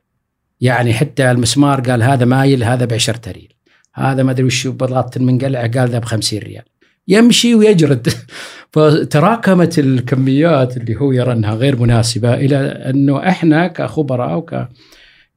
يعني 0.60 0.94
حتى 0.94 1.30
المسمار 1.30 1.80
قال 1.80 2.02
هذا 2.02 2.24
مايل 2.24 2.64
هذا 2.64 2.84
ب 2.84 2.92
10 2.92 3.20
ريال 3.32 3.48
هذا 3.94 4.22
ما 4.22 4.30
أدري 4.30 4.44
وش 4.46 4.66
بلاط 4.66 5.16
المنقلع 5.16 5.60
قال 5.60 5.88
ذا 5.88 5.98
ب 5.98 6.04
50 6.04 6.38
ريال. 6.38 6.62
يمشي 7.08 7.54
ويجرد 7.54 8.08
فتراكمت 8.72 9.78
الكميات 9.78 10.76
اللي 10.76 10.96
هو 10.96 11.12
يرى 11.12 11.32
أنها 11.32 11.54
غير 11.54 11.80
مناسبة 11.80 12.34
إلى 12.34 12.56
أنه 12.56 13.28
إحنا 13.28 13.66
كخبراء 13.66 14.36
وك 14.36 14.68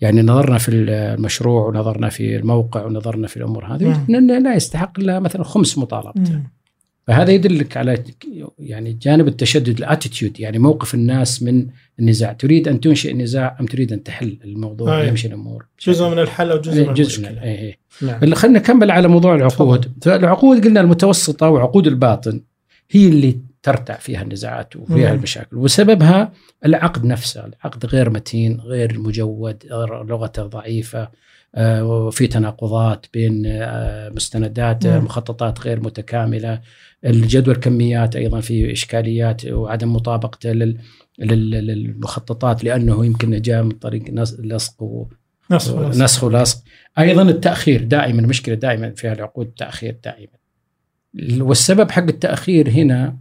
يعني 0.01 0.21
نظرنا 0.21 0.57
في 0.57 0.71
المشروع 0.71 1.67
ونظرنا 1.67 2.09
في 2.09 2.35
الموقع 2.35 2.85
ونظرنا 2.85 3.27
في 3.27 3.37
الأمور 3.37 3.65
هذه 3.65 3.87
مم. 4.09 4.15
إنه 4.15 4.37
لا 4.37 4.55
يستحق 4.55 4.99
إلا 4.99 5.19
مثلا 5.19 5.43
خمس 5.43 5.77
مطالبته 5.77 6.33
مم. 6.33 6.43
فهذا 7.07 7.31
يدلك 7.31 7.77
على 7.77 8.03
يعني 8.59 8.93
جانب 8.93 9.27
التشدد 9.27 9.77
الأتيتيود 9.77 10.39
يعني 10.39 10.59
موقف 10.59 10.93
الناس 10.93 11.43
من 11.43 11.67
النزاع 11.99 12.33
تريد 12.33 12.67
أن 12.67 12.79
تنشئ 12.79 13.13
نزاع 13.13 13.57
أم 13.59 13.65
تريد 13.65 13.93
أن 13.93 14.03
تحل 14.03 14.37
الموضوع 14.43 14.99
أي. 14.99 15.05
ويمشي 15.05 15.27
الأمور 15.27 15.65
جزء 15.87 16.09
من 16.09 16.19
الحل 16.19 16.51
وجزء 16.51 16.87
من 16.87 16.93
جزء 16.93 17.19
من 17.19 17.25
المشكلة 17.25 17.43
إيه. 17.43 17.77
نعم. 18.01 18.33
خلينا 18.35 18.59
نكمل 18.59 18.91
على 18.91 19.07
موضوع 19.07 19.35
العقود 19.35 19.91
العقود 20.07 20.65
قلنا 20.65 20.81
المتوسطة 20.81 21.49
وعقود 21.49 21.87
الباطن 21.87 22.41
هي 22.91 23.07
اللي 23.07 23.39
ترتع 23.63 23.97
فيها 23.97 24.21
النزاعات 24.21 24.75
وفيها 24.75 25.09
مم. 25.09 25.17
المشاكل 25.17 25.57
وسببها 25.57 26.31
العقد 26.65 27.05
نفسه 27.05 27.45
العقد 27.45 27.85
غير 27.85 28.09
متين 28.09 28.59
غير 28.59 28.99
مجود 28.99 29.63
لغته 30.07 30.43
ضعيفة 30.43 31.09
آه، 31.55 31.85
وفي 31.85 32.27
تناقضات 32.27 33.05
بين 33.13 33.43
آه، 33.45 34.09
مستندات 34.09 34.85
آه،. 34.85 34.99
مخططات 34.99 35.61
غير 35.61 35.79
متكاملة 35.79 36.61
الجدول 37.07 37.55
كميات 37.55 38.15
أيضا 38.15 38.39
في 38.39 38.71
إشكاليات 38.71 39.45
وعدم 39.45 39.93
مطابقته 39.93 40.51
لل 40.51 40.77
لل- 41.19 41.51
للمخططات 41.67 42.63
لأنه 42.63 43.05
يمكن 43.05 43.41
جاء 43.41 43.63
من 43.63 43.71
طريق 43.71 44.03
لصق 44.39 44.83
و- 44.83 45.07
نفس 45.51 45.69
الوصف. 45.69 46.01
نسخ 46.01 46.23
ولصق 46.23 46.63
أيضا 46.99 47.21
التأخير 47.21 47.83
دائما 47.83 48.21
مشكله 48.21 48.55
دائما 48.55 48.91
في 48.91 49.11
العقود 49.11 49.45
تاخير 49.47 49.97
دائما 50.03 50.33
والسبب 51.43 51.91
حق 51.91 52.03
التأخير 52.03 52.69
هنا 52.69 53.17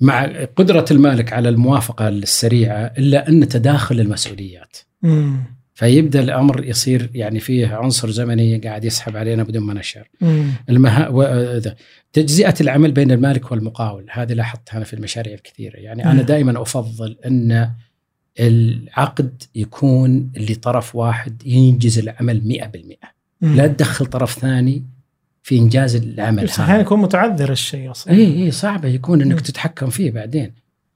مع 0.00 0.44
قدرة 0.56 0.84
المالك 0.90 1.32
على 1.32 1.48
الموافقة 1.48 2.08
السريعة 2.08 2.92
إلا 2.98 3.28
أن 3.28 3.48
تداخل 3.48 4.00
المسؤوليات 4.00 4.76
مم. 5.02 5.36
فيبدأ 5.74 6.20
الأمر 6.20 6.64
يصير 6.64 7.10
يعني 7.14 7.40
فيه 7.40 7.74
عنصر 7.74 8.10
زمني 8.10 8.58
قاعد 8.58 8.84
يسحب 8.84 9.16
علينا 9.16 9.42
بدون 9.42 9.62
ما 9.62 9.74
نشعر. 9.74 10.08
المها... 10.68 11.08
و... 11.08 11.22
ذا. 11.58 11.76
تجزئة 12.12 12.54
العمل 12.60 12.92
بين 12.92 13.10
المالك 13.10 13.52
والمقاول 13.52 14.06
هذه 14.10 14.32
لاحظتها 14.32 14.76
أنا 14.76 14.84
في 14.84 14.94
المشاريع 14.94 15.34
الكثيرة 15.34 15.76
يعني 15.76 16.04
أنا 16.04 16.12
مم. 16.12 16.20
دائما 16.20 16.62
أفضل 16.62 17.16
أن 17.26 17.70
العقد 18.40 19.42
يكون 19.54 20.32
اللي 20.36 20.54
طرف 20.54 20.96
واحد 20.96 21.46
ينجز 21.46 21.98
العمل 21.98 22.60
100% 23.02 23.08
مم. 23.40 23.56
لا 23.56 23.66
تدخل 23.66 24.06
طرف 24.06 24.38
ثاني 24.38 24.84
في 25.42 25.58
إنجاز 25.58 25.96
العمل 25.96 26.44
بس 26.44 26.50
أحيانا 26.50 26.74
هذا 26.74 26.80
يكون 26.80 27.00
متعذر 27.00 27.52
الشيء 27.52 27.90
أصلا 27.90 28.14
اي 28.14 28.44
اي 28.44 28.50
صعبة 28.50 28.88
يكون 28.88 29.22
إنك 29.22 29.34
مم. 29.34 29.40
تتحكم 29.40 29.90
فيه 29.90 30.10
بعدين 30.10 30.52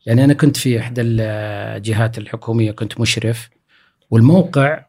يعني 0.06 0.24
أنا 0.24 0.34
كنت 0.34 0.56
في 0.56 0.80
إحدى 0.80 1.00
الجهات 1.00 2.18
الحكومية 2.18 2.72
كنت 2.72 3.00
مشرف 3.00 3.50
والموقع 4.10 4.84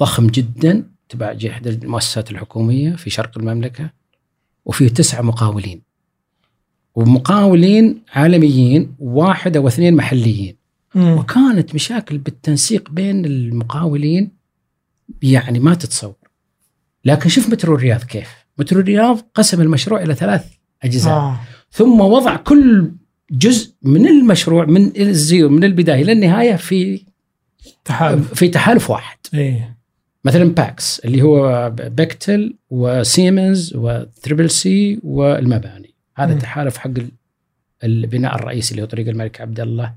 ضخم 0.00 0.26
جدا 0.26 0.84
تبع 1.08 1.36
احدى 1.48 1.70
المؤسسات 1.70 2.30
الحكومية 2.30 2.96
في 2.96 3.10
شرق 3.10 3.38
المملكة 3.38 3.90
وفيه 4.64 4.88
تسعه 4.88 5.22
مقاولين. 5.22 5.82
ومقاولين 6.94 8.02
عالميين 8.12 8.94
واحد 8.98 9.56
أو 9.56 9.68
اثنين 9.68 9.94
محليين. 9.96 10.56
مم. 10.94 11.12
وكانت 11.18 11.74
مشاكل 11.74 12.18
بالتنسيق 12.18 12.90
بين 12.90 13.24
المقاولين 13.24 14.30
يعني 15.22 15.60
ما 15.60 15.74
تتصور. 15.74 16.14
لكن 17.04 17.28
شوف 17.28 17.48
مترو 17.48 17.74
الرياض 17.74 18.02
كيف. 18.02 18.28
مترو 18.58 18.80
الرياض 18.80 19.18
قسم 19.34 19.60
المشروع 19.60 20.02
إلى 20.02 20.14
ثلاث 20.14 20.44
أجزاء. 20.82 21.14
آه. 21.14 21.40
ثم 21.70 22.00
وضع 22.00 22.36
كل 22.36 22.92
جزء 23.30 23.74
من 23.82 24.08
المشروع 24.08 24.64
من 24.64 24.92
الزيرو 24.96 25.48
من 25.48 25.64
البداية 25.64 26.02
إلى 26.02 26.12
النهاية 26.12 26.56
في 26.56 27.04
تحالف. 27.84 28.34
في 28.34 28.48
تحالف 28.48 28.90
واحد. 28.90 29.18
إيه. 29.34 29.76
مثلا 30.24 30.44
باكس 30.44 31.00
اللي 31.04 31.22
هو 31.22 31.70
بيكتل 31.70 32.54
وسيمنز 32.70 33.72
وتريبل 33.76 34.50
سي 34.50 35.00
والمباني. 35.02 35.94
هذا 36.16 36.32
مم. 36.34 36.38
تحالف 36.38 36.76
حق 36.76 36.86
ال- 36.90 37.10
البناء 37.84 38.34
الرئيسي 38.34 38.70
اللي 38.70 38.82
هو 38.82 38.86
طريق 38.86 39.08
الملك 39.08 39.40
عبد 39.40 39.60
الله 39.60 39.94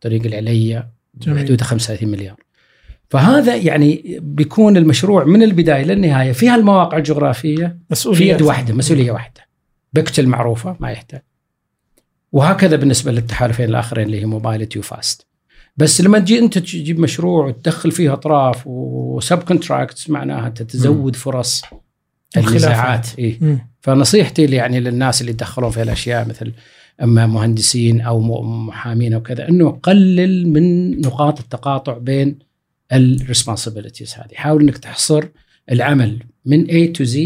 طريق 0.00 0.26
العليا. 0.26 0.88
بحدود 1.14 1.60
35 1.60 2.08
مليار. 2.08 2.36
فهذا 3.10 3.56
يعني 3.56 4.18
بيكون 4.22 4.76
المشروع 4.76 5.24
من 5.24 5.42
البداية 5.42 5.84
للنهاية 5.84 6.32
فيها 6.32 6.54
المواقع 6.56 6.96
الجغرافية. 6.98 7.66
في 7.66 7.74
مسؤولية 7.90 8.34
يد 8.34 8.42
واحدة 8.42 8.74
مسؤولية 8.74 9.12
واحدة. 9.12 9.40
بكتل 9.92 10.26
معروفة 10.26 10.76
ما 10.80 10.90
يحتاج. 10.90 11.20
وهكذا 12.32 12.76
بالنسبة 12.76 13.12
للتحالفين 13.12 13.68
الآخرين 13.68 14.06
اللي 14.06 14.20
هي 14.20 14.24
موبيليتي 14.26 14.78
وفاست 14.78 15.26
بس 15.78 16.00
لما 16.00 16.18
تجي 16.18 16.38
انت 16.38 16.58
تجيب 16.58 17.00
مشروع 17.00 17.46
وتدخل 17.46 17.90
فيه 17.92 18.12
اطراف 18.12 18.62
و 18.66 19.38
subcontracts 19.38 20.10
معناها 20.10 20.46
انت 20.46 20.62
تزود 20.62 21.16
فرص. 21.16 21.62
النزاعات 22.36 23.18
إيه؟ 23.18 23.66
فنصيحتي 23.80 24.44
يعني 24.44 24.80
للناس 24.80 25.20
اللي 25.20 25.32
يتدخلون 25.32 25.70
في 25.70 25.82
الاشياء 25.82 26.28
مثل 26.28 26.52
أما 27.02 27.26
مهندسين 27.26 28.00
أو 28.00 28.20
م- 28.20 28.66
محامين 28.66 29.14
أو 29.14 29.22
كذا 29.22 29.48
إنه 29.48 29.70
قلل 29.82 30.48
من 30.48 30.90
نقاط 31.00 31.40
التقاطع 31.40 31.98
بين 31.98 32.38
ال 32.92 32.99
responsibilities 32.99 34.14
هذه. 34.14 34.34
حاول 34.34 34.62
إنك 34.62 34.78
تحصر 34.78 35.24
العمل 35.72 36.18
من 36.44 36.66
A 36.66 36.96
to 36.98 37.04
Z 37.04 37.18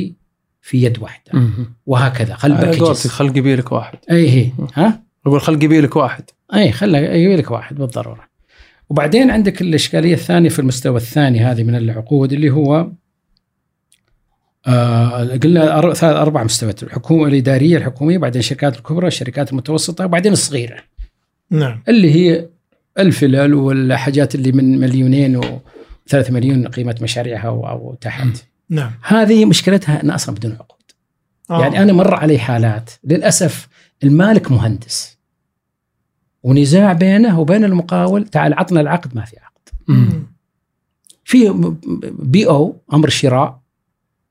في 0.62 0.82
يد 0.82 0.98
واحدة. 0.98 1.32
مم. 1.32 1.74
وهكذا 1.86 2.34
خل 2.34 2.54
packages 2.54 3.06
خل 3.06 3.28
قبيلك 3.28 3.72
واحد. 3.72 3.98
اي 4.10 4.30
هي 4.30 4.50
ها؟ 4.74 5.02
أقول 5.26 5.40
خل 5.40 5.54
قبيلك 5.56 5.96
واحد. 5.96 6.24
اي 6.54 6.72
خلى 6.72 6.98
يجي 6.98 7.36
لك 7.36 7.50
واحد 7.50 7.76
بالضرورة. 7.76 8.31
وبعدين 8.92 9.30
عندك 9.30 9.60
الإشكالية 9.62 10.14
الثانية 10.14 10.48
في 10.48 10.58
المستوى 10.58 10.96
الثاني 10.96 11.40
هذه 11.40 11.62
من 11.62 11.74
العقود 11.74 12.32
اللي 12.32 12.50
هو 12.50 12.88
آه 14.66 15.36
قلنا 15.36 15.80
ثلاث 15.80 16.04
أربع 16.04 16.42
مستويات 16.44 16.82
الحكومة 16.82 17.26
الإدارية 17.26 17.76
الحكومية 17.76 18.18
بعدين 18.18 18.40
الشركات 18.40 18.76
الكبرى 18.76 19.06
الشركات 19.06 19.50
المتوسطة 19.50 20.04
وبعدين 20.04 20.32
الصغيرة. 20.32 20.76
نعم. 21.50 21.82
اللي 21.88 22.14
هي 22.14 22.48
الفلل 22.98 23.54
والحاجات 23.54 24.34
اللي 24.34 24.52
من 24.52 24.80
مليونين 24.80 25.40
و3 25.42 26.30
مليون 26.30 26.68
قيمة 26.68 26.96
مشاريعها 27.02 27.48
أو, 27.48 27.68
أو 27.68 27.96
تحت. 28.00 28.44
نعم. 28.70 28.92
هذه 29.02 29.44
مشكلتها 29.44 30.02
انها 30.02 30.14
أصلا 30.14 30.34
بدون 30.34 30.52
عقود. 30.52 30.82
آه. 31.50 31.62
يعني 31.62 31.82
أنا 31.82 31.92
مر 31.92 32.14
علي 32.14 32.38
حالات 32.38 32.90
للأسف 33.04 33.68
المالك 34.04 34.50
مهندس. 34.50 35.11
ونزاع 36.42 36.92
بينه 36.92 37.40
وبين 37.40 37.64
المقاول 37.64 38.24
تعال 38.24 38.54
عطنا 38.54 38.80
العقد 38.80 39.16
ما 39.16 39.24
في 39.24 39.36
عقد. 39.40 39.52
في 41.24 41.54
بي 42.18 42.46
أو 42.46 42.76
أمر 42.92 43.08
شراء 43.08 43.60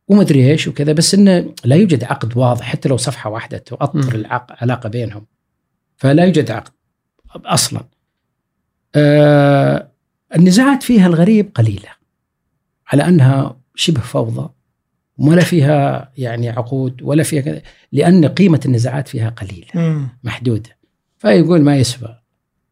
ومدري 0.08 0.52
إيش 0.52 0.68
وكذا 0.68 0.94
بس 0.94 1.14
إنه 1.14 1.54
لا 1.66 1.76
يوجد 1.76 2.04
عقد 2.04 2.38
واضح 2.38 2.66
حتى 2.66 2.90
لو 2.90 2.98
صفحة 2.98 3.30
واحدة 3.30 3.58
تؤطر. 3.58 4.16
العلاقة 4.16 4.90
بينهم 4.90 5.26
فلا 5.98 6.26
يوجد 6.26 6.52
عقد 6.52 6.72
أصلا 7.36 7.84
آه 8.96 9.88
النزاعات 10.36 10.84
فيها 10.84 11.08
الغريب 11.08 11.52
قليلة 11.56 11.90
على 12.88 13.08
أنها 13.08 13.58
شبه 13.76 14.02
فوضى 14.02 14.50
ولا 15.18 15.42
فيها 15.42 16.12
يعني 16.18 16.50
عقود 16.50 17.02
ولا 17.02 17.24
فيها 17.24 17.42
كذا 17.42 17.62
لأن 17.92 18.26
قيمة 18.26 18.60
النزاعات 18.66 19.08
فيها 19.08 19.30
قليلة. 19.30 19.68
محدودة 20.24 20.81
فيقول 21.22 21.62
ما 21.62 21.76
يسوى 21.78 22.18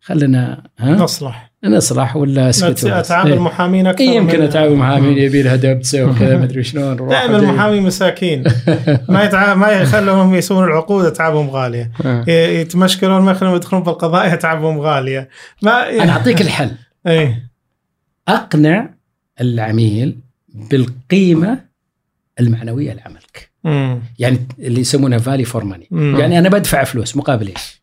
خلينا 0.02 0.64
ها 0.80 0.92
نصلح 0.92 1.52
نصلح 1.64 2.16
ولا 2.16 2.50
أسكت. 2.50 2.86
أتعامل 2.86 3.32
إيه. 3.32 3.40
محامين 3.40 3.88
أكثر 3.88 4.04
إيه 4.04 4.10
يمكن 4.10 4.42
أتعامل 4.42 4.76
مع 4.76 5.00
مين 5.00 5.18
يبي 5.18 5.42
لها 5.42 5.56
دبسه 5.56 6.04
وكذا 6.06 6.38
مدري 6.38 6.64
شلون 6.64 6.92
نروح 6.96 7.10
دائما 7.10 7.38
وجاي. 7.38 7.50
المحامين 7.50 7.84
مساكين 7.84 8.44
ما 9.10 9.24
يتع... 9.24 9.54
ما 9.54 9.72
يخلونهم 9.72 10.36
يسوون 10.36 10.64
العقود 10.64 11.06
أتعابهم 11.06 11.50
غالية 11.50 11.92
آه. 12.06 12.30
يتمشكلون 12.30 13.22
ما 13.22 13.32
يخلونهم 13.32 13.58
يدخلون 13.58 13.84
بالقضاء 13.84 14.34
أتعابهم 14.34 14.80
غالية 14.80 15.30
ما 15.62 15.90
أنا 15.90 16.12
أعطيك 16.12 16.42
الحل 16.42 16.72
إيه 17.08 17.50
أقنع 18.28 18.90
العميل 19.42 20.18
بالقيمة 20.54 21.60
المعنوية 22.40 22.94
لعملك. 22.94 23.50
يعني 24.20 24.40
اللي 24.60 24.82
يسمونها 24.82 25.18
فالي 25.18 25.44
فور 25.44 25.64
ماني. 25.64 25.88
يعني 25.92 26.40
أنا 26.40 26.50
بدفع 26.50 26.84
فلوس 26.84 27.18
مقابل 27.18 27.48
إيش؟ 27.48 27.79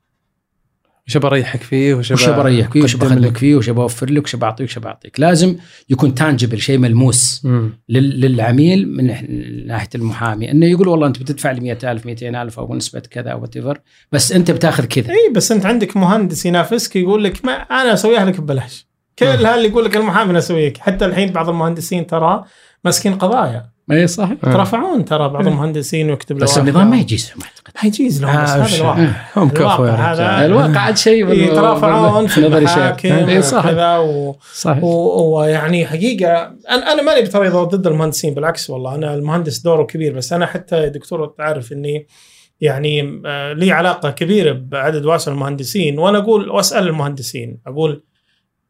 وش 1.08 1.16
بريحك 1.16 1.62
فيه 1.62 1.94
وش 1.94 2.10
وش 2.12 2.28
بريحك 2.28 2.72
فيه 2.72 2.82
وش 2.82 2.96
بخدمك 2.96 3.24
لك. 3.30 3.36
فيه 3.36 3.54
وش 3.56 3.70
بعطيك 3.70 4.24
وش 4.24 4.36
بعطيك 4.36 4.66
وش 4.68 4.78
بعطيك 4.78 5.20
لازم 5.20 5.56
يكون 5.90 6.14
تانجبل 6.14 6.60
شيء 6.60 6.78
ملموس 6.78 7.40
مم. 7.44 7.78
لل- 7.88 8.20
للعميل 8.20 8.88
من 8.96 9.06
ناح- 9.06 9.24
ناحية 9.66 9.88
المحامي. 9.94 10.50
إنه 10.50 10.66
يقول 10.66 10.88
والله 10.88 11.06
أنت 11.06 11.18
بتدفع 11.18 11.50
لي 11.50 11.60
100000 11.60 12.06
200000 12.06 12.58
أو 12.58 12.74
نسبة 12.74 13.00
كذا 13.00 13.30
أو 13.30 13.46
whatever 13.46 13.76
بس 14.12 14.32
أنت 14.32 14.50
بتاخذ 14.50 14.84
كذا. 14.84 15.10
إي 15.10 15.32
بس 15.34 15.52
أنت 15.52 15.66
عندك 15.66 15.96
مهندس 15.96 16.46
ينافسك 16.46 16.96
يقول 16.96 17.24
لك 17.24 17.44
ما 17.44 17.52
أنا 17.52 17.92
أسويها 17.92 18.24
لك 18.24 18.40
ببلاش. 18.40 18.86
كل 19.18 19.26
هذا 19.26 19.54
اللي 19.54 19.68
يقول 19.68 19.84
لك 19.84 19.96
المحامي 19.96 20.30
أنا 20.30 20.38
أسويك. 20.38 20.78
حتى 20.78 21.04
الحين 21.04 21.32
بعض 21.32 21.48
المهندسين 21.48 22.06
ترى 22.06 22.44
ماسكين 22.84 23.14
قضايا. 23.14 23.75
اي 23.90 24.06
صح 24.06 24.30
آه. 24.30 24.52
ترفعون 24.52 25.04
ترى 25.04 25.28
بعض 25.28 25.46
المهندسين 25.46 26.10
ويكتب 26.10 26.36
بس. 26.36 26.58
النظام 26.58 26.90
ما 26.90 26.96
يجيزهم 26.96 27.38
اعتقد 27.42 27.72
ما 27.82 27.88
يجيز 27.88 28.22
لهم 28.22 28.42
بس 28.42 28.50
آه، 28.50 28.62
هذا 28.62 28.76
الواقع. 28.76 29.12
هم 29.36 29.48
كفو 29.48 29.84
يا 29.84 29.94
الواقع 29.94 30.12
رجال. 30.12 30.26
هذا 30.26 30.46
الواقع 30.46 30.80
عاد 30.80 30.96
شيء 30.96 31.32
يترافعون 31.32 32.26
في 32.26 32.40
نظري 32.40 32.66
شيء. 32.66 32.76
المحاكم 32.76 33.08
اي 33.12 33.42
صح 33.42 33.66
وكذا 33.66 33.98
ويعني 34.82 35.86
حقيقة 35.86 36.32
أنا 36.70 36.92
أنا 36.92 37.02
ماني 37.02 37.26
ترى 37.26 37.48
ضد 37.48 37.86
المهندسين 37.86 38.34
بالعكس 38.34 38.70
والله. 38.70 38.94
أنا 38.94 39.14
المهندس 39.14 39.58
دوره 39.58 39.82
كبير 39.82 40.12
بس 40.12 40.32
أنا 40.32 40.46
حتى 40.46 40.76
يا 40.76 40.88
دكتور 40.88 41.26
تعرف 41.26 41.72
إني 41.72 42.06
يعني 42.60 43.20
آه، 43.26 43.52
لي 43.52 43.72
علاقة 43.72 44.10
كبيرة 44.10 44.52
بعدد 44.52 45.04
واسع 45.06 45.30
من 45.32 45.36
المهندسين 45.38 45.98
وأنا 45.98 46.18
أقول 46.18 46.50
وأسأل 46.50 46.88
المهندسين 46.88 47.58
أقول 47.66 48.02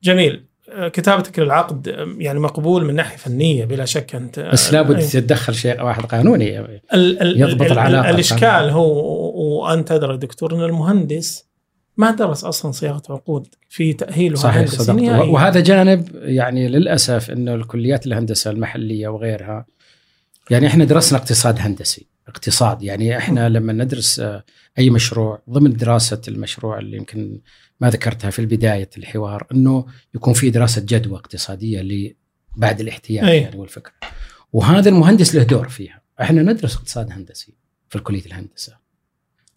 جميل. 0.03 0.47
كتابتك 0.93 1.39
للعقد 1.39 1.89
آه، 1.89 2.07
يعني 2.19 2.41
مقبول 2.41 2.85
من 2.85 2.95
ناحية 2.95 3.17
فنية 3.17 3.65
بلا 3.65 3.85
شك 3.85 4.15
أنت 4.15 4.41
بس 4.53 4.73
لابد. 4.73 4.99
تتدخل 5.01 5.55
شيء 5.55 5.83
واحد 5.83 6.03
قانوني 6.05 6.59
ال 6.61 6.83
ال 6.95 7.41
يضبط 7.41 7.63
ال- 7.67 7.73
العلاقة. 7.73 8.11
الإشكال 8.11 8.71
هو 8.71 9.63
وأنت 9.63 9.89
تدري 9.89 10.17
دكتور 10.17 10.55
إن 10.55 10.63
المهندس 10.63 11.47
ما 11.97 12.11
درس 12.11 12.45
أصلا 12.45 12.73
صياغة 12.73 13.03
عقود 13.11 13.47
في 13.69 13.93
تأهيله 13.93 14.37
صحيح 14.37 14.67
صدقت. 14.67 15.29
وهذا 15.29 15.61
جانب 15.61 16.09
يعني 16.15 16.69
للأسف 16.69 17.31
إنه 17.31 17.55
الكليات 17.55 18.07
الهندسة 18.07 18.51
المحلية 18.51 19.09
وغيرها 19.09 19.67
يعني 20.51 20.67
إحنا 20.67 20.85
درسنا 20.85 21.19
اقتصاد 21.19 21.59
هندسي 21.61 22.07
اقتصاد. 22.29 22.83
يعني 22.83 23.17
إحنا 23.19 23.49
لما 23.49 23.73
ندرس 23.73 24.21
آه، 24.21 24.45
أي 24.79 24.91
مشروع 24.91 25.43
ضمن 25.51 25.73
دراسة 25.73 26.21
المشروع 26.29 26.79
اللي 26.79 26.97
يمكن 26.97 27.41
ما 27.81 27.91
ذكرتها 27.91 28.31
في 28.31 28.47
بدايه 28.47 28.91
الحوار 28.99 29.47
إنه 29.53 29.87
يكون 30.15 30.35
في 30.35 30.51
دراسة 30.51 30.83
جدوى 30.89 31.19
اقتصادية 31.19 31.81
ل 31.81 32.15
بعد 32.57 32.81
الاحتياج 32.81 33.29
أي. 33.29 33.37
يعني 33.41 33.57
والفكرة 33.57 33.93
وهذا 34.53 34.89
المهندس 34.89 35.35
له 35.35 35.43
دور 35.43 35.69
فيها. 35.69 36.03
إحنا 36.21 36.43
ندرس 36.43 36.77
اقتصاد 36.77 37.13
هندسي 37.13 37.55
في 37.89 37.99
كليه 37.99 38.27
الهندسة. 38.27 38.77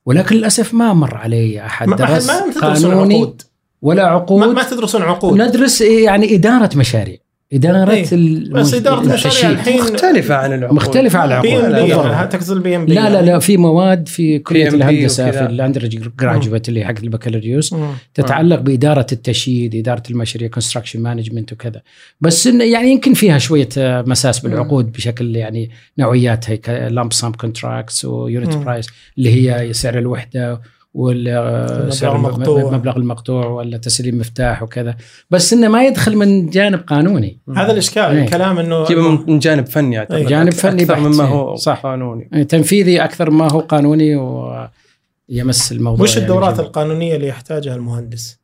ولكن 0.06 0.36
للأسف 0.36 0.74
ما 0.74 0.94
مر 0.94 1.18
علي 1.18 1.66
أحد 1.66 1.88
ما, 1.88 1.96
ما, 1.96 2.06
درس 2.06 2.28
ما 2.28 2.54
تدرسون 2.54 2.92
قانوني 2.92 3.16
عقود. 3.16 3.42
ولا 3.82 4.08
عقود 4.08 4.40
ما, 4.40 4.54
ما 4.54 4.64
تدرسون 4.64 5.02
عقود. 5.02 5.42
ندرس 5.42 5.82
يعني 5.82 6.36
إدارة 6.36 6.78
مشاريع. 6.78 7.18
اداره 7.54 7.92
إيه. 7.92 8.04
بس 8.52 8.74
إدارة 8.74 9.02
المشاريع. 9.02 9.50
الحين 9.50 9.82
مختلفة 9.82 10.36
عن 10.36 10.54
العقود 10.54 10.76
مختلفة 10.76 11.20
عن 11.20 11.42
بي. 11.42 12.28
تقصد 12.32 12.52
ال 12.56 12.76
PMP 12.76 12.94
لا 12.94 13.10
لا 13.10 13.22
لا 13.22 13.40
في 13.40 13.58
مواد 13.58 14.08
في 14.08 14.40
كلية 14.40 14.68
الهندسة. 14.68 15.32
في 15.32 15.46
ال 15.46 15.88
undergraduate 16.20 16.70
اللي 16.70 16.86
حق 16.86 16.94
البكالوريوس. 17.04 17.76
تتعلق 18.14 18.60
بإدارة 18.60 19.08
التشييد 19.12 19.76
إدارة 19.76 20.04
المشاريع 20.10 20.48
construction 20.50 21.02
management 21.02 21.54
وكذا 21.54 21.82
بس 22.22 22.48
إن 22.48 22.62
يعني 22.62 22.92
يمكن 22.92 23.14
فيها 23.14 23.38
شوية 23.38 23.70
آه، 23.78 24.02
مساس 24.02 24.40
بالعقود 24.40 24.92
بشكل 24.92 25.36
يعني 25.36 25.70
نوعياتها 26.00 26.90
lump 26.90 27.14
sum 27.14 27.32
contracts 27.32 28.06
و 28.06 28.14
unit. 28.14 28.56
price 28.58 28.88
اللي 29.18 29.30
هي 29.52 29.74
سعر 29.74 29.98
الوحدة 29.98 30.62
والسعر 30.94 32.16
المقطوع. 32.16 32.62
المبلغ 32.62 32.98
المقطوع 32.98 33.48
ولا 33.48 33.78
تسليم 33.78 34.18
مفتاح 34.18 34.64
وكذا 34.64 34.98
بس 35.30 35.54
إنه 35.54 35.68
ما 35.68 35.86
يدخل 35.86 36.16
من 36.16 36.50
جانب 36.50 36.80
قانوني 36.80 37.40
هذا 37.56 37.72
الإشكال 37.72 38.04
إيه. 38.04 38.24
الكلام 38.24 38.60
إنه 38.60 38.86
جيبه 38.86 39.02
من 39.10 39.40
جانب 39.40 39.66
فني 39.66 40.00
أعتقد 40.00 40.16
أي. 40.16 40.26
جانب 40.26 40.52
فني 40.52 40.84
أكثر. 40.84 41.00
مما 41.00 41.24
هو 41.24 41.56
صح. 41.56 41.84
قانوني 41.84 42.30
يعني 42.32 42.44
تنفيذي 42.46 43.04
أكثر 43.04 43.30
ما 43.30 43.52
هو 43.52 43.60
قانوني 43.60 44.16
ويمس 44.16 45.72
الموضوع 45.72 46.04
وش 46.04 46.18
يعني 46.18 46.22
الدورات 46.22 46.54
جميل. 46.54 46.66
القانونية 46.66 47.16
اللي 47.16 47.28
يحتاجها 47.28 47.76
المهندس؟ 47.76 48.40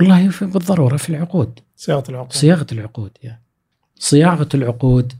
والله 0.00 0.30
بالضرورة 0.40 0.96
في 0.96 1.10
العقود 1.10 1.58
صياغة 1.76 2.04
العقود 2.08 2.32
صياغة 2.32 2.66
العقود 2.72 3.10
يعني 3.22 3.42
صياغة 3.98 4.48
العقود 4.54 5.12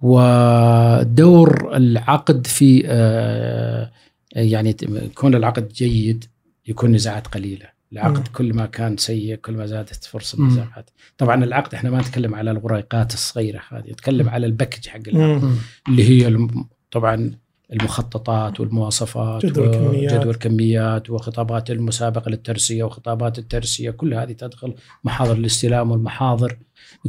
ودور 0.00 1.76
العقد 1.76 2.46
في 2.46 2.82
آه، 2.86 3.90
يعني 4.32 4.72
ت- 4.72 4.82
يكون 4.82 5.34
العقد 5.34 5.68
جيد 5.68 6.24
يكون 6.68 6.92
نزاعات 6.92 7.26
قليلة 7.26 7.66
العقد. 7.92 8.28
كل 8.28 8.54
ما 8.54 8.66
كان 8.66 8.96
سيء 8.96 9.34
كل 9.34 9.52
ما 9.52 9.66
زادت 9.66 10.04
فرصة. 10.04 10.38
النزاعات 10.38 10.90
طبعا 11.18 11.44
العقد 11.44 11.74
إحنا 11.74 11.90
ما 11.90 12.00
نتكلم 12.00 12.34
على 12.34 12.50
الورقات 12.50 13.14
الصغيرة 13.14 13.60
هذه 13.68 13.90
نتكلم 13.90 14.28
على 14.28 14.46
الباكج 14.46 14.88
حق 14.88 15.00
العقد. 15.08 15.50
اللي 15.88 16.04
هي 16.08 16.26
الم- 16.28 16.68
طبعا 16.90 17.30
المخططات 17.72 18.60
والمواصفات 18.60 19.46
جدول 19.46 19.66
الكميات. 19.68 20.12
وجدول 20.12 20.30
الكميات 20.34 21.10
وخطابات 21.10 21.70
المسابقة 21.70 22.28
للترسية 22.28 22.82
وخطابات 22.84 23.38
الترسية 23.38 23.90
كل 23.90 24.14
هذه 24.14 24.32
تدخل 24.32 24.74
محاضر 25.04 25.32
الاستلام 25.32 25.90
والمحاضر 25.90 26.56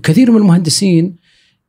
كثير 0.03 0.31
من 0.31 0.38
المهندسين 0.38 1.15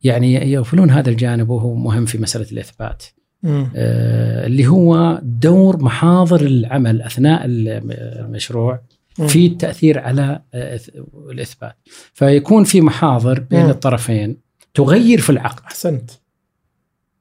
يعني 0.02 0.52
يغفلون 0.52 0.90
هذا 0.90 1.10
الجانب 1.10 1.50
وهو 1.50 1.74
مهم 1.74 2.04
في 2.06 2.18
مسألة 2.18 2.46
الإثبات. 2.52 3.02
آه، 3.44 4.46
اللي 4.46 4.66
هو 4.66 5.20
دور 5.22 5.82
محاضر 5.82 6.40
العمل 6.40 7.02
أثناء 7.02 7.40
المشروع. 7.44 8.80
في 9.28 9.46
التأثير 9.46 9.98
على 9.98 10.42
آه، 10.54 10.80
الإثبات 11.30 11.76
فيكون 12.14 12.64
في 12.64 12.80
محاضر 12.80 13.40
بين 13.40 13.64
مم. 13.64 13.70
الطرفين 13.70 14.36
تغير 14.74 15.20
في 15.20 15.30
العقد 15.30 15.60
أحسنت 15.64 16.10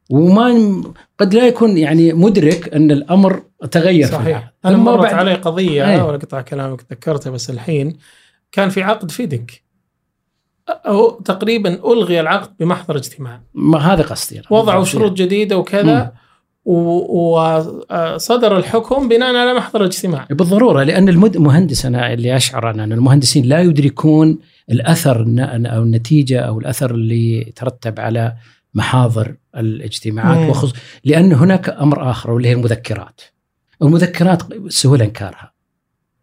وما 0.09 0.82
قد 1.17 1.34
لا 1.34 1.47
يكون 1.47 1.78
يعني 1.78 2.13
مدرك 2.13 2.73
أن 2.73 2.91
الأمر 2.91 3.43
تغير 3.71 4.07
في 4.07 4.11
صحيح 4.13 4.53
أنا 4.65 4.78
مرت 4.78 5.03
بعد- 5.03 5.13
علي 5.13 5.34
قضية 5.34 5.89
أي. 5.91 6.01
ولا 6.01 6.17
قطع 6.17 6.41
كلامك 6.41 6.86
ذكرتها 6.91 7.30
بس 7.30 7.49
الحين 7.49 7.97
كان 8.51 8.69
في 8.69 8.84
عقد 8.84 9.11
فيدك 9.11 9.63
أو 10.70 11.09
تقريبا 11.22 11.93
ألغي 11.93 12.20
العقد 12.20 12.49
بمحضر 12.59 12.95
اجتماع 12.97 13.41
ما 13.53 13.78
هذا 13.78 14.03
قصدي. 14.03 14.41
وضعوا 14.49 14.84
شروط 14.84 15.11
جديدة 15.11 15.57
وكذا 15.57 16.13
وصدر 16.65 18.57
الحكم 18.57 19.09
بناء 19.09 19.36
على 19.36 19.53
محضر 19.53 19.82
الاجتماع 19.82 20.28
بالضرورة 20.30 20.84
لأن 20.84 21.09
المد- 21.09 21.36
المهندس 21.36 21.86
أنا 21.86 22.13
اللي 22.13 22.36
أشعر 22.36 22.70
أنا 22.70 22.84
أن 22.84 22.91
المهندسين 22.91 23.45
لا 23.45 23.61
يدركون 23.61 24.39
الأثر 24.72 25.26
أو 25.49 25.84
النتيجة 25.84 26.39
أو 26.39 26.59
الأثر 26.59 26.91
اللي 26.91 27.39
يترتب 27.47 27.99
على 27.99 28.36
محاضر 28.74 29.36
الاجتماعات 29.57 30.38
مم. 30.38 30.49
وخص... 30.49 30.74
لأن 31.03 31.34
هناك 31.34 31.70
أمر 31.70 32.09
آخر 32.09 32.32
واللي 32.32 32.49
هي 32.49 32.53
المذكرات. 32.53 33.22
المذكرات 33.82 34.41
سهولة 34.68 35.05
إنكارها. 35.05 35.53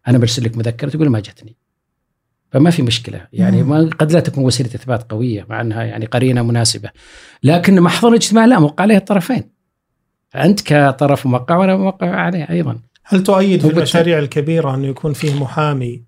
أنا 0.07 0.17
برسل 0.17 0.43
لك 0.43 0.57
مذكرة 0.57 0.89
تقول 0.89 1.09
ما 1.09 1.19
جتني. 1.19 1.55
فما 2.51 2.69
في 2.69 2.81
مشكلة 2.81 3.21
يعني. 3.33 3.63
ما 3.63 3.89
قد 3.99 4.11
لا 4.11 4.19
تكون 4.19 4.43
وسيلة 4.43 4.69
إثبات 4.69 5.11
قوية 5.11 5.45
مع 5.49 5.61
أنها 5.61 5.83
يعني 5.83 6.05
قرينة 6.05 6.41
مناسبة. 6.41 6.89
لكن 7.43 7.81
محضر 7.81 8.09
الاجتماع 8.09 8.45
لا 8.45 8.59
موقع 8.59 8.83
عليه 8.83 8.97
الطرفين. 8.97 9.43
فأنت 10.29 10.61
كطرف 10.61 11.25
موقع 11.25 11.57
وأنا 11.57 11.77
موقع 11.77 12.09
عليه 12.09 12.47
أيضا. 12.49 12.79
هل 13.03 13.23
تؤيد 13.23 13.61
في 13.61 13.69
المشاريع 13.69 14.19
الكبيرة 14.19 14.75
انه 14.75 14.87
يكون 14.87 15.13
فيه 15.13 15.39
محامي 15.39 16.03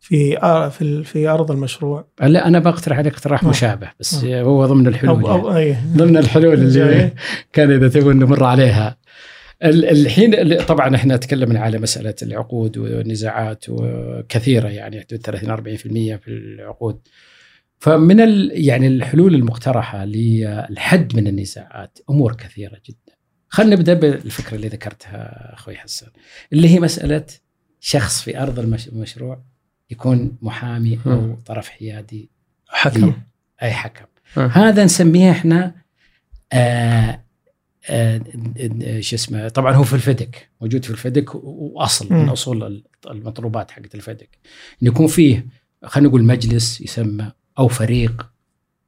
في 0.00 0.36
في 0.70 1.04
في 1.04 1.28
أرض 1.28 1.50
المشروع 1.50 2.04
لا 2.22 2.46
أنا 2.46 2.58
بقترح 2.58 2.98
عليك 2.98 3.14
اقتراح 3.14 3.44
آه. 3.44 3.48
مشابه 3.48 3.90
بس 4.00 4.24
آه. 4.24 4.42
هو 4.42 4.66
ضمن 4.66 4.86
الحلول 4.86 5.24
أو 5.24 5.50
أو 5.50 5.56
يعني. 5.56 5.96
ضمن 5.96 6.16
الحلول 6.16 6.54
اللي. 6.54 7.12
كان 7.52 7.70
إذا 7.70 7.88
تبون 7.88 8.16
نمر 8.18 8.44
عليها 8.44 8.97
الحين 9.64 10.34
ال- 10.34 10.66
طبعا 10.66 10.96
إحنا 10.96 11.16
تكلمنا 11.16 11.60
على 11.60 11.78
مسألة 11.78 12.14
العقود 12.22 12.78
والنزاعات 12.78 13.64
وكثيرة 13.68 14.68
يعني 14.68 15.00
حدود 15.00 15.20
30 15.20 15.50
40% 15.56 16.18
في 16.18 16.28
العقود 16.28 17.00
فمن 17.78 18.18
يعني 18.52 18.86
الحلول 18.86 19.34
المقترحة 19.34 20.04
للحد 20.04 21.16
من 21.16 21.26
النزاعات 21.26 21.98
أمور 22.10 22.34
كثيرة 22.36 22.80
جدا 22.88 23.12
خلينا 23.48 23.76
نبدأ 23.76 23.94
بالفكرة 23.94 24.56
اللي 24.56 24.68
ذكرتها 24.68 25.50
أخوي 25.54 25.76
حسن 25.76 26.06
اللي 26.52 26.68
هي 26.68 26.80
مسألة 26.80 27.24
شخص 27.80 28.22
في 28.22 28.42
أرض 28.42 28.58
المش- 28.58 28.88
المشروع 28.88 29.42
يكون 29.90 30.38
محامي 30.42 30.98
أو. 31.06 31.34
طرف 31.46 31.68
حيادي 31.68 32.30
حكم 32.68 33.12
أي 33.62 33.70
حكم. 33.70 34.04
هذا 34.36 34.84
نسميه 34.84 35.30
إحنا 35.30 35.74
آه، 36.52 37.24
شو 39.00 39.16
اسمه 39.16 39.48
طبعا 39.48 39.74
هو 39.74 39.82
في 39.82 39.92
الفدك 39.94 40.48
موجود 40.60 40.84
في 40.84 40.90
الفدك 40.90 41.34
واصل 41.34 42.12
من. 42.12 42.28
أصول 42.28 42.82
المطلوبات 43.10 43.70
حقت 43.70 43.94
الفدك 43.94 44.38
إن 44.82 44.88
يكون 44.88 45.06
فيه 45.06 45.46
خلينا 45.84 46.08
نقول 46.08 46.24
مجلس 46.24 46.80
يسمى 46.80 47.32
أو 47.58 47.68
فريق 47.68 48.30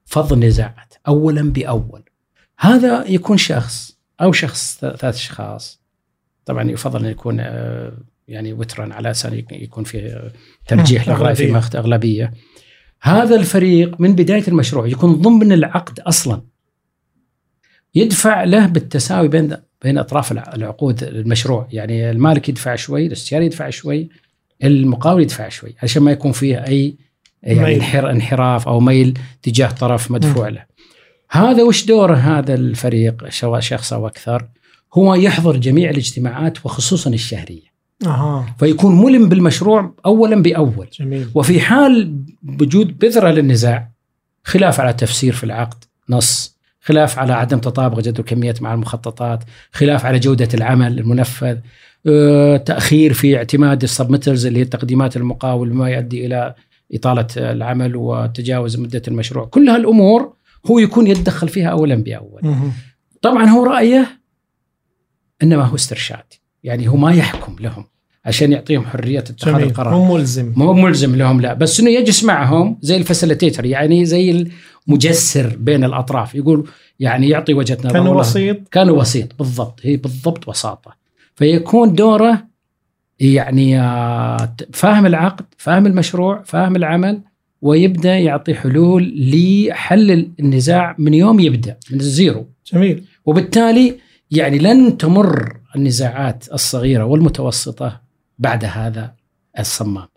فض 0.04 0.34
نزاعات 0.38 0.94
اولا 1.08 1.52
بأول. 1.52 2.02
هذا 2.58 3.04
يكون 3.06 3.36
شخص 3.36 3.98
أو 4.20 4.32
شخص 4.32 4.78
ثلاث 4.80 5.04
أشخاص. 5.04 5.80
طبعا 6.44 6.70
يفضل 6.70 7.04
أن 7.04 7.10
يكون 7.10 7.40
آه، 7.40 7.98
يعني 8.28 8.52
وترا 8.52 8.94
على 8.94 9.10
أساس 9.10 9.32
يكون 9.52 9.84
فيه 9.84 10.32
ترجيح 10.66 11.08
للراي 11.08 11.34
في 11.34 11.56
أغلبية. 11.74 12.32
هذا 13.00 13.36
الفريق 13.36 14.00
من 14.00 14.14
بداية 14.14 14.48
المشروع 14.48 14.86
يكون 14.86 15.14
ضمن 15.14 15.52
العقد 15.52 16.00
أصلا. 16.00 16.42
يدفع 17.94 18.44
له 18.44 18.66
بالتساوي 18.66 19.28
بين 19.28 19.56
بين 19.82 19.98
أطراف 19.98 20.32
الع- 20.32 20.52
العقود 20.54 21.02
المشروع. 21.02 21.68
يعني 21.72 22.10
المالك 22.10 22.48
يدفع 22.48 22.74
شوي 22.74 23.06
الاستشاري 23.06 23.46
يدفع 23.46 23.70
شوي 23.70 24.08
المقاول 24.64 25.22
يدفع 25.22 25.48
شوي 25.48 25.74
عشان 25.82 26.02
ما 26.02 26.10
يكون 26.12 26.32
فيه 26.32 26.56
اي 26.66 26.96
يعني. 27.42 27.76
انحر- 27.76 28.10
انحراف 28.10 28.68
أو 28.68 28.80
ميل 28.80 29.18
تجاه 29.42 29.70
طرف 29.70 30.10
مدفوع 30.10 30.48
له. 30.48 30.64
هذا 31.30 31.62
وش 31.62 31.84
دوره 31.86 32.14
هذا 32.14 32.54
الفريق 32.54 33.28
سواء 33.28 33.60
شخص 33.60 33.92
أو 33.92 34.06
أكثر؟ 34.06 34.48
هو 34.94 35.14
يحضر 35.14 35.56
جميع 35.56 35.90
الاجتماعات 35.90 36.66
وخصوصا 36.66 37.10
الشهرية. 37.10 37.70
أها. 38.06 38.56
فيكون 38.58 39.02
ملم 39.04 39.28
بالمشروع 39.28 39.94
اولا 40.06 40.42
بأول. 40.42 40.88
جميل. 41.00 41.28
وفي 41.34 41.60
حال 41.60 42.16
وجود 42.60 42.98
بذرة 42.98 43.30
للنزاع 43.30 43.90
خلاف 44.44 44.80
على 44.80 44.92
تفسير 44.92 45.32
في 45.32 45.44
العقد 45.44 45.84
نص. 46.08 46.49
خلاف 46.80 47.18
على 47.18 47.32
عدم 47.32 47.58
تطابق 47.58 48.00
جدول 48.00 48.20
الكميات 48.20 48.62
مع 48.62 48.74
المخططات 48.74 49.44
خلاف 49.72 50.06
على 50.06 50.18
جودة 50.18 50.48
العمل 50.54 50.98
المنفذ 50.98 51.56
آه، 52.06 52.56
تأخير 52.56 53.12
في 53.12 53.36
اعتماد 53.36 53.82
السبمترز 53.82 54.46
اللي 54.46 54.60
هي 54.60 54.64
تقديمات 54.64 55.16
المقاول 55.16 55.74
ما 55.74 55.90
يؤدي 55.90 56.26
إلى 56.26 56.54
إطالة 56.94 57.26
العمل 57.36 57.96
وتجاوز 57.96 58.76
مدة 58.76 59.02
المشروع. 59.08 59.44
كل 59.44 59.68
هالأمور 59.68 60.32
هو 60.70 60.78
يكون 60.78 61.06
يتدخل 61.06 61.48
فيها 61.48 61.68
أولا 61.68 61.94
بأول. 61.94 62.40
طبعا 63.22 63.44
هو 63.44 63.64
رأيه 63.64 64.20
إنما 65.42 65.64
هو 65.64 65.74
استرشاد 65.74 66.24
يعني 66.64 66.88
هو 66.88 66.96
ما 66.96 67.12
يحكم 67.12 67.56
لهم 67.60 67.84
عشان 68.24 68.52
يعطيهم 68.52 68.86
حرية 68.86 69.18
اتخاذ 69.18 69.54
القرار. 69.62 69.94
مو 69.94 70.14
ملزم. 70.14 70.52
مو 70.56 70.72
ملزم 70.72 71.16
لهم 71.16 71.40
لا. 71.40 71.54
بس 71.54 71.80
إنه 71.80 71.90
يجلس 71.90 72.24
معهم 72.24 72.78
زي 72.82 72.96
الفاسيليتيتر 72.96 73.66
يعني 73.66 74.04
زي 74.04 74.50
المجسر 74.88 75.56
بين 75.56 75.84
الأطراف. 75.84 76.34
يقول 76.34 76.68
يعني 77.00 77.28
يعطي 77.28 77.54
وجهة 77.54 77.78
نظر 77.84 77.98
والله 77.98 78.12
وسيط. 78.12 78.68
كان 78.68 78.90
وسيط 78.90 79.38
بالضبط. 79.38 79.80
هي 79.82 79.96
بالضبط 79.96 80.48
وساطة. 80.48 80.96
فيكون 81.34 81.94
دوره 81.94 82.46
يعني 83.20 83.80
آه، 83.80 84.54
فاهم 84.72 85.06
العقد 85.06 85.44
فاهم 85.58 85.86
المشروع 85.86 86.42
فاهم 86.42 86.76
العمل 86.76 87.20
ويبدأ 87.62 88.18
يعطي 88.18 88.54
حلول 88.54 89.14
لحل 89.16 90.30
النزاع 90.40 90.94
من 90.98 91.14
يوم 91.14 91.40
يبدأ 91.40 91.76
من 91.90 92.00
الزيرو. 92.00 92.46
جميل. 92.72 93.04
وبالتالي 93.26 93.96
يعني 94.30 94.58
لن 94.58 94.96
تمر 94.96 95.56
النزاعات 95.76 96.52
الصغيرة 96.52 97.04
والمتوسطة 97.04 98.00
بعد 98.38 98.64
هذا 98.64 99.14
الصمام. 99.58 100.08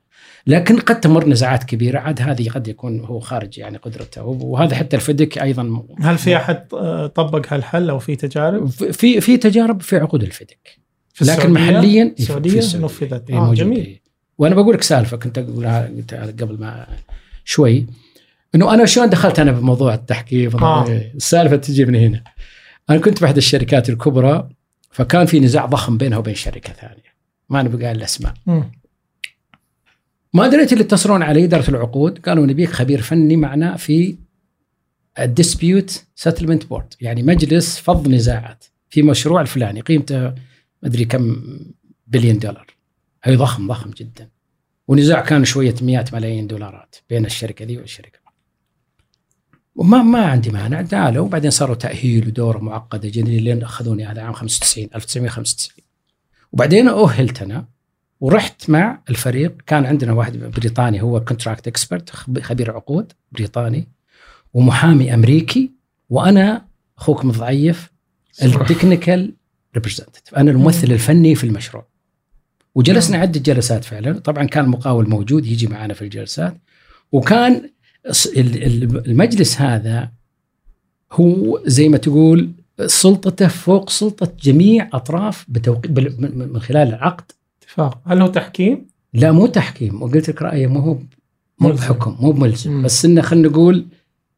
لكن 0.47 0.79
قد 0.79 0.99
تمر 0.99 1.27
نزاعات 1.27 1.63
كبيرة. 1.63 1.99
عاد 1.99 2.21
هذه 2.21 2.49
قد 2.49 2.67
يكون 2.67 2.99
هو 2.99 3.19
خارج 3.19 3.57
يعني 3.57 3.77
قدرته. 3.77 4.23
وهذا 4.23 4.75
حتى 4.75 4.95
الفدك 4.95 5.37
أيضا 5.37 5.83
هل 6.01 6.17
في 6.17 6.37
أحد 6.37 6.65
آه، 6.73 7.07
طبق 7.07 7.53
هالحل 7.53 7.89
أو 7.89 7.99
في 7.99 8.15
تجارب؟ 8.15 8.67
في 8.67 9.21
في 9.21 9.37
تجارب 9.37 9.81
في 9.81 9.97
عقود 9.97 10.23
الفدك 10.23 10.79
في 11.13 11.25
لكن 11.25 11.31
السعودية؟ 11.31 11.53
محليا 11.53 12.13
في 12.15 12.19
السعودية؟ 12.19 12.59
السعودية. 12.59 12.85
نفذت. 12.85 13.29
إيه 13.29 13.39
موجود. 13.39 13.55
جميل. 13.55 13.85
إيه. 13.85 14.01
وأنا 14.37 14.55
بقول 14.55 14.73
لك 14.73 14.83
سالفة 14.83 15.17
كنت 15.17 15.37
أقولها 15.37 15.91
قبل 16.13 16.57
ما 16.59 16.87
شوي. 17.45 17.85
إنه 18.55 18.73
أنا 18.73 18.85
شلون 18.85 19.09
دخلت 19.09 19.39
أنا 19.39 19.51
بموضوع 19.51 19.93
التحكيم 19.93 20.63
آه. 20.63 20.87
إيه، 20.87 21.13
السالفة 21.15 21.55
تجي 21.55 21.85
من 21.85 21.95
هنا. 21.95 22.23
أنا 22.89 22.97
كنت 22.99 23.21
بأحد 23.21 23.37
الشركات 23.37 23.89
الكبرى 23.89 24.49
فكان 24.91 25.25
في 25.25 25.39
نزاع 25.39 25.65
ضخم 25.65 25.97
بينها 25.97 26.17
وبين 26.17 26.35
شركة 26.35 26.73
ثانية. 26.73 27.13
ما 27.49 27.63
نبي 27.63 27.85
قال 27.85 27.97
الاسماء. 27.97 28.33
ما 30.33 30.47
دريت 30.47 30.73
اللي 30.73 30.83
يتصلون 30.83 31.23
علي 31.23 31.43
إدارة 31.43 31.69
العقود 31.69 32.19
قالوا 32.19 32.45
نبيك 32.45 32.69
خبير 32.69 33.01
فني 33.01 33.35
معنا 33.35 33.77
في 33.77 34.17
ال 35.19 35.30
dispute 35.30 36.05
settlement 36.15 36.65
board 36.65 36.93
يعني 37.01 37.23
مجلس 37.23 37.79
فض 37.79 38.07
نزاعات 38.07 38.65
في 38.89 39.01
مشروع 39.01 39.41
الفلاني 39.41 39.81
قيمته 39.81 40.19
ما 40.19 40.35
أدري 40.83 41.05
كم 41.05 41.43
بليون 42.07 42.39
دولار. 42.39 42.67
هي 43.23 43.35
ضخم 43.35 43.67
ضخم 43.67 43.89
جدا. 43.89 44.29
ونزاع 44.87 45.21
كان 45.21 45.45
شوية 45.45 45.75
مئات 45.81 46.13
ملايين 46.13 46.47
دولارات 46.47 46.95
بين 47.09 47.25
الشركة 47.25 47.65
ذي 47.65 47.77
والشركة. 47.77 48.19
وما 49.75 50.03
ما 50.03 50.25
عندي 50.25 50.49
مانع 50.49 50.81
تعالوا 50.81 51.25
وبعدين 51.25 51.51
صاروا 51.51 51.75
تأهيل 51.75 52.27
ودوره 52.27 52.57
معقدة 52.57 53.09
جدا 53.09 53.31
لين 53.31 53.63
أخذوني 53.63 54.05
هذا 54.05 54.21
عام 54.21 54.33
95 54.33 54.89
1995 54.95 55.85
وبعدين 56.51 56.87
اؤهلت 56.87 57.41
أنا 57.41 57.65
ورحت 58.27 58.69
مع 58.69 59.01
الفريق. 59.09 59.55
كان 59.67 59.85
عندنا 59.85 60.11
واحد 60.11 60.37
بريطاني 60.37 61.01
هو 61.01 61.23
contract 61.23 61.67
expert 61.67 62.09
خبير 62.41 62.71
عقود 62.71 63.11
بريطاني 63.31 63.87
ومحامي 64.53 65.13
أمريكي 65.13 65.71
وأنا 66.09 66.65
اخوكم 66.97 67.29
الضعيف 67.29 67.91
ال 68.43 68.52
technical 68.52 69.33
representative 69.75 70.35
أنا 70.37 70.51
الممثل 70.51 70.91
الفني 70.91 71.35
في 71.35 71.43
المشروع. 71.43 71.85
وجلسنا 72.75 73.17
عدة 73.17 73.39
جلسات 73.39 73.83
فعلا. 73.83 74.19
طبعا 74.19 74.43
كان 74.43 74.63
المقاول 74.63 75.09
موجود 75.09 75.45
يجي 75.45 75.67
معنا 75.67 75.93
في 75.93 76.01
الجلسات. 76.01 76.57
وكان 77.11 77.69
المجلس 79.07 79.61
هذا 79.61 80.11
هو 81.11 81.61
زي 81.65 81.89
ما 81.89 81.97
تقول 81.97 82.51
سلطته 82.85 83.47
فوق 83.47 83.89
سلطة 83.89 84.33
جميع 84.41 84.89
أطراف 84.93 85.45
بتوقي 85.49 85.89
بال- 85.89 86.21
من 86.21 86.47
من 86.53 86.59
خلال 86.59 86.87
العقد 86.87 87.31
اتفاق 87.73 88.01
هل 88.05 88.21
هو 88.21 88.27
تحكيم؟ 88.27 88.87
لا 89.13 89.31
مو 89.31 89.47
تحكيم. 89.47 90.03
وقلت 90.03 90.29
لك 90.29 90.41
رأيي 90.41 90.67
مو 90.67 90.79
هو 90.79 90.97
مو. 91.59 91.69
بحكم 91.69 92.17
مو 92.19 92.31
بملزم. 92.31 92.81
بس 92.81 93.05
إنه 93.05 93.21
خلينا 93.21 93.49
نقول 93.49 93.85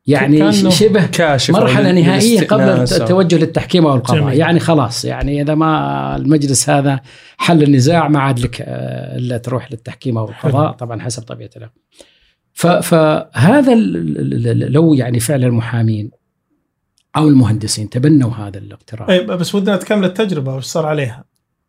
يعني 0.08 0.52
شبه 0.52 1.06
كاشف 1.06 1.54
مرحلة 1.54 1.92
نهائية 1.92 2.48
قبل 2.48 2.64
التوجه 2.64 3.36
للتحكيم 3.36 3.86
أو 3.86 3.96
القضاء. 3.96 4.22
جميل. 4.22 4.38
يعني 4.38 4.60
خلاص 4.60 5.06
يعني 5.06 5.42
إذا 5.42 5.56
ما 5.56 6.16
المجلس 6.16 6.70
هذا 6.70 7.00
حل 7.38 7.64
النزاع 7.64 8.08
ما 8.08 8.20
عاد 8.20 8.40
لك 8.40 8.62
آه، 8.62 9.18
إلا 9.18 9.38
تروح 9.38 9.72
للتحكيم 9.72 10.18
أو 10.18 10.30
القضاء 10.30 10.72
طبعا 10.72 11.02
حسب 11.02 11.24
طبيعة 11.24 11.50
الأمر. 11.58 11.72
فهذا 12.82 13.76
لو 14.70 14.94
يعني 14.94 15.20
فعلا 15.20 15.48
المحامين 15.48 16.12
أو 17.16 17.28
المهندسين 17.28 17.90
تبنوا 17.90 18.32
هذا 18.32 18.58
الاقتراح 18.58 19.10
إيه، 19.10 19.22
بس 19.22 19.56
ودنا 19.56 19.78
تكمل 19.78 20.06
التجربه 20.06 20.56
وش 20.56 20.64
صار 20.64 20.86
عليها؟ 20.86 21.24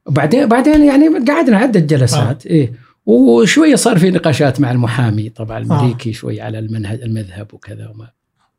وبعدين 0.06 0.46
بعدين 0.46 0.84
يعني 0.84 1.08
قعدنا 1.28 1.56
عدة 1.56 1.80
جلسات 1.80 2.46
إيه 2.46 2.72
وشوية 3.06 3.74
صار 3.74 3.98
في 3.98 4.10
نقاشات 4.10 4.60
مع 4.60 4.70
المحامي 4.72 5.28
طبعا 5.28 5.58
الامريكي 5.58 6.12
شوي 6.12 6.40
على 6.40 6.58
المنهج 6.58 7.02
المذهب 7.02 7.54
وكذا 7.54 7.88
وما 7.88 8.08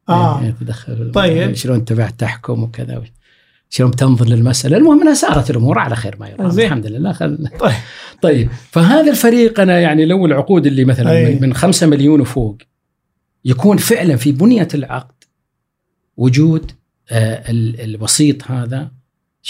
آه 0.10 0.42
يعني 0.42 0.54
تدخل 0.62 1.12
طيب. 1.12 1.54
شلون 1.56 1.86
تبع 1.86 2.10
تحكم 2.10 2.64
وكذا 2.64 3.04
شلون 3.70 3.92
تنظر 3.92 4.26
للمسألة 4.28 4.78
المهم 4.78 5.02
إنها 5.02 5.14
سارت 5.14 5.50
الأمور 5.50 5.80
على 5.80 5.96
خير 5.96 6.16
ما 6.20 6.28
يرام. 6.30 6.48
الحمد 6.66 6.86
لله 6.88 7.12
خل... 7.14 7.48
طيب. 7.60 7.74
طيب 8.22 8.50
فهذا 8.72 9.12
الفريق 9.12 9.60
أنا 9.60 9.80
يعني 9.80 10.06
لو 10.06 10.26
العقود 10.26 10.66
اللي 10.66 10.86
مثلا 10.86 11.12
أي. 11.12 11.36
من, 11.36 11.42
من 11.42 11.54
5 11.54 11.88
مليون 11.88 12.22
وفوق 12.22 12.58
يكون 13.46 13.78
فعلا 13.78 14.16
في 14.16 14.32
بنية 14.32 14.68
العقد 14.74 15.24
وجود 16.18 16.72
آه 17.12 17.52
ال- 17.52 17.82
الوسيط 17.82 18.52
هذا 18.52 18.92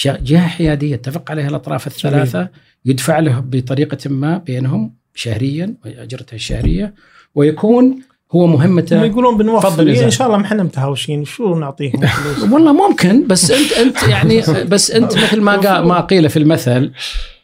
جهة 0.06 0.48
حيادية 0.48 0.96
اتفق 0.96 1.32
عليها 1.32 1.48
الأطراف 1.48 1.88
الثلاثة. 1.88 2.50
يدفع 2.86 3.20
له 3.20 3.40
بطريقة 3.40 4.10
ما 4.10 4.38
بينهم 4.38 4.94
شهريا 5.16 5.74
أجرته 5.86 6.36
الشهرية. 6.36 6.94
ويكون 7.36 8.00
هو 8.32 8.46
هم 8.46 8.52
مهمته 8.54 9.04
يقولون 9.04 9.38
بنوفر 9.38 9.82
إن. 9.82 10.10
شاء 10.10 10.28
الله 10.28 10.38
ما 10.38 10.46
إحنا 10.46 10.64
متهاوشين. 10.64 11.26
شو 11.26 11.56
نعطيهم؟ 11.60 12.02
فلوس. 12.08 12.52
والله 12.52 12.88
ممكن 12.90 13.28
بس 13.28 13.52
انت 13.52 13.72
أنت 13.72 14.04
يعني 14.10 14.42
بس 14.74 14.92
أنت 14.92 15.18
مثل 15.18 15.42
ما 15.42 15.82
ما 15.82 16.00
قيل 16.02 16.30
في 16.30 16.40
المثل 16.40 16.92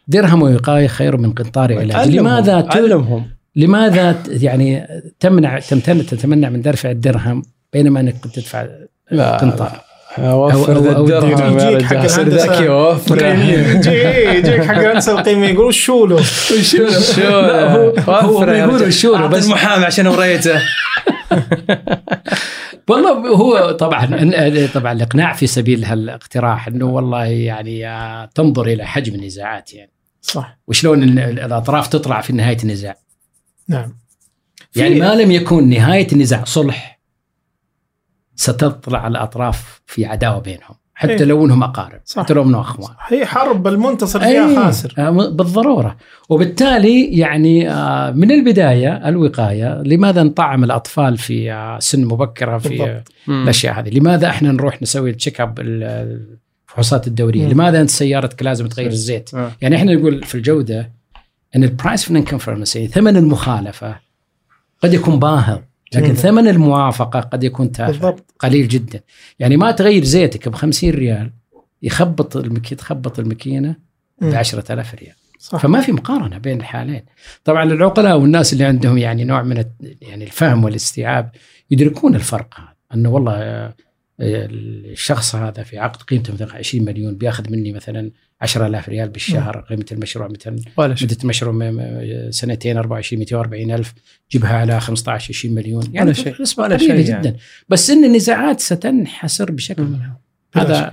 درهم 0.08 0.42
وقايه 0.42 0.86
خير 0.86 1.16
من 1.16 1.32
قنطار 1.32 1.78
علاج 1.78 2.08
لماذا 2.16 2.60
ت- 2.60 2.76
علمهم. 2.76 3.26
لماذا 3.56 4.22
يعني 4.28 4.86
تمنع 5.20 5.58
تمتنع 5.58 6.02
تتمنع 6.02 6.48
من 6.48 6.62
دفع 6.62 6.90
الدرهم 6.90 7.42
بينما 7.72 8.00
أنك 8.00 8.14
تدفع 8.34 8.66
لا. 9.10 9.36
قنطار؟ 9.36 9.80
أوفر 10.18 10.78
ذا 10.78 10.98
الدرهم 10.98 11.58
يا 11.58 11.68
رجال. 11.70 12.10
صير 12.10 12.26
الهندسة. 12.26 12.52
ذكي 12.52 12.68
يجي 13.54 13.90
يجيك 14.38 14.64
حق 14.64 14.78
الهندسة 14.78 15.12
القيمه 15.12 15.46
يقول 15.46 15.64
له 15.66 15.70
شو 15.70 16.06
لا، 16.06 17.74
هو- 17.74 17.92
بيقولوا 18.44 18.86
الشورى، 18.86 19.28
بس- 19.28 19.44
المحامي 19.46 19.84
عشان 19.84 20.06
وريته. 20.06 20.60
والله 22.88 23.10
هو 23.28 23.70
طبعا 23.70 24.06
طبعا 24.74 24.92
الإقناع 24.92 25.32
في 25.32 25.46
سبيل 25.46 25.84
هالاقتراح 25.84 26.68
إنه 26.68 26.84
والله 26.86 27.24
يعني 27.24 28.28
تنظر 28.34 28.66
إلى 28.66 28.86
حجم 28.86 29.14
النزاعات 29.14 29.74
يعني. 29.74 29.90
صح. 30.22 30.58
وشلون 30.68 31.02
ال- 31.02 31.18
ال- 31.18 31.40
الأطراف 31.40 31.88
تطلع 31.88 32.20
في 32.20 32.32
نهاية 32.32 32.56
النزاع. 32.64 32.96
نعم. 33.68 33.96
يعني 34.76 34.94
ما 35.00 35.14
لم 35.14 35.30
يكن 35.30 35.68
نهاية 35.68 36.06
النزاع 36.12 36.44
صلح. 36.44 36.93
ستطلع 38.36 39.06
الأطراف 39.06 39.82
في 39.86 40.06
عداوة 40.06 40.38
بينهم 40.40 40.74
حتى 40.96 41.12
إيه. 41.12 41.24
لو 41.24 41.46
إنهم 41.46 41.62
أقارب 41.62 42.00
صح. 42.04 42.22
حتى 42.22 42.34
لو 42.34 42.42
إنهم 42.42 42.60
أخوان. 42.60 42.94
هي 43.06 43.26
حرب 43.26 43.66
المنتصر 43.66 44.20
فيها 44.20 44.48
أي، 44.48 44.56
خاسر. 44.56 44.94
آه، 44.98 45.10
بالضرورة. 45.10 45.96
وبالتالي 46.28 47.04
يعني 47.18 47.70
آه، 47.70 48.10
من 48.10 48.30
البداية 48.30 49.08
الوقاية 49.08 49.82
لماذا 49.82 50.22
نطعم 50.22 50.64
الأطفال 50.64 51.18
في 51.18 51.52
آه، 51.52 51.78
سن 51.78 52.04
مبكرة 52.04 52.58
في 52.58 52.68
بالضبط. 52.68 53.08
الأشياء 53.28 53.78
هذه؟ 53.80 53.98
لماذا 53.98 54.28
إحنا 54.28 54.52
نروح 54.52 54.82
نسوي 54.82 55.10
التشيك 55.10 55.40
اب 55.40 55.60
ال- 55.60 56.18
الفحوصات 56.68 57.06
الدورية؟ 57.06 57.44
مم. 57.46 57.52
لماذا 57.52 57.80
أنت 57.80 57.90
سيارتك 57.90 58.42
لازم 58.42 58.66
تغير 58.66 58.90
الزيت؟ 58.90 59.34
آه. 59.34 59.50
يعني 59.60 59.76
إحنا 59.76 59.94
نقول 59.94 60.22
في 60.22 60.34
الجودة 60.34 60.92
إن 61.56 61.64
ال 61.64 61.72
price 61.72 62.10
of 62.12 62.28
conformance 62.30 62.86
ثمن 62.86 63.16
المخالفة 63.16 63.96
قد 64.82 64.94
يكون 64.94 65.18
باهظ. 65.18 65.58
لكن 65.96 66.08
مم. 66.08 66.14
ثمن 66.14 66.48
الموافقة 66.48 67.20
قد 67.20 67.44
يكون 67.44 67.72
تافه 67.72 67.92
بالضبط. 67.92 68.34
قليل 68.38 68.68
جدا. 68.68 69.00
يعني 69.38 69.56
ما 69.56 69.70
تغير 69.70 70.04
زيتك 70.04 70.48
ب 70.48 70.54
50 70.54 70.90
ريال 70.90 71.30
يخبط 71.82 72.36
المكي 72.36 72.74
تخبط 72.74 73.18
الماكينة 73.18 73.76
ب 74.20 74.24
مم. 74.24 74.34
10000 74.34 74.94
ريال. 74.94 75.14
صح. 75.38 75.58
فما 75.58 75.80
في 75.80 75.92
مقارنة 75.92 76.38
بين 76.38 76.60
الحالين. 76.60 77.02
طبعا 77.44 77.64
العقلاء 77.64 78.18
والناس 78.18 78.52
اللي 78.52 78.64
عندهم 78.64 78.98
يعني 78.98 79.24
نوع 79.24 79.42
من 79.42 79.64
يعني 80.02 80.24
الفهم 80.24 80.64
والاستيعاب 80.64 81.30
يدركون 81.70 82.14
الفرق 82.14 82.54
هذا. 82.56 82.74
أنه 82.94 83.08
والله 83.08 83.72
الشخص 84.20 85.34
هذا 85.34 85.62
في 85.62 85.78
عقد 85.78 86.02
قيمته 86.02 86.32
مثلا 86.32 86.54
20 86.54 86.84
مليون 86.84 87.16
بياخذ 87.16 87.50
مني 87.52 87.72
مثلا 87.72 88.10
10000 88.40 88.88
ريال 88.88 89.08
بالشهر 89.08 89.60
قيمة 89.70 89.84
المشروع 89.92 90.28
مثلا 90.28 90.56
ولا 90.76 90.94
شيء 90.94 91.08
مدة 91.08 91.16
المشروع 91.22 91.72
سنتين 92.30 92.76
24 92.76 93.18
240 93.20 93.70
ألف 93.70 93.94
جيبها 94.32 94.56
على 94.56 94.80
15 94.80 95.28
20 95.34 95.54
مليون 95.54 95.84
يعني 95.92 96.06
ولا 96.06 96.12
شيء. 96.12 96.42
نسبه 96.42 96.62
ولا 96.62 96.76
قليله 96.76 96.94
شيء 96.94 97.04
جدا 97.04 97.12
يعني. 97.28 97.36
بس 97.68 97.90
إن 97.90 98.04
النزاعات 98.04 98.60
ستنحسر 98.60 99.50
بشكل. 99.52 99.82
منها 99.82 100.20
هذا 100.56 100.92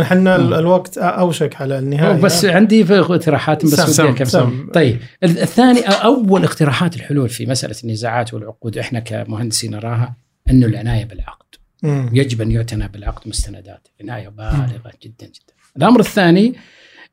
إحنا. 0.00 0.36
الوقت 0.36 0.98
أوشك 0.98 1.60
على 1.60 1.78
النهاية 1.78 2.20
بس 2.20 2.44
عندي 2.44 2.84
في 2.84 2.98
اقتراحات 2.98 3.64
بس 3.64 3.70
سم- 3.74 4.06
أكمل. 4.06 4.26
سم. 4.26 4.70
طيب 4.74 4.98
الثاني 5.22 5.80
أول 5.80 6.44
اقتراحات 6.44 6.96
الحلول 6.96 7.28
في 7.28 7.46
مسألة 7.46 7.74
النزاعات 7.84 8.34
والعقود 8.34 8.78
إحنا 8.78 9.00
كمهندسين 9.00 9.70
نراها 9.70 10.16
انه 10.50 10.66
العناية 10.66 11.04
بالعقد 11.04 11.44
مم. 11.84 12.10
يجب 12.12 12.42
أن 12.42 12.50
يعتنى 12.50 12.88
بالعقد 12.88 13.28
مستندات 13.28 13.88
عناية 14.00 14.28
بالغة 14.28 14.92
جدا 15.02 15.26
جدا 15.26 15.54
الأمر 15.76 16.00
الثاني 16.00 16.54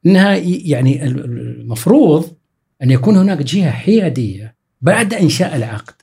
إنها 0.05 0.35
يعني 0.45 1.03
ال- 1.05 1.25
ال- 1.25 1.59
المفروض 1.61 2.31
أن 2.83 2.91
يكون 2.91 3.17
هناك 3.17 3.37
جهة 3.43 3.71
حيادية 3.71 4.55
بعد 4.81 5.13
إنشاء 5.13 5.55
العقد 5.55 5.93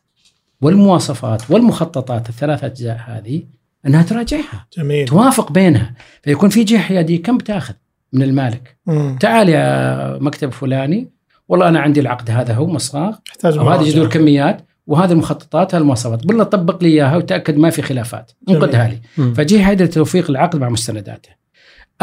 والمواصفات 0.61 1.51
والمخططات 1.51 2.29
الثلاثة 2.29 2.67
أجزاء 2.67 3.01
هذه 3.07 3.43
أنها 3.87 4.03
تراجعها 4.03 4.67
جميل 4.79 5.09
توافق 5.09 5.53
بينها 5.53 5.95
فيكون 6.23 6.49
في 6.51 6.65
جهة 6.65 6.79
حيادية 6.81 7.23
كم 7.23 7.39
بتأخذ 7.39 7.75
من 8.13 8.23
المالك 8.23 8.77
مم. 8.87 9.17
تعال 9.21 9.49
يا 9.49 10.19
مكتب 10.19 10.53
فلاني 10.53 11.11
والله 11.49 11.69
أنا 11.69 11.81
عندي 11.81 12.01
العقد 12.01 12.31
هذا 12.31 12.55
هو 12.55 12.67
مصاغ 12.67 13.17
يحتاج 13.29 13.57
أو 13.59 13.69
هذه 13.71 13.77
مراجعة. 13.79 13.93
جدول 13.95 14.09
كميات 14.09 14.68
وهذه 14.89 15.13
المخططات 15.13 15.75
المواصفات 15.75 16.27
بالله 16.27 16.45
طبق 16.45 16.83
لي 16.83 16.89
إياها 16.89 17.17
وتأكد 17.17 17.57
ما 17.57 17.71
في 17.71 17.83
خلافات. 17.83 18.33
انقدها 18.49 18.89
لي. 18.89 19.01
فجي 19.35 19.61
هذا 19.63 19.87
توفيق 19.87 20.31
العقد 20.31 20.59
مع 20.59 20.69
مستنداته. 20.69 21.31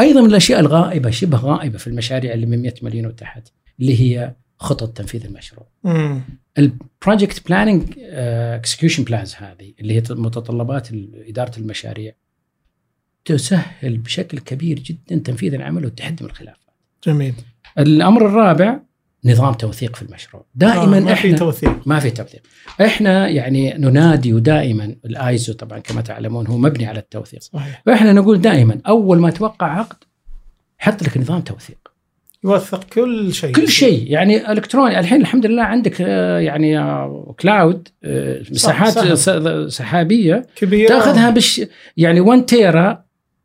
أيضا 0.00 0.20
من 0.20 0.26
الأشياء 0.26 0.60
الغائبة 0.60 1.10
شبه 1.10 1.38
غائبة 1.38 1.78
في 1.78 1.86
المشاريع 1.86 2.34
اللي 2.34 2.46
من 2.46 2.62
100 2.62 2.74
مليون 2.82 3.06
وتحت 3.06 3.48
اللي 3.80 4.00
هي 4.00 4.34
خطط 4.58 4.96
تنفيذ 4.96 5.26
المشروع. 5.26 5.66
ال 6.58 6.69
project 6.69 7.46
planning 7.48 7.82
execution 7.98 9.04
plans 9.04 9.34
هذه 9.34 9.72
اللي 9.80 9.94
هي 9.96 10.02
متطلبات 10.10 10.88
إدارة 11.28 11.58
المشاريع 11.58 12.12
تسهل 13.24 13.98
بشكل 13.98 14.38
كبير 14.38 14.78
جدا 14.78 15.16
تنفيذ 15.16 15.54
العمل 15.54 15.84
والتحدي 15.84 16.24
من 16.24 16.30
الخلافات. 16.30 16.74
جميل. 17.06 17.34
الأمر 17.78 18.26
الرابع 18.26 18.80
نظام 19.26 19.54
توثيق 19.54 19.96
في 19.96 20.02
المشروع. 20.02 20.44
دائما 20.54 20.96
آه 20.96 21.00
ما 21.00 21.04
في 21.06 21.12
إحنا 21.12 21.36
توثيق. 21.38 21.72
ما 21.86 22.00
في 22.00 22.10
توثيق. 22.10 22.40
إحنا 22.80 23.28
يعني 23.28 23.74
ننادي 23.78 24.34
ودائما 24.34 24.96
الآيزو 25.04 25.52
طبعا 25.52 25.78
كما 25.78 26.00
تعلمون 26.00 26.46
هو 26.46 26.58
مبني 26.58 26.86
على 26.86 26.98
التوثيق. 26.98 27.40
صحيح. 27.42 27.82
فاحنا 27.86 28.12
نقول 28.12 28.40
دائما 28.40 28.78
أول 28.88 29.18
ما 29.18 29.30
توقع 29.30 29.66
عقد 29.66 29.96
حط 30.78 31.02
لك 31.02 31.18
نظام 31.18 31.40
توثيق. 31.40 31.78
يوثق 32.44 32.84
كل 32.84 33.34
شيء. 33.34 33.52
كل 33.52 33.68
شيء. 33.68 34.04
يعني 34.12 34.52
إلكتروني 34.52 34.98
الحين 34.98 35.20
الحمد 35.20 35.46
لله 35.46 35.62
عندك 35.62 35.96
آه، 36.00 36.38
يعني 36.38 36.78
آه، 36.78 37.34
كلاود 37.40 37.88
آه، 38.04 38.42
مساحات 38.50 38.92
سهل. 38.92 39.18
س- 39.70 39.76
سحابية. 39.76 40.46
كبير 40.56 40.88
تأخذها 40.88 41.30
بش 41.30 41.62
يعني 41.96 42.20
1 42.20 42.44
تيرا 42.44 43.04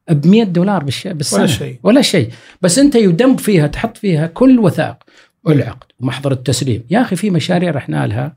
ب 0.09 0.27
100 0.27 0.43
دولار. 0.43 0.84
بالسنه 0.84 1.39
ولا 1.39 1.47
شيء. 1.47 1.79
ولا 1.84 2.01
شيء. 2.01 2.29
بس 2.61 2.79
أنت 2.79 2.95
يدمب 2.95 3.39
فيها 3.39 3.67
تحط 3.67 3.97
فيها 3.97 4.27
كل 4.27 4.59
وثائق. 4.59 4.95
والعقد 5.44 5.92
ومحضر 6.00 6.32
التسليم. 6.32 6.84
يا 6.89 7.02
أخي 7.02 7.16
في 7.16 7.30
مشاريع 7.30 7.72
رحنا 7.72 8.08
لها 8.08 8.36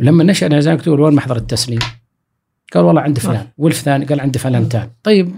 ولما 0.00 0.24
نشأنا 0.24 0.60
زي 0.60 0.70
ما 0.70 0.76
تقول 0.76 1.00
وين 1.00 1.14
محضر 1.14 1.36
التسليم؟ 1.36 1.78
قال 2.74 2.84
والله 2.84 3.00
عند 3.00 3.18
فلان. 3.18 3.46
والفلان 3.58 4.04
قال 4.04 4.20
عند 4.20 4.36
فلانتان. 4.36 4.90
طيب 5.02 5.34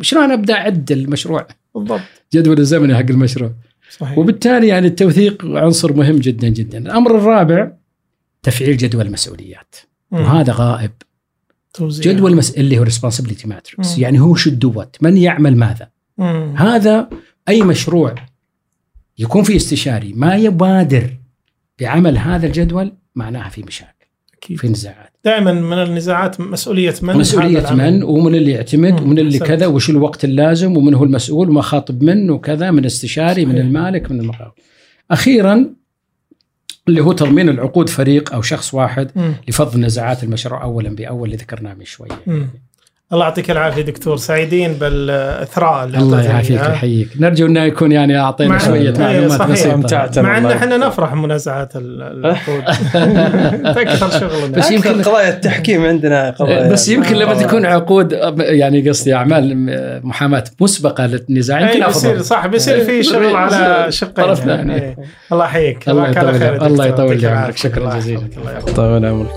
شلون 0.00 0.30
أبدأ 0.30 0.54
أعد 0.54 0.92
المشروع؟ 0.92 1.46
بالضبط. 1.74 2.00
جدول 2.34 2.58
الزمني 2.58 2.94
حق 2.94 3.10
المشروع. 3.10 3.52
صحيح. 3.90 4.18
وبالتالي 4.18 4.66
يعني 4.66 4.86
التوثيق 4.86 5.46
عنصر 5.46 5.92
مهم 5.92 6.16
جدا 6.16 6.48
جدا. 6.48 6.78
الأمر 6.78 7.16
الرابع 7.16 7.72
تفعيل 8.42 8.76
جدول 8.76 9.06
المسؤوليات. 9.06 9.74
مم. 10.10 10.20
وهذا 10.20 10.52
غائب. 10.52 10.90
توزيع. 11.74 12.12
جدول 12.12 12.32
المس... 12.32 12.50
اللي 12.50 12.78
هو 12.78 12.84
matrix. 12.84 13.78
مم. 13.78 13.84
يعني 13.98 14.20
هو 14.20 14.34
شو 14.34 14.50
دوت 14.50 14.96
من 15.00 15.16
يعمل 15.16 15.56
ماذا؟ 15.56 15.88
مم. 16.18 16.54
هذا 16.56 17.08
أي 17.48 17.62
مشروع 17.62 18.14
يكون 19.18 19.42
في 19.42 19.56
استشاري 19.56 20.12
ما 20.16 20.36
يبادر 20.36 21.10
بعمل 21.80 22.18
هذا 22.18 22.46
الجدول 22.46 22.92
معناها 23.14 23.48
في 23.48 23.62
مشاكل 23.62 24.06
أكيد. 24.34 24.58
في 24.58 24.68
نزاعات 24.68 25.12
دائما 25.24 25.52
من 25.52 25.78
النزاعات 25.78 26.40
مسؤولية 26.40 26.94
من 27.02 27.16
مسؤولية. 27.16 27.72
من 27.72 28.02
ومن 28.02 28.34
اللي 28.34 28.52
يعتمد. 28.52 29.00
ومن 29.00 29.18
اللي 29.18 29.30
أحسنت. 29.30 29.48
كذا 29.48 29.66
وش 29.66 29.90
الوقت 29.90 30.24
اللازم 30.24 30.76
ومن 30.76 30.94
هو 30.94 31.04
المسؤول 31.04 31.48
وما 31.50 31.62
خاطب 31.62 32.02
من 32.02 32.30
وكذا 32.30 32.70
من 32.70 32.84
استشاري 32.84 33.44
من 33.44 33.52
صحيح. 33.52 33.64
المالك 33.64 34.10
من 34.10 34.20
المقاول 34.20 34.52
أخيرا 35.10 35.74
اللي 36.88 37.00
هو 37.00 37.12
تضمين 37.12 37.48
العقود 37.48 37.88
فريق 37.88 38.34
أو 38.34 38.42
شخص 38.42 38.74
واحد 38.74 39.10
مم. 39.16 39.34
لفض 39.48 39.76
نزاعات 39.76 40.24
المشروع 40.24 40.62
اولا 40.62 40.88
بأول 40.96 41.24
اللي 41.24 41.36
ذكرناه 41.36 41.74
من 41.74 41.84
شوية 41.84 42.20
مم. 42.26 42.48
الله 43.12 43.24
يعطيك 43.24 43.50
العافية 43.50 43.82
دكتور 43.82 44.16
سعيدين 44.16 44.72
بالإثراء 44.72 45.84
اللي 45.84 45.98
الله 45.98 46.22
يعافيك. 46.22 46.60
ويحييك 46.60 47.08
نرجو 47.20 47.46
إنه 47.46 47.62
يكون 47.64 47.92
يعني 47.92 48.18
أعطينا 48.20 48.58
شوية 48.58 48.90
إيه، 48.90 48.98
معلومات 48.98 49.30
صحيح. 49.38 49.50
بسيطة. 49.50 50.22
مع 50.22 50.38
إن 50.38 50.46
إحنا. 50.46 50.76
نفرح 50.76 51.14
بمنازعات 51.14 51.76
ال- 51.76 52.02
العقود 52.02 52.62
تكثر 53.76 54.10
شغلنا 54.10 54.58
بس 54.58 54.70
يمكن- 54.70 55.02
قضايا 55.02 55.28
التحكيم 55.28 55.84
عندنا 55.86 56.30
قضايا 56.30 56.72
بس 56.72 56.88
يمكن 56.88 57.14
لما 57.16 57.32
آه. 57.32 57.42
تكون 57.42 57.66
عقود 57.66 58.12
يعني 58.38 58.88
قصدي 58.88 59.14
أعمال 59.14 60.00
محاماة 60.06 60.44
مسبقة 60.60 61.06
للنزاع 61.06 61.60
يمكن 61.60 61.82
أي 61.82 61.86
بيصير 61.88 62.10
افضل 62.12 62.24
صح 62.24 62.46
بيصير 62.46 62.84
في 62.84 63.02
شغل 63.02 63.36
على 63.36 63.86
شقين 63.92 64.48
يعني. 64.48 64.74
إيه. 64.74 64.96
الله 65.32 65.44
يحييك 65.44 65.88
الله 65.88 66.08
يطول- 66.08 66.66
الله. 66.66 66.86
يطول 66.86 67.26
عمرك. 67.26 67.56
شكراً 67.56 67.94
جزيلاً. 67.96 68.22
الله 68.38 68.52
يحفظك. 68.52 68.76
طول 68.76 69.06
عمرك 69.06 69.36